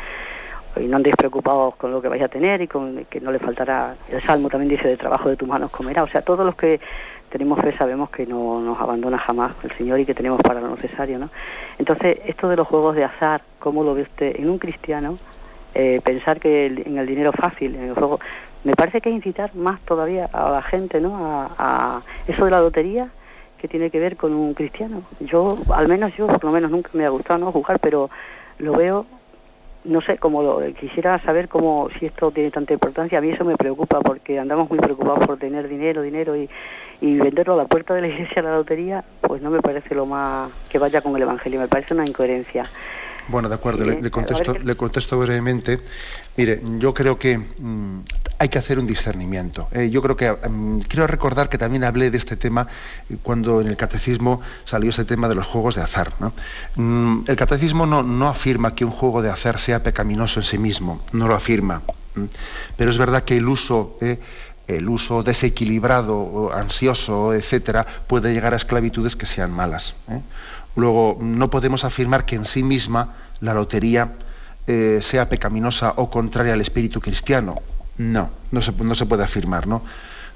y 0.76 0.86
no 0.88 0.98
andéis 0.98 1.16
preocupados 1.16 1.76
con 1.76 1.92
lo 1.92 2.02
que 2.02 2.10
vais 2.10 2.24
a 2.24 2.28
tener 2.28 2.62
y 2.62 2.68
con 2.68 3.06
que 3.06 3.22
no 3.22 3.32
le 3.32 3.40
faltará. 3.40 3.96
El 4.10 4.22
Salmo 4.22 4.50
también 4.50 4.70
dice, 4.70 4.90
de 4.90 4.98
trabajo 4.98 5.30
de 5.30 5.38
tus 5.38 5.48
manos 5.48 5.72
comerá. 5.72 6.04
O 6.04 6.08
sea, 6.08 6.22
todos 6.22 6.46
los 6.46 6.56
que 6.56 6.82
tenemos 7.30 7.60
fe 7.62 7.76
sabemos 7.78 8.10
que 8.10 8.26
no 8.26 8.60
nos 8.60 8.80
abandona 8.82 9.18
jamás 9.18 9.54
el 9.64 9.72
Señor 9.78 10.00
y 10.00 10.06
que 10.06 10.14
tenemos 10.14 10.42
para 10.42 10.60
lo 10.60 10.76
necesario, 10.76 11.18
¿no? 11.18 11.30
Entonces, 11.78 12.20
esto 12.26 12.50
de 12.50 12.58
los 12.58 12.68
juegos 12.68 12.96
de 12.96 13.06
azar, 13.06 13.42
¿cómo 13.60 13.84
lo 13.84 13.94
ve 13.94 14.02
usted 14.02 14.36
en 14.38 14.50
un 14.50 14.58
cristiano? 14.58 15.18
Eh, 15.78 16.00
pensar 16.06 16.40
que 16.40 16.68
en 16.68 16.98
el 16.98 17.06
dinero 17.06 17.34
fácil, 17.34 17.76
en 17.76 17.90
el 17.90 17.94
juego, 17.94 18.22
me 18.64 18.72
parece 18.72 19.02
que 19.02 19.10
incitar 19.10 19.54
más 19.56 19.82
todavía 19.82 20.30
a 20.32 20.50
la 20.50 20.62
gente, 20.62 21.02
¿no? 21.02 21.18
A, 21.18 21.52
a 21.58 22.02
eso 22.28 22.46
de 22.46 22.52
la 22.52 22.62
lotería, 22.62 23.10
que 23.58 23.68
tiene 23.68 23.90
que 23.90 24.00
ver 24.00 24.16
con 24.16 24.34
un 24.34 24.54
cristiano. 24.54 25.04
Yo, 25.20 25.58
al 25.74 25.90
menos 25.90 26.16
yo, 26.16 26.28
por 26.28 26.46
lo 26.46 26.52
menos 26.52 26.72
nunca 26.72 26.92
me 26.94 27.06
ha 27.06 27.10
gustado 27.10 27.40
no 27.40 27.52
jugar, 27.52 27.80
pero 27.82 28.10
lo 28.60 28.72
veo, 28.72 29.06
no 29.84 30.00
sé, 30.00 30.18
como 30.18 30.42
lo, 30.42 30.62
quisiera 30.76 31.20
saber 31.24 31.50
cómo, 31.50 31.90
si 32.00 32.06
esto 32.06 32.32
tiene 32.32 32.52
tanta 32.52 32.72
importancia. 32.72 33.18
A 33.18 33.22
mí 33.22 33.32
eso 33.32 33.44
me 33.44 33.58
preocupa 33.58 34.00
porque 34.00 34.40
andamos 34.40 34.70
muy 34.70 34.80
preocupados 34.80 35.26
por 35.28 35.38
tener 35.38 35.68
dinero, 35.68 36.02
dinero 36.02 36.38
y, 36.38 36.50
y 37.02 37.18
venderlo 37.18 37.56
a 37.56 37.58
la 37.58 37.66
puerta 37.66 37.94
de 37.94 38.02
la 38.02 38.08
iglesia 38.08 38.42
a 38.42 38.46
la 38.46 38.56
lotería, 38.56 39.04
pues 39.20 39.42
no 39.42 39.50
me 39.50 39.62
parece 39.62 39.94
lo 39.94 40.06
más 40.06 40.52
que 40.70 40.80
vaya 40.80 41.02
con 41.02 41.16
el 41.18 41.22
Evangelio, 41.22 41.60
me 41.60 41.68
parece 41.68 41.94
una 41.94 42.06
incoherencia. 42.06 42.66
Bueno, 43.28 43.50
de 43.50 43.56
acuerdo, 43.56 43.86
le, 43.86 44.12
contesto, 44.12 44.54
le 44.54 44.76
contesto 44.76 45.18
brevemente. 45.18 45.80
Mire, 46.38 46.62
yo 46.80 46.94
creo 46.94 47.18
que 47.18 47.38
mm, 47.38 48.00
hay 48.38 48.50
que 48.50 48.60
hacer 48.60 48.78
un 48.78 48.86
discernimiento. 48.86 49.68
Eh, 49.72 49.90
yo 49.90 50.02
creo 50.02 50.16
que 50.16 50.32
mm, 50.32 50.82
quiero 50.82 51.08
recordar 51.08 51.50
que 51.50 51.58
también 51.58 51.84
hablé 51.84 52.12
de 52.12 52.18
este 52.18 52.36
tema 52.36 52.68
cuando 53.24 53.62
en 53.62 53.68
el 53.68 53.78
catecismo 53.78 54.42
salió 54.66 54.90
ese 54.90 55.06
tema 55.06 55.28
de 55.28 55.36
los 55.36 55.46
juegos 55.46 55.76
de 55.76 55.82
azar. 55.82 56.14
Mm, 56.76 57.22
el 57.28 57.36
catecismo 57.36 57.86
no, 57.86 58.28
afirma 58.28 58.76
que 58.76 58.86
un 58.86 58.92
juego 58.92 59.22
de 59.22 59.32
azar 59.32 59.60
sea 59.60 59.82
pecaminoso 59.82 60.40
en 60.40 60.46
sí 60.46 60.58
mismo, 60.58 61.02
no 61.12 61.28
lo 61.28 61.36
afirma. 61.36 61.82
Pero 62.78 62.90
es 62.90 62.98
verdad 62.98 63.24
que 63.24 63.38
el 63.38 63.48
uso 63.48 63.98
eh, 64.02 64.20
el 64.68 64.90
uso 64.90 65.22
desequilibrado, 65.22 66.52
ansioso, 66.54 67.34
etcétera, 67.34 67.86
puede 68.08 68.34
llegar 68.34 68.54
a 68.54 68.58
esclavitudes 68.58 69.16
que 69.16 69.26
sean 69.26 69.52
malas. 69.52 69.96
¿eh? 70.10 70.22
Luego, 70.76 71.18
no 71.22 71.50
podemos 71.50 71.86
afirmar 71.86 72.26
que 72.26 72.36
en 72.36 72.46
sí 72.46 72.64
misma 72.64 73.16
la 73.40 73.54
lotería 73.54 74.14
eh, 74.68 75.00
sea 75.02 75.30
pecaminosa 75.30 75.94
o 75.98 76.10
contraria 76.10 76.54
al 76.54 76.62
espíritu 76.62 77.00
cristiano. 77.00 77.62
No, 77.98 78.32
no 78.52 78.62
se, 78.62 78.74
puede 78.74 79.24
afirmar, 79.24 79.68
¿no? 79.68 79.84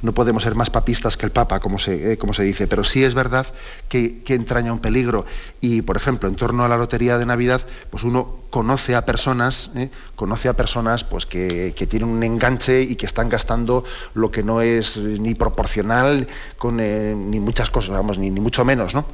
No 0.01 0.13
podemos 0.13 0.43
ser 0.43 0.55
más 0.55 0.69
papistas 0.69 1.17
que 1.17 1.25
el 1.25 1.31
Papa, 1.33 1.59
como 1.59 1.77
se, 1.77 2.13
eh, 2.13 2.43
dice, 2.43 2.67
pero 2.67 2.85
sí 2.85 3.03
es 3.03 3.15
verdad 3.15 3.47
que, 3.89 4.21
entraña 4.27 4.71
un 4.71 4.79
peligro. 4.79 5.25
Y, 5.59 5.81
por 5.81 5.97
ejemplo, 5.97 6.29
en 6.29 6.35
torno 6.35 6.63
a 6.63 6.69
la 6.69 6.77
lotería 6.77 7.17
de 7.17 7.25
Navidad, 7.25 7.65
pues 7.89 8.03
uno 8.05 8.37
conoce 8.49 8.95
a 8.95 9.03
personas, 9.03 9.71
¿eh? 9.75 9.89
conoce 10.15 10.47
a 10.47 10.53
personas 10.53 11.03
pues, 11.03 11.25
que, 11.25 11.73
tienen 11.89 12.07
un 12.07 12.23
enganche 12.23 12.83
y 12.83 12.95
que 12.95 13.07
están 13.07 13.27
gastando 13.27 13.83
lo 14.13 14.31
que 14.31 14.43
no 14.43 14.61
es 14.61 14.95
ni 14.95 15.35
proporcional 15.35 16.27
con 16.57 16.77
ni 16.77 17.39
muchas 17.41 17.69
cosas, 17.69 17.89
vamos, 17.89 18.17
ni, 18.17 18.29
ni 18.29 18.39
mucho 18.39 18.63
menos, 18.63 18.93
¿no? 18.93 19.05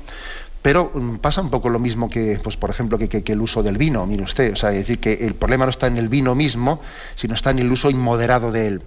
Pero 0.65 0.89
mm, 0.91 1.17
pasa 1.17 1.41
un 1.41 1.51
poco 1.51 1.69
lo 1.69 1.77
mismo 1.77 2.09
que, 2.09 2.39
pues, 2.43 2.57
por 2.57 2.71
ejemplo, 2.71 2.97
que, 2.97 3.23
el 3.23 3.39
uso 3.39 3.61
del 3.61 3.77
vino, 3.77 4.03
mire 4.07 4.23
usted. 4.23 4.53
O 4.53 4.55
sea, 4.55 4.71
es 4.71 4.77
decir, 4.77 4.97
que 4.97 5.13
el 5.13 5.35
problema 5.35 5.65
no 5.65 5.69
está 5.69 5.85
en 5.85 5.97
el 5.97 6.09
vino 6.09 6.33
mismo, 6.33 6.81
sino 7.13 7.35
está 7.35 7.51
en 7.51 7.59
el 7.59 7.71
uso 7.71 7.91
inmoderado 7.91 8.51
de 8.51 8.67
él. 8.69 8.81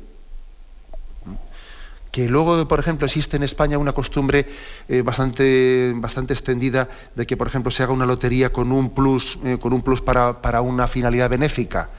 Que 2.10 2.28
luego, 2.28 2.66
por 2.66 2.80
ejemplo, 2.80 3.06
existe 3.06 3.36
en 3.36 3.44
España 3.44 3.78
una 3.78 3.92
costumbre 3.92 4.48
eh, 4.88 5.02
bastante, 5.02 5.92
bastante 5.94 6.32
extendida 6.32 6.88
de 7.14 7.28
que, 7.28 7.36
por 7.36 7.46
ejemplo, 7.46 7.70
se 7.70 7.84
haga 7.84 7.92
una 7.92 8.06
lotería 8.06 8.52
con 8.52 8.72
un 8.72 8.90
plus, 8.90 9.38
eh, 9.44 9.58
con 9.60 9.72
un 9.72 9.82
plus 9.82 10.02
para, 10.02 10.42
para 10.42 10.62
una 10.62 10.88
finalidad 10.88 11.30
benéfica 11.30 11.90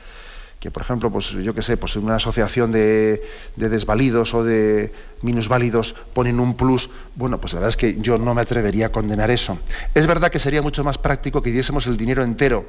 que 0.59 0.71
por 0.71 0.83
ejemplo, 0.83 1.09
pues 1.09 1.29
yo 1.29 1.53
qué 1.53 1.61
sé, 1.61 1.77
pues 1.77 1.95
una 1.95 2.15
asociación 2.15 2.71
de, 2.71 3.23
desvalidos 3.55 4.33
o 4.33 4.43
de 4.43 4.91
minusválidos 5.21 5.95
ponen 6.13 6.39
un 6.39 6.55
plus, 6.55 6.89
bueno, 7.15 7.39
pues 7.39 7.53
la 7.53 7.59
verdad 7.59 7.69
es 7.69 7.77
que 7.77 7.95
yo 8.01 8.17
no 8.17 8.33
me 8.33 8.41
atrevería 8.41 8.87
a 8.87 8.91
condenar 8.91 9.31
eso. 9.31 9.57
Es 9.95 10.05
verdad 10.05 10.31
que 10.31 10.39
sería 10.39 10.61
mucho 10.61 10.83
más 10.83 10.97
práctico 10.97 11.41
que 11.41 11.51
diésemos 11.51 11.87
el 11.87 11.95
dinero 11.95 12.23
entero 12.23 12.65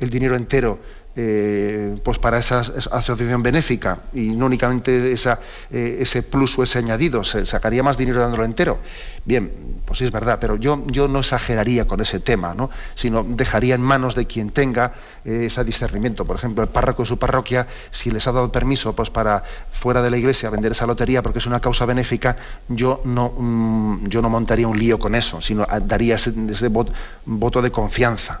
el 0.00 0.10
dinero 0.10 0.36
entero 0.36 0.78
eh, 1.16 1.96
pues 2.04 2.20
para 2.20 2.38
esa 2.38 2.60
asociación 2.60 3.42
benéfica 3.42 3.98
y 4.14 4.28
no 4.28 4.46
únicamente 4.46 5.12
eh, 5.12 5.96
ese 6.00 6.22
plus 6.22 6.56
o 6.56 6.62
ese 6.62 6.78
añadido, 6.78 7.24
se 7.24 7.44
sacaría 7.46 7.82
más 7.82 7.98
dinero 7.98 8.20
dándolo 8.20 8.44
entero. 8.44 8.78
Bien, 9.24 9.50
pues 9.84 9.98
sí 9.98 10.04
es 10.04 10.12
verdad, 10.12 10.38
pero 10.40 10.54
yo, 10.54 10.76
no 10.76 11.18
exageraría 11.18 11.86
con 11.86 12.00
ese 12.00 12.20
tema, 12.20 12.54
¿no? 12.54 12.70
sino 12.94 13.24
dejaría 13.24 13.74
en 13.74 13.82
manos 13.82 14.14
de 14.14 14.26
quien 14.26 14.50
tenga 14.50 14.94
eh, 15.24 15.46
ese 15.46 15.64
discernimiento. 15.64 16.24
Por 16.24 16.36
ejemplo, 16.36 16.62
el 16.62 16.70
párroco 16.70 17.02
de 17.02 17.08
su 17.08 17.18
parroquia, 17.18 17.66
si 17.90 18.12
les 18.12 18.28
ha 18.28 18.32
dado 18.32 18.52
permiso 18.52 18.94
pues, 18.94 19.10
para 19.10 19.42
fuera 19.72 20.02
de 20.02 20.10
la 20.10 20.16
iglesia 20.16 20.48
vender 20.48 20.72
esa 20.72 20.86
lotería 20.86 21.22
porque 21.22 21.40
es 21.40 21.46
una 21.46 21.58
causa 21.58 21.86
benéfica, 21.86 22.36
yo 22.68 23.02
no, 23.04 23.30
mm, 23.36 24.08
montaría 24.28 24.68
un 24.68 24.78
lío 24.78 24.98
con 25.00 25.16
eso, 25.16 25.40
sino 25.40 25.66
daría 25.82 26.14
ese, 26.14 26.32
voto, 26.68 27.62
de 27.62 27.70
confianza. 27.72 28.40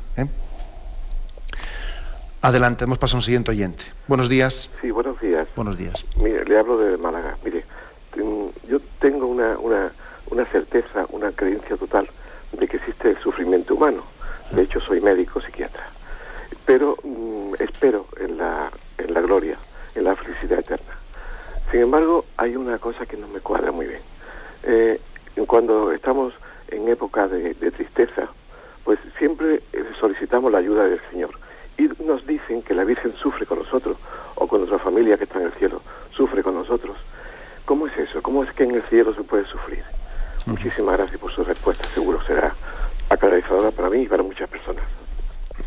Adelante, 2.42 2.84
hemos 2.84 2.96
pasado 2.96 3.16
a 3.16 3.20
un 3.20 3.22
siguiente 3.22 3.50
oyente. 3.50 3.84
Buenos 4.08 4.30
días. 4.30 4.70
Sí, 4.80 4.90
buenos 4.90 5.20
días. 5.20 5.46
Buenos 5.56 5.76
días. 5.76 6.02
Mire, 6.16 6.42
le 6.46 6.58
hablo 6.58 6.78
de 6.78 6.96
Málaga. 6.96 7.36
Mire, 7.44 7.64
yo 8.66 8.80
tengo 8.98 9.26
una, 9.26 9.58
una, 9.58 9.92
una 10.30 10.46
certeza, 10.46 11.04
una 11.10 11.32
creencia 11.32 11.76
total 11.76 12.08
de 12.52 12.66
que 12.66 12.78
existe 12.78 13.10
el 13.10 13.18
sufrimiento 13.18 13.74
humano. 13.74 14.04
De 14.52 14.62
hecho, 14.62 14.80
soy 14.80 15.02
médico 15.02 15.42
psiquiatra. 15.42 15.86
Pero 16.64 16.96
mm, 17.04 17.56
espero 17.58 18.06
en 18.18 18.38
la, 18.38 18.70
en 18.96 19.12
la 19.12 19.20
gloria, 19.20 19.58
en 19.94 20.04
la 20.04 20.16
felicidad 20.16 20.60
eterna. 20.60 20.94
Sin 21.70 21.82
embargo, 21.82 22.24
hay 22.38 22.56
una 22.56 22.78
cosa 22.78 23.04
que 23.04 23.18
no 23.18 23.28
me 23.28 23.40
cuadra 23.40 23.70
muy 23.70 23.86
bien. 23.86 24.00
Eh, 24.62 24.98
cuando 25.46 25.92
estamos 25.92 26.32
en 26.68 26.88
época 26.88 27.28
de, 27.28 27.52
de 27.52 27.70
tristeza, 27.70 28.28
pues 28.84 28.98
siempre 29.18 29.60
solicitamos 30.00 30.50
la 30.50 30.58
ayuda 30.58 30.84
del 30.84 31.00
Señor 31.10 31.38
y 31.80 32.04
nos 32.04 32.26
dicen 32.26 32.62
que 32.62 32.74
la 32.74 32.84
Virgen 32.84 33.14
sufre 33.22 33.46
con 33.46 33.58
nosotros, 33.58 33.96
o 34.34 34.46
con 34.46 34.60
nuestra 34.60 34.78
familia 34.78 35.16
que 35.16 35.24
está 35.24 35.38
en 35.40 35.46
el 35.46 35.52
cielo, 35.52 35.80
sufre 36.14 36.42
con 36.42 36.54
nosotros. 36.54 36.96
¿Cómo 37.64 37.86
es 37.86 37.96
eso? 37.96 38.20
¿Cómo 38.22 38.44
es 38.44 38.52
que 38.52 38.64
en 38.64 38.74
el 38.74 38.82
cielo 38.82 39.14
se 39.14 39.22
puede 39.22 39.46
sufrir? 39.46 39.82
Muchísimas 40.46 40.96
gracias 40.96 41.18
por 41.18 41.32
su 41.32 41.44
respuesta. 41.44 41.88
Seguro 41.94 42.20
será 42.26 42.54
aclarizadora 43.08 43.70
para 43.70 43.88
mí 43.88 44.02
y 44.02 44.06
para 44.06 44.22
muchas 44.22 44.48
personas. 44.48 44.84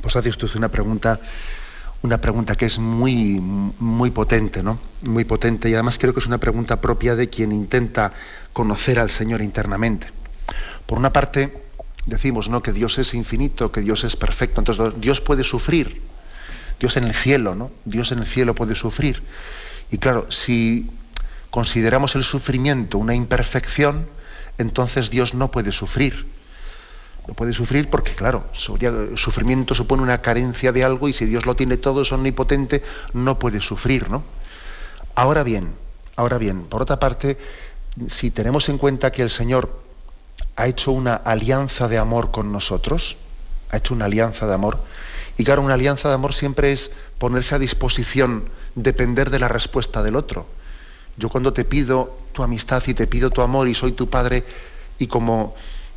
Pues 0.01 0.15
hace 0.15 0.29
usted 0.29 0.49
una 0.55 0.69
pregunta, 0.69 1.19
una 2.01 2.19
pregunta 2.19 2.55
que 2.55 2.65
es 2.65 2.77
muy, 2.77 3.39
muy 3.41 4.11
potente, 4.11 4.61
¿no? 4.61 4.79
Muy 5.01 5.23
potente 5.23 5.69
y 5.69 5.73
además 5.73 5.97
creo 5.97 6.13
que 6.13 6.19
es 6.19 6.27
una 6.27 6.39
pregunta 6.39 6.81
propia 6.81 7.15
de 7.15 7.29
quien 7.29 7.51
intenta 7.51 8.13
conocer 8.51 8.99
al 8.99 9.09
Señor 9.09 9.41
internamente. 9.41 10.07
Por 10.85 10.97
una 10.97 11.13
parte, 11.13 11.62
decimos 12.05 12.49
¿no? 12.49 12.61
que 12.61 12.73
Dios 12.73 12.97
es 12.99 13.13
infinito, 13.13 13.71
que 13.71 13.81
Dios 13.81 14.03
es 14.03 14.15
perfecto, 14.15 14.61
entonces 14.61 14.99
Dios 14.99 15.21
puede 15.21 15.43
sufrir, 15.43 16.01
Dios 16.79 16.97
en 16.97 17.05
el 17.05 17.13
cielo, 17.13 17.55
¿no? 17.55 17.71
Dios 17.85 18.11
en 18.11 18.19
el 18.19 18.25
cielo 18.25 18.55
puede 18.55 18.75
sufrir. 18.75 19.23
Y 19.91 19.97
claro, 19.99 20.29
si 20.29 20.89
consideramos 21.49 22.15
el 22.15 22.23
sufrimiento 22.23 22.97
una 22.97 23.15
imperfección, 23.15 24.07
entonces 24.57 25.09
Dios 25.09 25.33
no 25.33 25.51
puede 25.51 25.71
sufrir. 25.71 26.25
No 27.27 27.35
puede 27.35 27.53
sufrir 27.53 27.89
porque, 27.89 28.13
claro, 28.13 28.45
sufrimiento 28.53 29.73
supone 29.73 30.03
una 30.03 30.21
carencia 30.21 30.73
de 30.73 30.83
algo 30.83 31.07
y 31.07 31.13
si 31.13 31.25
Dios 31.25 31.45
lo 31.45 31.55
tiene 31.55 31.77
todo, 31.77 32.01
es 32.01 32.11
omnipotente, 32.11 32.83
no 33.13 33.39
puede 33.39 33.61
sufrir, 33.61 34.09
¿no? 34.09 34.23
Ahora 35.15 35.43
bien, 35.43 35.73
ahora 36.17 36.37
bien, 36.37 36.63
por 36.63 36.81
otra 36.81 36.99
parte, 36.99 37.37
si 38.07 38.31
tenemos 38.31 38.67
en 38.67 38.77
cuenta 38.77 39.11
que 39.11 39.21
el 39.21 39.29
Señor 39.29 39.82
ha 40.55 40.67
hecho 40.67 40.91
una 40.91 41.15
alianza 41.15 41.87
de 41.87 41.97
amor 41.97 42.31
con 42.31 42.51
nosotros, 42.51 43.17
ha 43.71 43.77
hecho 43.77 43.93
una 43.93 44.05
alianza 44.05 44.45
de 44.47 44.53
amor. 44.53 44.79
Y 45.37 45.43
claro, 45.43 45.61
una 45.61 45.73
alianza 45.73 46.09
de 46.09 46.15
amor 46.15 46.33
siempre 46.33 46.71
es 46.71 46.91
ponerse 47.17 47.55
a 47.55 47.59
disposición, 47.59 48.49
depender 48.75 49.29
de 49.29 49.39
la 49.39 49.47
respuesta 49.47 50.03
del 50.03 50.15
otro. 50.15 50.45
Yo 51.17 51.29
cuando 51.29 51.53
te 51.53 51.65
pido 51.65 52.17
tu 52.33 52.43
amistad 52.43 52.83
y 52.87 52.93
te 52.93 53.07
pido 53.07 53.29
tu 53.29 53.41
amor 53.41 53.67
y 53.67 53.75
soy 53.75 53.93
tu 53.93 54.09
padre 54.09 54.43
y 54.99 55.07
como, 55.07 55.55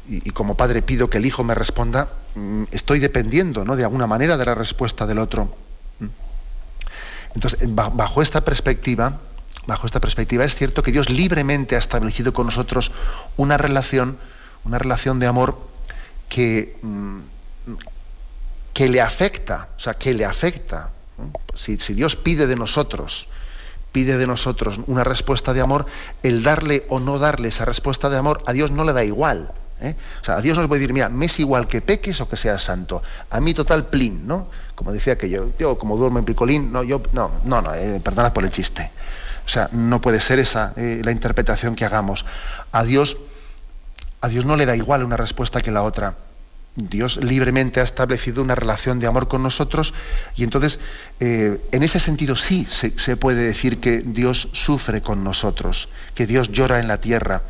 y, 0.09 0.31
como 0.31 0.57
padre 0.57 0.83
pido 0.83 1.11
que 1.11 1.19
el 1.19 1.27
hijo 1.27 1.45
me 1.45 1.55
responda, 1.55 2.09
mm, 2.35 2.65
estoy 2.71 2.99
dependiendo 2.99 3.65
¿no? 3.65 3.77
de 3.77 3.85
alguna 3.85 4.07
manera 4.07 4.37
de 4.37 4.45
la 4.45 4.55
respuesta 4.55 5.07
del 5.07 5.19
otro. 5.19 5.55
¿Mm? 6.01 6.07
Entonces, 7.35 7.69
bajo 7.75 8.23
esta 8.23 8.43
perspectiva, 8.43 9.21
bajo 9.67 9.87
esta 9.87 10.01
perspectiva 10.01 10.45
es 10.45 10.55
cierto 10.55 10.83
que 10.83 10.93
Dios 10.93 11.11
libremente 11.11 11.77
ha 11.77 11.79
establecido 11.79 12.33
con 12.33 12.47
nosotros 12.47 12.93
una 13.37 13.59
relación 13.59 14.19
una 14.67 14.79
relación 14.79 15.21
de 15.21 15.27
amor 15.27 15.59
que, 16.29 16.77
mm, 16.83 17.21
que 18.75 18.89
le 18.89 19.01
afecta, 19.01 19.69
o 19.77 19.81
sea, 19.81 19.95
que 19.95 20.13
le 20.13 20.25
afecta. 20.25 20.91
Si, 21.55 21.77
Dios 21.95 22.17
pide 22.17 22.47
de 22.47 22.57
nosotros, 22.57 23.29
pide 23.93 24.19
de 24.19 24.27
nosotros 24.27 24.81
una 24.87 25.05
respuesta 25.05 25.55
de 25.55 25.63
amor, 25.63 25.87
el 26.23 26.43
darle 26.43 26.85
o 26.91 27.01
no 27.01 27.19
darle 27.19 27.49
esa 27.49 27.65
respuesta 27.65 28.11
de 28.11 28.19
amor, 28.19 28.43
a 28.45 28.53
Dios 28.53 28.71
no 28.71 28.85
le 28.85 28.93
da 28.93 29.05
igual. 29.05 29.53
¿eh? 29.81 29.95
O 30.21 30.25
sea, 30.25 30.37
a 30.37 30.43
Dios 30.43 30.59
nos 30.59 30.67
puede 30.67 30.81
decir, 30.81 30.93
mira, 30.93 31.09
me 31.09 31.27
es 31.27 31.41
igual 31.41 31.69
que 31.69 31.81
peques 31.81 32.21
o 32.21 32.29
que 32.29 32.37
seas 32.37 32.63
santo. 32.63 33.03
A 33.31 33.41
mí 33.41 33.55
total 33.55 33.87
plin, 33.87 34.27
¿no? 34.27 34.49
Como 34.75 34.93
decía 34.93 35.17
que 35.17 35.31
yo, 35.31 35.53
yo 35.59 35.79
como 35.79 35.97
duermo 35.97 36.19
en 36.19 36.27
picolín, 36.27 36.71
no, 36.71 36.83
yo, 36.83 37.01
no, 37.13 37.31
no, 37.45 37.63
no, 37.63 37.73
eh, 37.75 38.01
perdona 38.05 38.35
por 38.35 38.45
el 38.45 38.51
chiste. 38.51 38.91
O 39.47 39.49
sea, 39.49 39.71
no 39.73 40.01
puede 40.01 40.21
ser 40.21 40.39
esa 40.39 40.75
eh, 40.77 41.01
la 41.03 41.13
interpretación 41.13 41.77
que 41.77 41.87
hagamos. 41.87 42.27
A 42.73 42.85
Dios 42.85 43.17
a 44.27 44.29
Dios 44.29 44.45
no 44.45 44.57
le 44.57 44.67
da 44.67 44.75
igual 44.75 45.05
una 45.05 45.17
respuesta 45.17 45.63
que 45.63 45.71
la 45.71 45.85
otra. 45.85 46.17
Dios 46.75 47.17
libremente 47.19 47.81
ha 47.81 47.85
establecido 47.85 48.43
una 48.43 48.57
relación 48.57 48.99
de 48.99 49.07
amor 49.07 49.29
con 49.29 49.43
nosotros 49.43 49.95
y 50.35 50.43
entonces 50.43 50.81
eh, 51.21 51.59
en 51.71 51.83
ese 51.85 52.01
sentido 52.01 52.35
sí 52.35 52.67
se, 52.67 53.17
puede 53.17 53.45
decir 53.45 53.79
que 53.79 54.03
Dios 54.03 54.49
sufre 54.53 55.01
con 55.01 55.23
nosotros, 55.23 55.89
que 56.15 56.27
Dios 56.27 56.51
llora 56.51 56.81
en 56.81 56.89
la 56.89 57.01
tierra, 57.01 57.43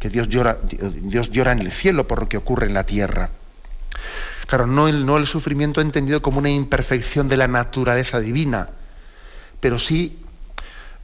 que 0.00 0.10
Dios 0.10 0.28
llora, 0.28 0.58
Dios 0.60 1.30
llora 1.30 1.52
en 1.52 1.60
el 1.60 1.70
cielo 1.70 2.08
por 2.08 2.20
lo 2.20 2.28
que 2.28 2.36
ocurre 2.36 2.66
en 2.66 2.74
la 2.74 2.84
tierra. 2.84 3.30
Claro, 4.48 4.66
no 4.66 4.88
el, 4.88 5.06
no 5.06 5.16
el 5.16 5.26
sufrimiento 5.26 5.80
entendido 5.80 6.20
como 6.20 6.40
una 6.40 6.50
imperfección 6.50 7.28
de 7.28 7.36
la 7.36 7.46
naturaleza 7.46 8.18
divina, 8.18 8.70
pero 9.60 9.78
sí 9.78 10.18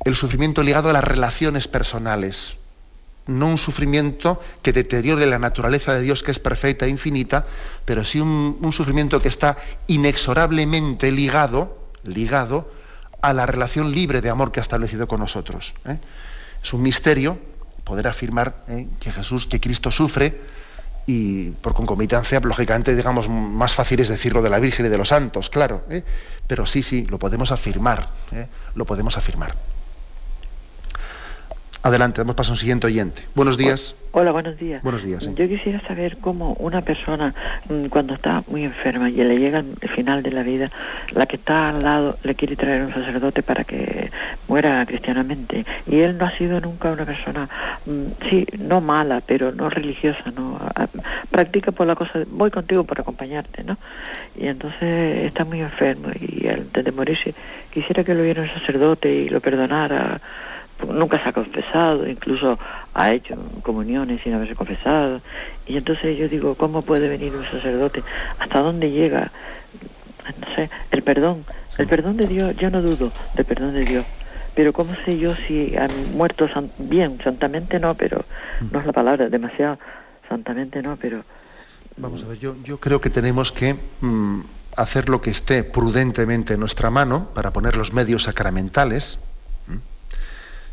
el 0.04 0.16
sufrimiento 0.16 0.64
ligado 0.64 0.90
a 0.90 0.92
las 0.92 1.04
relaciones 1.04 1.68
personales 1.68 2.56
no 3.30 3.46
un 3.46 3.58
sufrimiento 3.58 4.40
que 4.62 4.72
deteriore 4.72 5.26
la 5.26 5.38
naturaleza 5.38 5.94
de 5.94 6.02
Dios 6.02 6.22
que 6.22 6.30
es 6.30 6.38
perfecta 6.38 6.86
e 6.86 6.88
infinita, 6.88 7.46
pero 7.84 8.04
sí 8.04 8.20
un, 8.20 8.72
sufrimiento 8.72 9.20
que 9.20 9.28
está 9.28 9.56
inexorablemente 9.86 11.10
ligado, 11.12 11.92
ligado 12.04 12.70
a 13.22 13.32
la 13.32 13.46
relación 13.46 13.92
libre 13.92 14.20
de 14.20 14.30
amor 14.30 14.52
que 14.52 14.60
ha 14.60 14.62
establecido 14.62 15.06
con 15.06 15.20
nosotros. 15.20 15.74
¿eh? 15.86 15.98
Es 16.62 16.72
un 16.72 16.82
misterio 16.82 17.38
poder 17.84 18.06
afirmar 18.08 18.64
¿eh? 18.68 18.88
que 18.98 19.12
Jesús, 19.12 19.46
que 19.46 19.60
Cristo 19.60 19.90
sufre, 19.90 20.40
y 21.06 21.50
por 21.50 21.74
concomitancia, 21.74 22.38
lógicamente, 22.40 22.94
digamos, 22.94 23.28
más 23.28 23.74
fácil 23.74 24.00
es 24.00 24.08
decirlo 24.08 24.42
de 24.42 24.50
la 24.50 24.60
Virgen 24.60 24.86
y 24.86 24.88
de 24.90 24.98
los 24.98 25.08
santos, 25.08 25.50
claro, 25.50 25.84
¿eh? 25.90 26.04
pero 26.46 26.66
sí, 26.66 26.82
sí, 26.82 27.06
lo 27.06 27.18
podemos 27.18 27.50
afirmar, 27.50 28.10
lo 28.74 28.84
podemos 28.84 29.16
afirmar. 29.16 29.56
Adelante, 31.82 32.20
damos 32.20 32.36
paso 32.36 32.52
a 32.52 32.54
un 32.54 32.58
siguiente 32.58 32.86
oyente. 32.86 33.22
Buenos 33.34 33.56
días. 33.56 33.94
Hola, 34.12 34.32
buenos 34.32 34.58
días. 34.58 34.82
Buenos 34.82 35.02
días. 35.02 35.24
Yo 35.34 35.48
quisiera 35.48 35.80
saber 35.86 36.18
cómo 36.18 36.52
una 36.58 36.82
persona, 36.82 37.34
mm, 37.70 37.86
cuando 37.86 38.12
está 38.12 38.44
muy 38.48 38.64
enferma 38.64 39.08
y 39.08 39.14
le 39.14 39.38
llega 39.38 39.60
el 39.60 39.88
final 39.88 40.22
de 40.22 40.30
la 40.30 40.42
vida, 40.42 40.70
la 41.12 41.24
que 41.24 41.36
está 41.36 41.70
al 41.70 41.82
lado 41.82 42.18
le 42.22 42.34
quiere 42.34 42.54
traer 42.54 42.82
un 42.82 42.92
sacerdote 42.92 43.42
para 43.42 43.64
que 43.64 44.10
muera 44.46 44.84
cristianamente. 44.84 45.64
Y 45.86 46.00
él 46.00 46.18
no 46.18 46.26
ha 46.26 46.36
sido 46.36 46.60
nunca 46.60 46.90
una 46.90 47.06
persona, 47.06 47.48
mm, 47.86 48.28
sí, 48.28 48.46
no 48.58 48.82
mala, 48.82 49.22
pero 49.26 49.50
no 49.50 49.70
religiosa, 49.70 50.30
¿no? 50.36 50.60
Practica 51.30 51.72
por 51.72 51.86
la 51.86 51.94
cosa, 51.94 52.24
voy 52.30 52.50
contigo 52.50 52.84
por 52.84 53.00
acompañarte, 53.00 53.64
¿no? 53.64 53.78
Y 54.36 54.48
entonces 54.48 55.24
está 55.24 55.46
muy 55.46 55.60
enfermo 55.60 56.08
y 56.20 56.46
antes 56.46 56.84
de 56.84 56.92
morirse 56.92 57.34
quisiera 57.72 58.04
que 58.04 58.14
lo 58.14 58.22
viera 58.22 58.42
un 58.42 58.48
sacerdote 58.48 59.10
y 59.10 59.28
lo 59.30 59.40
perdonara 59.40 60.20
nunca 60.88 61.22
se 61.22 61.28
ha 61.28 61.32
confesado, 61.32 62.08
incluso 62.08 62.58
ha 62.94 63.12
hecho 63.12 63.36
comuniones 63.62 64.22
sin 64.22 64.34
haberse 64.34 64.54
confesado. 64.54 65.20
Y 65.66 65.76
entonces 65.76 66.18
yo 66.18 66.28
digo, 66.28 66.54
¿cómo 66.54 66.82
puede 66.82 67.08
venir 67.08 67.34
un 67.34 67.44
sacerdote? 67.44 68.02
¿Hasta 68.38 68.60
dónde 68.60 68.90
llega? 68.90 69.30
No 70.40 70.54
sé, 70.54 70.70
el 70.90 71.02
perdón. 71.02 71.44
El 71.78 71.86
perdón 71.86 72.16
de 72.16 72.26
Dios, 72.26 72.56
yo 72.56 72.70
no 72.70 72.82
dudo 72.82 73.10
del 73.34 73.44
perdón 73.44 73.74
de 73.74 73.84
Dios. 73.84 74.04
Pero 74.54 74.72
¿cómo 74.72 74.94
sé 75.04 75.16
yo 75.18 75.34
si 75.46 75.76
han 75.76 75.90
muerto 76.16 76.48
bien? 76.78 77.18
Santamente 77.22 77.78
no, 77.78 77.94
pero 77.94 78.24
no 78.70 78.80
es 78.80 78.86
la 78.86 78.92
palabra, 78.92 79.28
demasiado 79.28 79.78
santamente 80.28 80.82
no, 80.82 80.96
pero... 80.96 81.24
Vamos 81.96 82.22
a 82.24 82.28
ver, 82.28 82.38
yo, 82.38 82.56
yo 82.64 82.78
creo 82.78 83.00
que 83.00 83.10
tenemos 83.10 83.52
que 83.52 83.76
mm, 84.00 84.40
hacer 84.76 85.08
lo 85.08 85.20
que 85.20 85.30
esté 85.30 85.64
prudentemente 85.64 86.54
en 86.54 86.60
nuestra 86.60 86.90
mano 86.90 87.28
para 87.34 87.52
poner 87.52 87.76
los 87.76 87.92
medios 87.92 88.22
sacramentales 88.22 89.18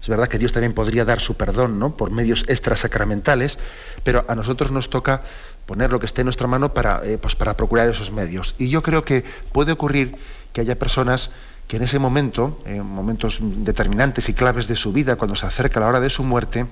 Es 0.01 0.07
verdad 0.07 0.27
que 0.27 0.37
Dios 0.37 0.51
también 0.51 0.73
podría 0.73 1.05
dar 1.05 1.19
su 1.19 1.35
perdón 1.35 1.79
¿no? 1.79 1.97
por 1.97 2.11
medios 2.11 2.45
extrasacramentales, 2.47 3.59
pero 4.03 4.25
a 4.27 4.35
nosotros 4.35 4.71
nos 4.71 4.89
toca 4.89 5.21
poner 5.65 5.91
lo 5.91 5.99
que 5.99 6.05
esté 6.05 6.21
en 6.21 6.25
nuestra 6.25 6.47
mano 6.47 6.73
para, 6.73 7.01
eh, 7.03 7.17
pues 7.17 7.35
para 7.35 7.57
procurar 7.57 7.89
esos 7.89 8.11
medios. 8.11 8.55
Y 8.57 8.69
yo 8.69 8.81
creo 8.83 9.03
que 9.03 9.25
puede 9.51 9.73
ocurrir 9.73 10.15
que 10.53 10.61
haya 10.61 10.79
personas 10.79 11.29
que 11.67 11.77
en 11.77 11.83
ese 11.83 11.99
momento, 11.99 12.61
en 12.65 12.85
momentos 12.85 13.39
determinantes 13.41 14.29
y 14.29 14.33
claves 14.33 14.67
de 14.67 14.75
su 14.75 14.93
vida, 14.93 15.17
cuando 15.17 15.35
se 15.35 15.45
acerca 15.45 15.81
la 15.81 15.87
hora 15.87 15.99
de 15.99 16.09
su 16.09 16.23
muerte, 16.23 16.65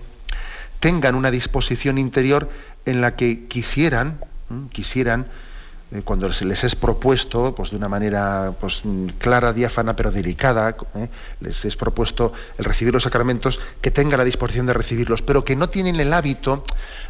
tengan 0.80 1.16
una 1.16 1.32
disposición 1.32 1.98
interior 1.98 2.50
en 2.86 3.02
la 3.02 3.16
que 3.16 3.48
quisieran, 3.48 4.20
quisieran 4.72 5.28
cuando 6.04 6.32
se 6.34 6.46
les 6.46 6.64
es 6.64 6.76
propuesto, 6.76 7.54
pues 7.54 7.70
de 7.70 7.78
una 7.78 7.88
manera 7.88 8.54
pues, 8.60 8.84
clara, 9.20 9.54
diáfana, 9.54 9.96
pero 9.96 10.12
delicada, 10.12 10.76
eh, 10.96 11.10
les 11.40 11.64
es 11.64 11.76
propuesto 11.76 12.34
el 12.58 12.66
recibir 12.66 12.94
los 12.94 13.04
sacramentos, 13.04 13.60
que 13.82 13.92
tenga 13.92 14.18
la 14.18 14.24
disposición 14.24 14.66
de 14.66 14.74
recibirlos, 14.74 15.22
pero 15.22 15.46
que 15.46 15.56
no 15.56 15.70
tienen 15.70 16.00
el 16.00 16.12
hábito, 16.12 16.64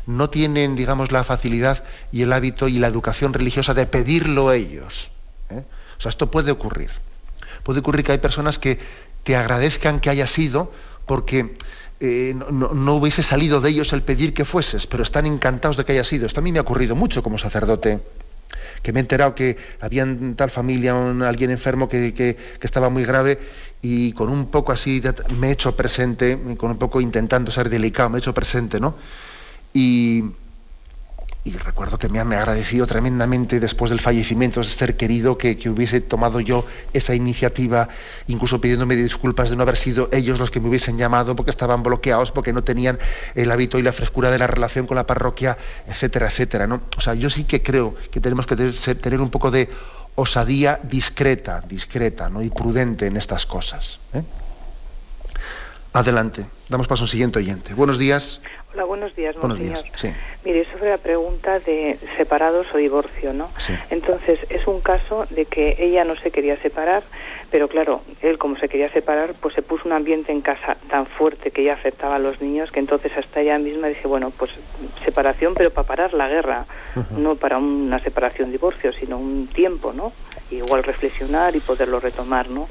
no 0.05 0.29
tienen, 0.29 0.75
digamos, 0.75 1.11
la 1.11 1.23
facilidad 1.23 1.83
y 2.11 2.23
el 2.23 2.33
hábito 2.33 2.67
y 2.67 2.77
la 2.77 2.87
educación 2.87 3.33
religiosa 3.33 3.73
de 3.73 3.87
pedirlo 3.87 4.51
ellos. 4.51 5.09
Eh. 5.49 5.63
O 5.97 6.01
sea, 6.01 6.09
esto 6.09 6.29
puede 6.29 6.51
ocurrir. 6.51 6.91
Puede 7.63 7.79
ocurrir 7.79 8.03
que 8.05 8.11
hay 8.11 8.17
personas 8.17 8.59
que 8.59 8.77
te 9.23 9.35
agradezcan 9.35 10.01
que 10.01 10.09
haya 10.09 10.27
sido 10.27 10.71
porque 11.05 11.57
no, 11.99 12.73
no, 12.73 12.95
hubiese 12.95 13.23
salido 13.23 13.61
de 13.61 13.69
ellos 13.69 13.93
el 13.93 14.03
pedir 14.03 14.33
que 14.33 14.43
fueses, 14.45 14.85
pero 14.85 15.01
están 15.01 15.25
encantados 15.25 15.77
de 15.77 15.85
que 15.85 15.93
haya 15.93 16.03
sido. 16.03 16.25
Esto 16.25 16.41
a 16.41 16.43
mí 16.43 16.51
me 16.51 16.59
ha 16.59 16.61
ocurrido 16.61 16.95
mucho 16.95 17.23
como 17.23 17.37
sacerdote 17.37 18.01
que 18.85 18.93
me 18.93 18.99
he 18.99 19.01
enterado 19.01 19.33
que 19.33 19.57
había 19.81 20.03
en 20.03 20.35
tal 20.35 20.51
familia 20.51 20.93
un, 20.93 21.23
alguien 21.23 21.49
enfermo 21.49 21.89
que, 21.89 22.37
estaba 22.61 22.87
muy 22.89 23.03
grave 23.03 23.39
y 23.81 24.11
con 24.11 24.29
un 24.29 24.51
poco 24.51 24.71
así 24.71 25.01
me 25.39 25.47
he 25.47 25.51
hecho 25.53 25.75
presente, 25.75 26.39
con 26.55 26.69
un 26.69 26.77
poco 26.77 27.01
intentando 27.01 27.49
ser 27.49 27.71
delicado, 27.71 28.11
me 28.11 28.17
he 28.17 28.19
hecho 28.19 28.35
presente, 28.35 28.79
¿no? 28.79 28.93
Y, 29.73 30.25
y 31.45 31.51
recuerdo 31.57 31.99
que 31.99 32.09
me 32.09 32.19
han 32.19 32.33
agradecido 32.33 32.87
tremendamente 32.87 33.59
después 33.59 33.91
del 33.91 33.99
fallecimiento 33.99 34.61
de 34.61 34.65
ser 34.65 34.97
querido 34.97 35.37
que, 35.37 35.55
hubiese 35.69 36.01
tomado 36.01 36.39
yo 36.39 36.65
esa 36.91 37.13
iniciativa, 37.13 37.87
incluso 38.25 38.59
pidiéndome 38.59 38.95
disculpas 38.95 39.51
de 39.51 39.55
no 39.55 39.61
haber 39.61 39.77
sido 39.77 40.09
ellos 40.11 40.39
los 40.39 40.49
que 40.49 40.59
me 40.59 40.69
hubiesen 40.69 40.97
llamado 40.97 41.35
porque 41.35 41.51
estaban 41.51 41.83
bloqueados, 41.83 42.31
porque 42.31 42.51
no 42.51 42.63
tenían 42.63 42.97
el 43.35 43.51
hábito 43.51 43.77
y 43.77 43.83
la 43.83 43.91
frescura 43.91 44.31
de 44.31 44.39
la 44.39 44.47
relación 44.47 44.87
con 44.87 44.95
la 44.95 45.05
parroquia, 45.05 45.55
etcétera, 45.87 46.29
etcétera. 46.29 46.65
¿no? 46.65 46.81
O 46.97 47.01
sea, 47.01 47.13
yo 47.13 47.29
sí 47.29 47.43
que 47.43 47.61
creo 47.61 47.93
que 48.09 48.19
tenemos 48.19 48.47
que 48.47 48.55
tener 48.55 49.21
un 49.21 49.29
poco 49.29 49.51
de 49.51 49.69
osadía 50.15 50.79
discreta, 50.81 51.61
discreta 51.61 52.27
¿no? 52.27 52.41
y 52.41 52.49
prudente 52.49 53.05
en 53.05 53.17
estas 53.17 53.45
cosas. 53.45 53.99
¿eh? 54.15 54.23
Adelante, 55.93 56.47
damos 56.69 56.87
paso 56.87 57.03
a 57.03 57.05
un 57.05 57.09
siguiente 57.09 57.37
oyente. 57.37 57.75
Buenos 57.75 57.99
días. 57.99 58.41
Hola, 58.75 58.83
buenos 58.83 59.15
días, 59.15 59.37
buenos 59.37 59.57
Días, 59.57 59.85
sí. 59.93 60.09
Mire, 60.43 60.65
sobre 60.65 60.89
la 60.89 60.97
pregunta 60.97 61.59
de 61.59 61.97
separados 62.17 62.67
o 62.73 62.77
divorcio, 62.77 63.31
¿no? 63.31 63.53
Sí. 63.55 63.73
Entonces, 63.89 64.37
es 64.49 64.67
un 64.67 64.81
caso 64.81 65.25
de 65.29 65.45
que 65.45 65.77
ella 65.79 66.03
no 66.03 66.17
se 66.17 66.29
quería 66.29 66.57
separar, 66.57 67.01
pero 67.49 67.69
claro, 67.69 68.01
él 68.21 68.37
como 68.37 68.57
se 68.57 68.67
quería 68.67 68.89
separar, 68.89 69.35
pues 69.35 69.55
se 69.55 69.61
puso 69.61 69.83
un 69.85 69.93
ambiente 69.93 70.33
en 70.33 70.41
casa 70.41 70.75
tan 70.89 71.05
fuerte 71.05 71.51
que 71.51 71.63
ya 71.63 71.71
afectaba 71.71 72.17
a 72.17 72.19
los 72.19 72.41
niños 72.41 72.69
que 72.69 72.81
entonces 72.81 73.13
hasta 73.15 73.39
ella 73.39 73.57
misma 73.59 73.87
dice, 73.87 74.09
bueno, 74.09 74.31
pues 74.31 74.51
separación, 75.05 75.55
pero 75.55 75.71
para 75.71 75.87
parar 75.87 76.13
la 76.13 76.27
guerra, 76.27 76.65
no 77.11 77.37
para 77.37 77.57
una 77.57 78.01
separación-divorcio, 78.01 78.91
sino 78.91 79.17
un 79.17 79.47
tiempo, 79.47 79.93
¿no? 79.93 80.11
Igual 80.51 80.83
reflexionar 80.83 81.55
y 81.55 81.59
poderlo 81.59 81.99
retomar, 81.99 82.49
¿no? 82.49 82.67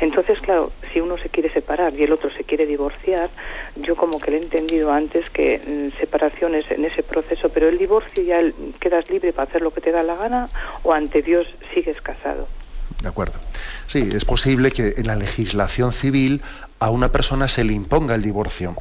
Entonces, 0.00 0.40
claro, 0.40 0.72
si 0.92 1.00
uno 1.00 1.16
se 1.18 1.28
quiere 1.28 1.50
separar 1.50 1.94
y 1.94 2.02
el 2.02 2.12
otro 2.12 2.30
se 2.30 2.44
quiere 2.44 2.66
divorciar, 2.66 3.30
yo 3.76 3.96
como 3.96 4.18
que 4.20 4.30
le 4.30 4.38
he 4.38 4.40
entendido 4.40 4.92
antes 4.92 5.28
que 5.30 5.58
mm, 5.58 5.98
separaciones 5.98 6.70
en 6.70 6.84
ese 6.84 7.02
proceso, 7.02 7.48
pero 7.48 7.68
el 7.68 7.78
divorcio 7.78 8.22
ya 8.22 8.40
quedas 8.80 9.08
libre 9.08 9.32
para 9.32 9.48
hacer 9.48 9.62
lo 9.62 9.72
que 9.72 9.80
te 9.80 9.92
da 9.92 10.02
la 10.02 10.16
gana 10.16 10.48
o 10.82 10.92
ante 10.92 11.22
Dios 11.22 11.46
sigues 11.72 12.00
casado. 12.00 12.48
De 13.02 13.08
acuerdo. 13.08 13.38
Sí, 13.86 14.08
es 14.14 14.24
posible 14.24 14.70
que 14.70 14.94
en 14.96 15.06
la 15.06 15.16
legislación 15.16 15.92
civil 15.92 16.42
a 16.78 16.90
una 16.90 17.10
persona 17.12 17.48
se 17.48 17.64
le 17.64 17.72
imponga 17.72 18.14
el 18.14 18.22
divorcio. 18.22 18.74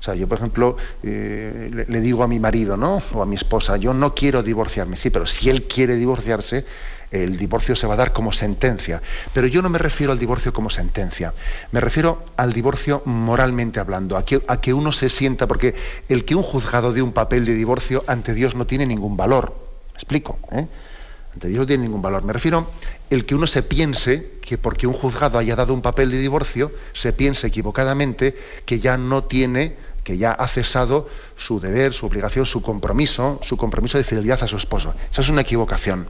O 0.00 0.02
sea, 0.02 0.14
yo, 0.14 0.28
por 0.28 0.38
ejemplo, 0.38 0.76
eh, 1.02 1.84
le, 1.88 2.00
digo 2.00 2.22
a 2.22 2.28
mi 2.28 2.38
marido, 2.38 2.76
¿no? 2.76 3.00
O 3.14 3.22
a 3.22 3.26
mi 3.26 3.34
esposa, 3.34 3.76
yo 3.76 3.92
no 3.92 4.14
quiero 4.14 4.42
divorciarme, 4.42 4.96
sí, 4.96 5.10
pero 5.10 5.26
si 5.26 5.50
él 5.50 5.64
quiere 5.64 5.96
divorciarse, 5.96 6.64
el 7.10 7.36
divorcio 7.36 7.74
se 7.74 7.86
va 7.86 7.94
a 7.94 7.96
dar 7.98 8.12
como 8.12 8.32
sentencia. 8.32 9.02
Pero 9.32 9.46
yo 9.46 9.62
no 9.62 9.68
me 9.68 9.78
refiero 9.78 10.12
al 10.12 10.18
divorcio 10.18 10.52
como 10.52 10.70
sentencia, 10.70 11.34
me 11.72 11.80
refiero 11.80 12.24
al 12.36 12.52
divorcio 12.52 13.02
moralmente 13.04 13.80
hablando, 13.80 14.16
a 14.16 14.24
que, 14.24 14.42
a 14.46 14.60
que 14.60 14.72
uno 14.72 14.92
se 14.92 15.08
sienta, 15.08 15.46
porque 15.46 15.74
el 16.08 16.24
que 16.24 16.34
un 16.34 16.42
juzgado 16.42 16.92
dé 16.92 17.02
un 17.02 17.12
papel 17.12 17.44
de 17.44 17.54
divorcio 17.54 18.04
ante 18.06 18.34
Dios 18.34 18.54
no 18.54 18.66
tiene 18.66 18.86
ningún 18.86 19.16
valor. 19.16 19.54
¿Me 19.92 19.98
explico? 19.98 20.38
¿eh? 20.52 20.66
Ante 21.34 21.48
Dios 21.48 21.60
no 21.60 21.66
tiene 21.66 21.84
ningún 21.84 22.02
valor. 22.02 22.22
Me 22.24 22.32
refiero 22.32 22.70
el 23.10 23.24
que 23.26 23.34
uno 23.34 23.46
se 23.46 23.62
piense 23.62 24.38
que 24.42 24.58
porque 24.58 24.86
un 24.86 24.94
juzgado 24.94 25.38
haya 25.38 25.56
dado 25.56 25.74
un 25.74 25.82
papel 25.82 26.10
de 26.10 26.18
divorcio, 26.18 26.72
se 26.92 27.12
piense 27.12 27.46
equivocadamente 27.46 28.36
que 28.64 28.80
ya 28.80 28.96
no 28.96 29.24
tiene 29.24 29.76
que 30.08 30.16
ya 30.16 30.32
ha 30.32 30.48
cesado 30.48 31.06
su 31.36 31.60
deber, 31.60 31.92
su 31.92 32.06
obligación, 32.06 32.46
su 32.46 32.62
compromiso, 32.62 33.40
su 33.42 33.58
compromiso 33.58 33.98
de 33.98 34.04
fidelidad 34.04 34.42
a 34.42 34.46
su 34.46 34.56
esposo. 34.56 34.94
Esa 35.12 35.20
es 35.20 35.28
una 35.28 35.42
equivocación. 35.42 36.08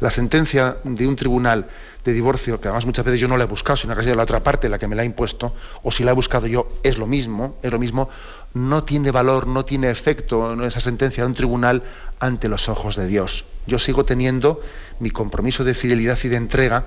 La 0.00 0.10
sentencia 0.10 0.76
de 0.84 1.06
un 1.06 1.16
tribunal 1.16 1.68
de 2.04 2.12
divorcio, 2.12 2.60
que 2.60 2.68
además 2.68 2.86
muchas 2.86 3.04
veces 3.04 3.20
yo 3.20 3.28
no 3.28 3.36
la 3.36 3.44
he 3.44 3.46
buscado, 3.46 3.76
sino 3.76 3.94
que 3.94 4.00
ha 4.00 4.02
sido 4.02 4.16
la 4.16 4.22
otra 4.22 4.42
parte 4.42 4.68
la 4.68 4.78
que 4.78 4.88
me 4.88 4.96
la 4.96 5.02
ha 5.02 5.04
impuesto, 5.04 5.54
o 5.82 5.90
si 5.90 6.04
la 6.04 6.12
he 6.12 6.14
buscado 6.14 6.46
yo, 6.46 6.68
es 6.82 6.98
lo 6.98 7.06
mismo, 7.06 7.56
es 7.62 7.72
lo 7.72 7.78
mismo, 7.78 8.08
no 8.54 8.84
tiene 8.84 9.10
valor, 9.10 9.46
no 9.46 9.64
tiene 9.64 9.90
efecto 9.90 10.62
esa 10.64 10.80
sentencia 10.80 11.22
de 11.22 11.28
un 11.28 11.34
tribunal 11.34 11.82
ante 12.18 12.48
los 12.48 12.68
ojos 12.68 12.96
de 12.96 13.06
Dios. 13.06 13.44
Yo 13.66 13.78
sigo 13.78 14.04
teniendo 14.04 14.60
mi 15.00 15.10
compromiso 15.10 15.64
de 15.64 15.74
fidelidad 15.74 16.18
y 16.24 16.28
de 16.28 16.36
entrega 16.36 16.86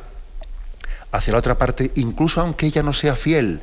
hacia 1.11 1.33
la 1.33 1.39
otra 1.39 1.57
parte, 1.57 1.91
incluso 1.95 2.41
aunque 2.41 2.65
ella 2.65 2.83
no 2.83 2.93
sea 2.93 3.15
fiel. 3.15 3.59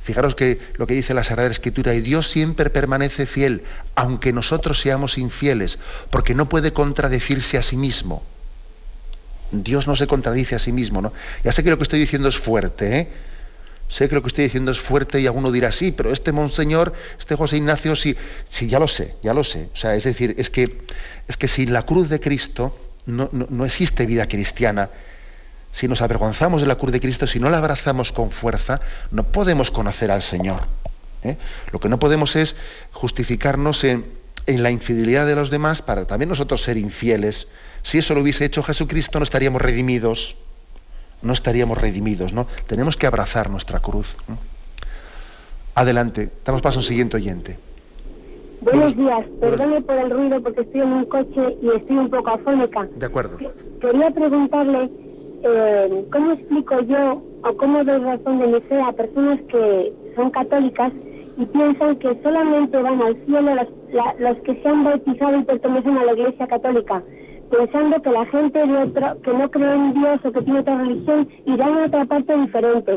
Fijaros 0.00 0.34
que 0.34 0.60
lo 0.76 0.86
que 0.86 0.94
dice 0.94 1.14
la 1.14 1.22
Sagrada 1.22 1.50
Escritura, 1.50 1.94
y 1.94 2.00
Dios 2.00 2.28
siempre 2.28 2.70
permanece 2.70 3.26
fiel, 3.26 3.62
aunque 3.94 4.32
nosotros 4.32 4.80
seamos 4.80 5.16
infieles, 5.18 5.78
porque 6.10 6.34
no 6.34 6.48
puede 6.48 6.72
contradecirse 6.72 7.58
a 7.58 7.62
sí 7.62 7.76
mismo. 7.76 8.22
Dios 9.52 9.86
no 9.86 9.94
se 9.96 10.06
contradice 10.06 10.54
a 10.54 10.58
sí 10.58 10.72
mismo, 10.72 11.00
¿no? 11.02 11.12
Ya 11.44 11.52
sé 11.52 11.62
que 11.62 11.70
lo 11.70 11.76
que 11.76 11.84
estoy 11.84 12.00
diciendo 12.00 12.28
es 12.28 12.36
fuerte, 12.36 12.98
¿eh? 12.98 13.08
Sé 13.88 14.08
que 14.08 14.14
lo 14.14 14.22
que 14.22 14.28
estoy 14.28 14.44
diciendo 14.44 14.72
es 14.72 14.80
fuerte 14.80 15.20
y 15.20 15.26
alguno 15.26 15.52
dirá, 15.52 15.70
sí, 15.70 15.92
pero 15.92 16.12
este 16.12 16.32
monseñor, 16.32 16.94
este 17.18 17.36
José 17.36 17.58
Ignacio, 17.58 17.94
sí, 17.94 18.16
sí, 18.48 18.66
ya 18.66 18.78
lo 18.78 18.88
sé, 18.88 19.16
ya 19.22 19.34
lo 19.34 19.44
sé. 19.44 19.68
O 19.74 19.76
sea, 19.76 19.94
es 19.94 20.04
decir, 20.04 20.34
es 20.38 20.48
que, 20.48 20.80
es 21.28 21.36
que 21.36 21.46
sin 21.46 21.74
la 21.74 21.84
cruz 21.84 22.08
de 22.08 22.18
Cristo 22.18 22.74
no, 23.04 23.28
no 23.32 23.64
existe 23.66 24.06
vida 24.06 24.26
cristiana 24.26 24.88
si 25.72 25.88
nos 25.88 26.02
avergonzamos 26.02 26.60
de 26.60 26.68
la 26.68 26.76
cruz 26.76 26.92
de 26.92 27.00
Cristo, 27.00 27.26
si 27.26 27.40
no 27.40 27.48
la 27.48 27.58
abrazamos 27.58 28.12
con 28.12 28.30
fuerza, 28.30 28.80
no 29.10 29.24
podemos 29.24 29.70
conocer 29.70 30.10
al 30.10 30.22
Señor. 30.22 30.64
¿eh? 31.24 31.38
Lo 31.72 31.80
que 31.80 31.88
no 31.88 31.98
podemos 31.98 32.36
es 32.36 32.54
justificarnos 32.92 33.82
en, 33.84 34.04
la 34.46 34.70
infidelidad 34.70 35.26
de 35.26 35.34
los 35.34 35.50
demás 35.50 35.82
para 35.82 36.04
también 36.04 36.28
nosotros 36.28 36.62
ser 36.62 36.76
infieles. 36.76 37.48
Si 37.82 37.98
eso 37.98 38.14
lo 38.14 38.20
hubiese 38.20 38.44
hecho 38.44 38.62
Jesucristo, 38.62 39.18
no 39.18 39.24
estaríamos 39.24 39.60
redimidos. 39.60 40.36
No 41.22 41.32
estaríamos 41.32 41.80
redimidos, 41.80 42.32
¿no? 42.32 42.46
Tenemos 42.66 42.96
que 42.96 43.06
abrazar 43.06 43.48
nuestra 43.48 43.78
cruz. 43.78 44.16
Adelante, 45.74 46.30
damos 46.44 46.62
paso 46.62 46.80
al 46.80 46.84
siguiente 46.84 47.16
oyente. 47.16 47.56
Buenos 48.60 48.96
días, 48.96 49.26
perdone 49.40 49.82
por 49.82 49.96
el 49.96 50.10
ruido 50.10 50.40
porque 50.40 50.60
estoy 50.60 50.82
en 50.82 50.92
un 50.92 51.04
coche 51.06 51.56
y 51.60 51.68
estoy 51.76 51.96
un 51.96 52.10
poco 52.10 52.30
afónica. 52.30 52.86
De 52.96 53.06
acuerdo. 53.06 53.38
Quería 53.80 54.10
preguntarle 54.10 54.88
eh, 55.44 56.04
¿cómo 56.12 56.32
explico 56.32 56.80
yo 56.82 57.22
o 57.42 57.56
cómo 57.56 57.82
doy 57.82 57.98
razón 57.98 58.38
de 58.38 58.46
mi 58.46 58.60
fe 58.60 58.80
a 58.80 58.92
personas 58.92 59.40
que 59.48 59.92
son 60.14 60.30
católicas 60.30 60.92
y 61.36 61.44
piensan 61.46 61.96
que 61.96 62.16
solamente 62.22 62.76
van 62.76 63.02
al 63.02 63.16
cielo 63.26 63.52
los, 64.18 64.36
que 64.42 64.54
se 64.62 64.68
han 64.68 64.84
bautizado 64.84 65.38
y 65.38 65.44
pertenecen 65.44 65.98
a 65.98 66.04
la 66.04 66.12
Iglesia 66.12 66.46
Católica? 66.46 67.02
Pensando 67.52 68.00
que 68.00 68.10
la 68.10 68.24
gente 68.26 68.58
de 68.58 68.92
que 69.22 69.32
no 69.34 69.50
cree 69.50 69.74
en 69.74 69.92
Dios 69.92 70.20
o 70.24 70.32
que 70.32 70.42
tiene 70.42 70.60
otra 70.60 70.78
religión 70.78 71.28
irán 71.44 71.78
a 71.78 71.86
otra 71.86 72.04
parte 72.06 72.34
diferente. 72.38 72.92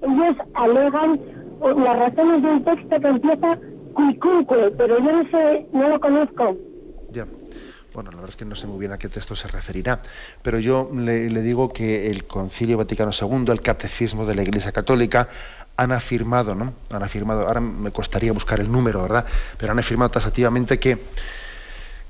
Ellos 0.00 0.36
alegan 0.54 1.20
las 1.60 1.98
razones 1.98 2.42
de 2.42 2.48
un 2.48 2.64
texto 2.64 3.00
que 3.00 3.08
empieza 3.08 3.58
cuicunque, 3.94 4.72
pero 4.78 4.98
yo 4.98 5.12
no 5.12 5.30
sé, 5.30 5.66
no 5.72 5.88
lo 5.88 6.00
conozco. 6.00 6.56
Ya. 7.10 7.26
Bueno, 7.94 8.10
la 8.10 8.18
verdad 8.18 8.30
es 8.30 8.36
que 8.36 8.44
no 8.44 8.54
sé 8.54 8.66
muy 8.66 8.78
bien 8.78 8.92
a 8.92 8.98
qué 8.98 9.08
texto 9.08 9.34
se 9.34 9.48
referirá, 9.48 10.00
pero 10.42 10.60
yo 10.60 10.88
le, 10.94 11.28
digo 11.28 11.72
que 11.72 12.10
el 12.10 12.24
Concilio 12.26 12.76
Vaticano 12.76 13.10
II, 13.10 13.50
el 13.50 13.62
Catecismo 13.62 14.26
de 14.26 14.34
la 14.34 14.42
Iglesia 14.42 14.70
Católica, 14.70 15.28
han 15.76 15.92
afirmado, 15.92 16.54
¿no? 16.54 16.74
Han 16.90 17.02
afirmado, 17.02 17.48
ahora 17.48 17.60
me 17.60 17.90
costaría 17.90 18.32
buscar 18.32 18.60
el 18.60 18.70
número, 18.70 19.02
¿verdad? 19.02 19.24
Pero 19.58 19.72
han 19.72 19.78
afirmado 19.78 20.10
tasativamente 20.10 20.78
que, 20.78 20.98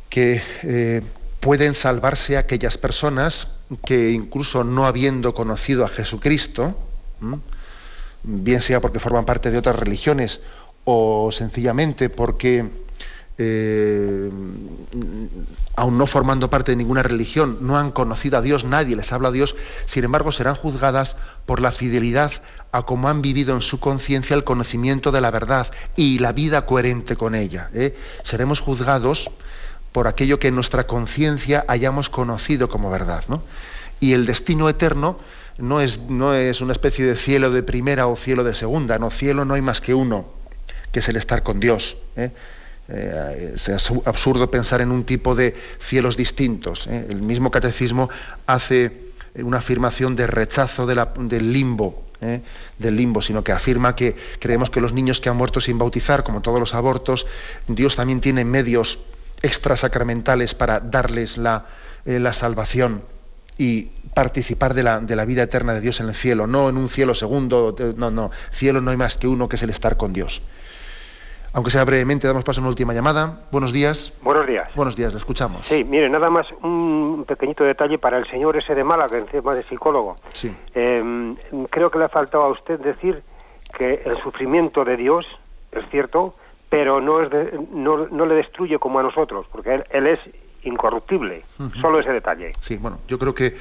que 0.09 0.42
eh, 0.64 1.03
pueden 1.47 1.76
salvarse 1.76 2.38
aquellas 2.38 2.76
personas 2.76 3.47
que 3.84 4.11
incluso 4.11 4.64
no 4.64 4.84
habiendo 4.84 5.32
conocido 5.32 5.84
a 5.84 5.88
Jesucristo, 5.88 6.76
bien 8.24 8.61
sea 8.61 8.80
porque 8.80 8.99
forman 8.99 9.24
parte 9.24 9.53
de 9.53 9.59
otras 9.59 9.76
religiones 9.76 10.40
o 10.82 11.30
sencillamente 11.30 12.11
porque 12.11 12.68
eh, 13.38 14.28
aun 15.76 15.97
no 15.97 16.09
formando 16.09 16.51
parte 16.51 16.72
de 16.72 16.82
ninguna 16.82 17.05
religión, 17.05 17.59
no 17.61 17.78
han 17.78 17.92
conocido 17.92 18.38
a 18.38 18.42
Dios, 18.42 18.64
nadie 18.64 18.97
les 18.97 19.12
habla 19.12 19.28
a 19.28 19.32
Dios, 19.32 19.55
sin 19.84 20.03
embargo 20.03 20.32
serán 20.32 20.57
juzgadas 20.57 21.14
por 21.47 21.61
la 21.62 21.70
fidelidad 21.70 22.32
a 22.72 22.82
cómo 22.82 23.09
han 23.09 23.22
vivido 23.22 23.55
en 23.55 23.62
su 23.62 23.78
conciencia 23.78 24.34
el 24.34 24.42
conocimiento 24.42 25.12
de 25.12 25.20
la 25.20 25.30
verdad 25.30 25.68
y 25.94 26.18
la 26.18 26.32
vida 26.32 26.66
coherente 26.66 27.14
con 27.14 27.36
ella. 27.36 27.70
¿eh? 27.72 27.97
Seremos 28.24 28.59
juzgados 28.59 29.30
por 29.97 30.09
aquello 30.09 30.38
que 30.38 30.49
en 30.49 30.55
nuestra 30.55 30.86
conciencia 30.86 31.64
hayamos 31.68 32.11
conocido 32.11 32.68
como 32.68 32.90
verdad. 32.90 33.24
Y 33.99 34.12
el 34.12 34.26
destino 34.26 34.68
eterno 34.68 35.18
no 35.57 35.80
es, 35.80 36.01
no 36.01 36.34
es 36.34 36.61
una 36.61 36.72
especie 36.72 37.07
de 37.07 37.16
cielo 37.16 37.51
de 37.51 37.62
primera 37.62 38.07
o 38.07 38.14
cielo 38.14 38.44
de 38.44 38.55
segunda, 38.55 38.99
no, 38.99 39.09
cielo 39.09 39.47
no 39.47 39.55
hay 39.55 39.62
más 39.62 39.80
que 39.80 39.94
uno, 39.94 40.26
que 40.92 40.99
es 40.99 41.09
el 41.09 41.16
estar 41.16 41.42
con 41.42 41.61
Dios. 41.61 41.97
¿eh? 42.14 42.30
Eh, 42.90 43.55
es 43.55 43.70
absurdo 44.05 44.51
pensar 44.51 44.82
en 44.82 44.90
un 44.90 45.05
tipo 45.05 45.34
de 45.34 45.57
cielos 45.80 46.18
distintos. 46.18 46.88
¿eh? 46.88 47.07
El 47.09 47.22
mismo 47.22 47.51
catecismo 47.51 48.11
hace 48.44 49.12
una 49.36 49.57
afirmación 49.57 50.14
de 50.14 50.26
rechazo 50.26 50.84
del 50.84 51.53
limbo, 51.55 52.05
del 52.78 52.97
limbo, 52.97 53.22
sino 53.22 53.42
que 53.42 53.53
afirma 53.53 53.97
que 53.97 54.14
creemos 54.40 54.68
que 54.68 54.82
los 54.82 54.92
niños 54.92 55.20
que 55.20 55.30
han 55.30 55.38
muerto 55.38 55.62
sin 55.62 55.78
bautizar, 55.78 56.22
como 56.22 56.42
todos 56.42 56.61
los 56.61 56.74
abortos, 56.74 57.26
Dios 57.66 57.97
también 57.97 58.20
tiene 58.20 58.44
medios 58.44 58.99
extrasacramentales 59.43 60.55
para 60.55 60.80
darles 60.80 61.39
la, 61.39 61.66
la 62.05 62.32
salvación 62.32 63.03
y 63.59 63.84
participar 64.14 64.74
de 64.74 64.82
la, 64.82 65.01
de 65.01 65.16
la, 65.16 65.24
vida 65.24 65.43
eterna 65.43 65.74
de 65.74 65.80
Dios 65.80 66.01
en 66.01 66.09
el 66.09 66.14
cielo, 66.14 66.47
no 66.47 66.68
en 66.68 66.76
un 66.76 66.89
cielo 66.89 67.14
segundo, 67.14 67.74
no, 67.97 68.11
no, 68.11 68.30
cielo 68.51 68.80
no 68.80 68.91
hay 68.91 68.97
más 68.97 69.16
que 69.16 69.28
uno 69.28 69.49
que 69.49 69.57
es 69.57 69.62
el 69.62 69.70
estar 69.70 69.97
con 69.97 70.12
Dios. 70.12 70.43
Aunque 71.53 71.70
sea 71.70 71.84
brevemente, 71.84 72.26
damos 72.26 72.45
paso 72.45 72.61
a 72.61 72.62
una 72.62 72.68
última 72.68 72.93
llamada. 72.93 73.41
Buenos 73.51 73.72
días. 73.72 74.12
Buenos 74.20 74.47
días. 74.47 74.68
Buenos 74.74 74.95
días, 74.95 75.14
le 75.14 75.18
escuchamos. 75.18 75.66
Sí, 75.66 75.84
mire, 75.84 76.11
nada 76.11 76.28
más 76.28 76.47
un 76.62 77.24
pequeñito 77.26 77.64
detalle 77.64 77.97
para 77.97 78.18
el 78.18 78.28
señor 78.28 78.59
ese 78.59 78.74
de 78.74 78.84
Málaga, 78.84 79.16
encima 79.16 79.55
de 79.55 79.62
psicólogo. 79.62 80.16
Sí. 80.34 80.55
Em, 80.74 81.34
creo 81.70 81.91
que 81.91 81.99
le 81.99 82.05
ha 82.05 82.09
faltado 82.11 82.45
a 82.45 82.49
usted 82.49 82.78
decir 82.80 83.22
que 83.78 84.03
el 84.05 84.22
sufrimiento 84.22 84.84
de 84.84 84.99
Dios 84.99 85.24
es 85.72 85.89
cierto, 85.91 86.34
pero 86.69 87.01
no, 87.01 87.23
es 87.23 87.31
no, 87.73 88.07
no, 88.09 88.27
le 88.27 88.35
destruye 88.35 88.79
como 88.79 88.99
a 88.99 89.03
nosotros, 89.03 89.47
porque 89.51 89.83
él, 89.91 90.07
es 90.07 90.21
incorruptible. 90.62 91.43
Solo 91.81 92.01
ese 92.01 92.11
detalle. 92.11 92.53
Sí, 92.61 92.77
bueno, 92.77 92.99
yo 93.07 93.19
creo 93.19 93.35
que 93.35 93.57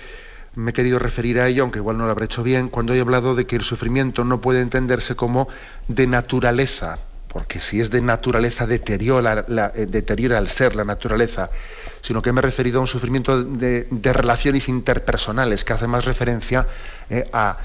me 0.56 0.72
he 0.72 0.74
querido 0.74 0.99
referir 0.99 1.39
a 1.39 1.47
ello, 1.47 1.64
aunque 1.64 1.80
igual 1.80 1.97
no 1.97 2.06
lo 2.06 2.12
habré 2.12 2.26
hecho 2.26 2.41
bien, 2.41 2.70
cuando 2.70 2.93
he 2.93 3.01
hablado 3.01 3.36
de 3.36 3.45
que 3.45 3.56
el 3.56 3.64
sufrimiento 3.64 4.24
no 4.24 4.41
puede 4.41 4.62
entenderse 4.62 5.16
como 5.16 5.47
de 5.88 6.08
naturaleza 6.08 6.99
porque 7.36 7.60
si 7.60 7.82
es 7.82 7.91
de 7.91 7.99
naturaleza 7.99 8.66
deteriora, 8.66 9.43
la, 9.49 9.70
eh, 9.76 9.88
deteriora 9.88 10.38
el 10.38 10.47
ser, 10.47 10.74
la 10.74 10.86
naturaleza, 10.86 11.49
sino 12.01 12.22
que 12.22 12.32
me 12.32 12.39
he 12.39 12.41
referido 12.41 12.78
a 12.78 12.82
un 12.82 12.88
sufrimiento 12.88 13.43
de, 13.43 14.14
relaciones 14.14 14.70
interpersonales, 14.70 15.66
que 15.66 15.74
hace 15.74 15.86
más 15.86 16.06
referencia 16.06 16.66
eh, 17.10 17.30
a, 17.34 17.58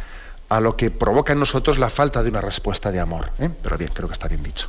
lo 0.61 0.77
que 0.77 0.91
provoca 0.91 1.35
en 1.35 1.39
nosotros 1.39 1.79
la 1.79 1.89
falta 1.89 2.25
de 2.25 2.31
una 2.31 2.41
respuesta 2.41 2.91
de 2.91 2.99
amor. 2.99 3.31
¿eh? 3.39 3.49
Pero 3.63 3.79
bien, 3.79 3.93
creo 3.95 4.09
que 4.09 4.15
está 4.15 4.27
bien 4.27 4.43
dicho. 4.43 4.69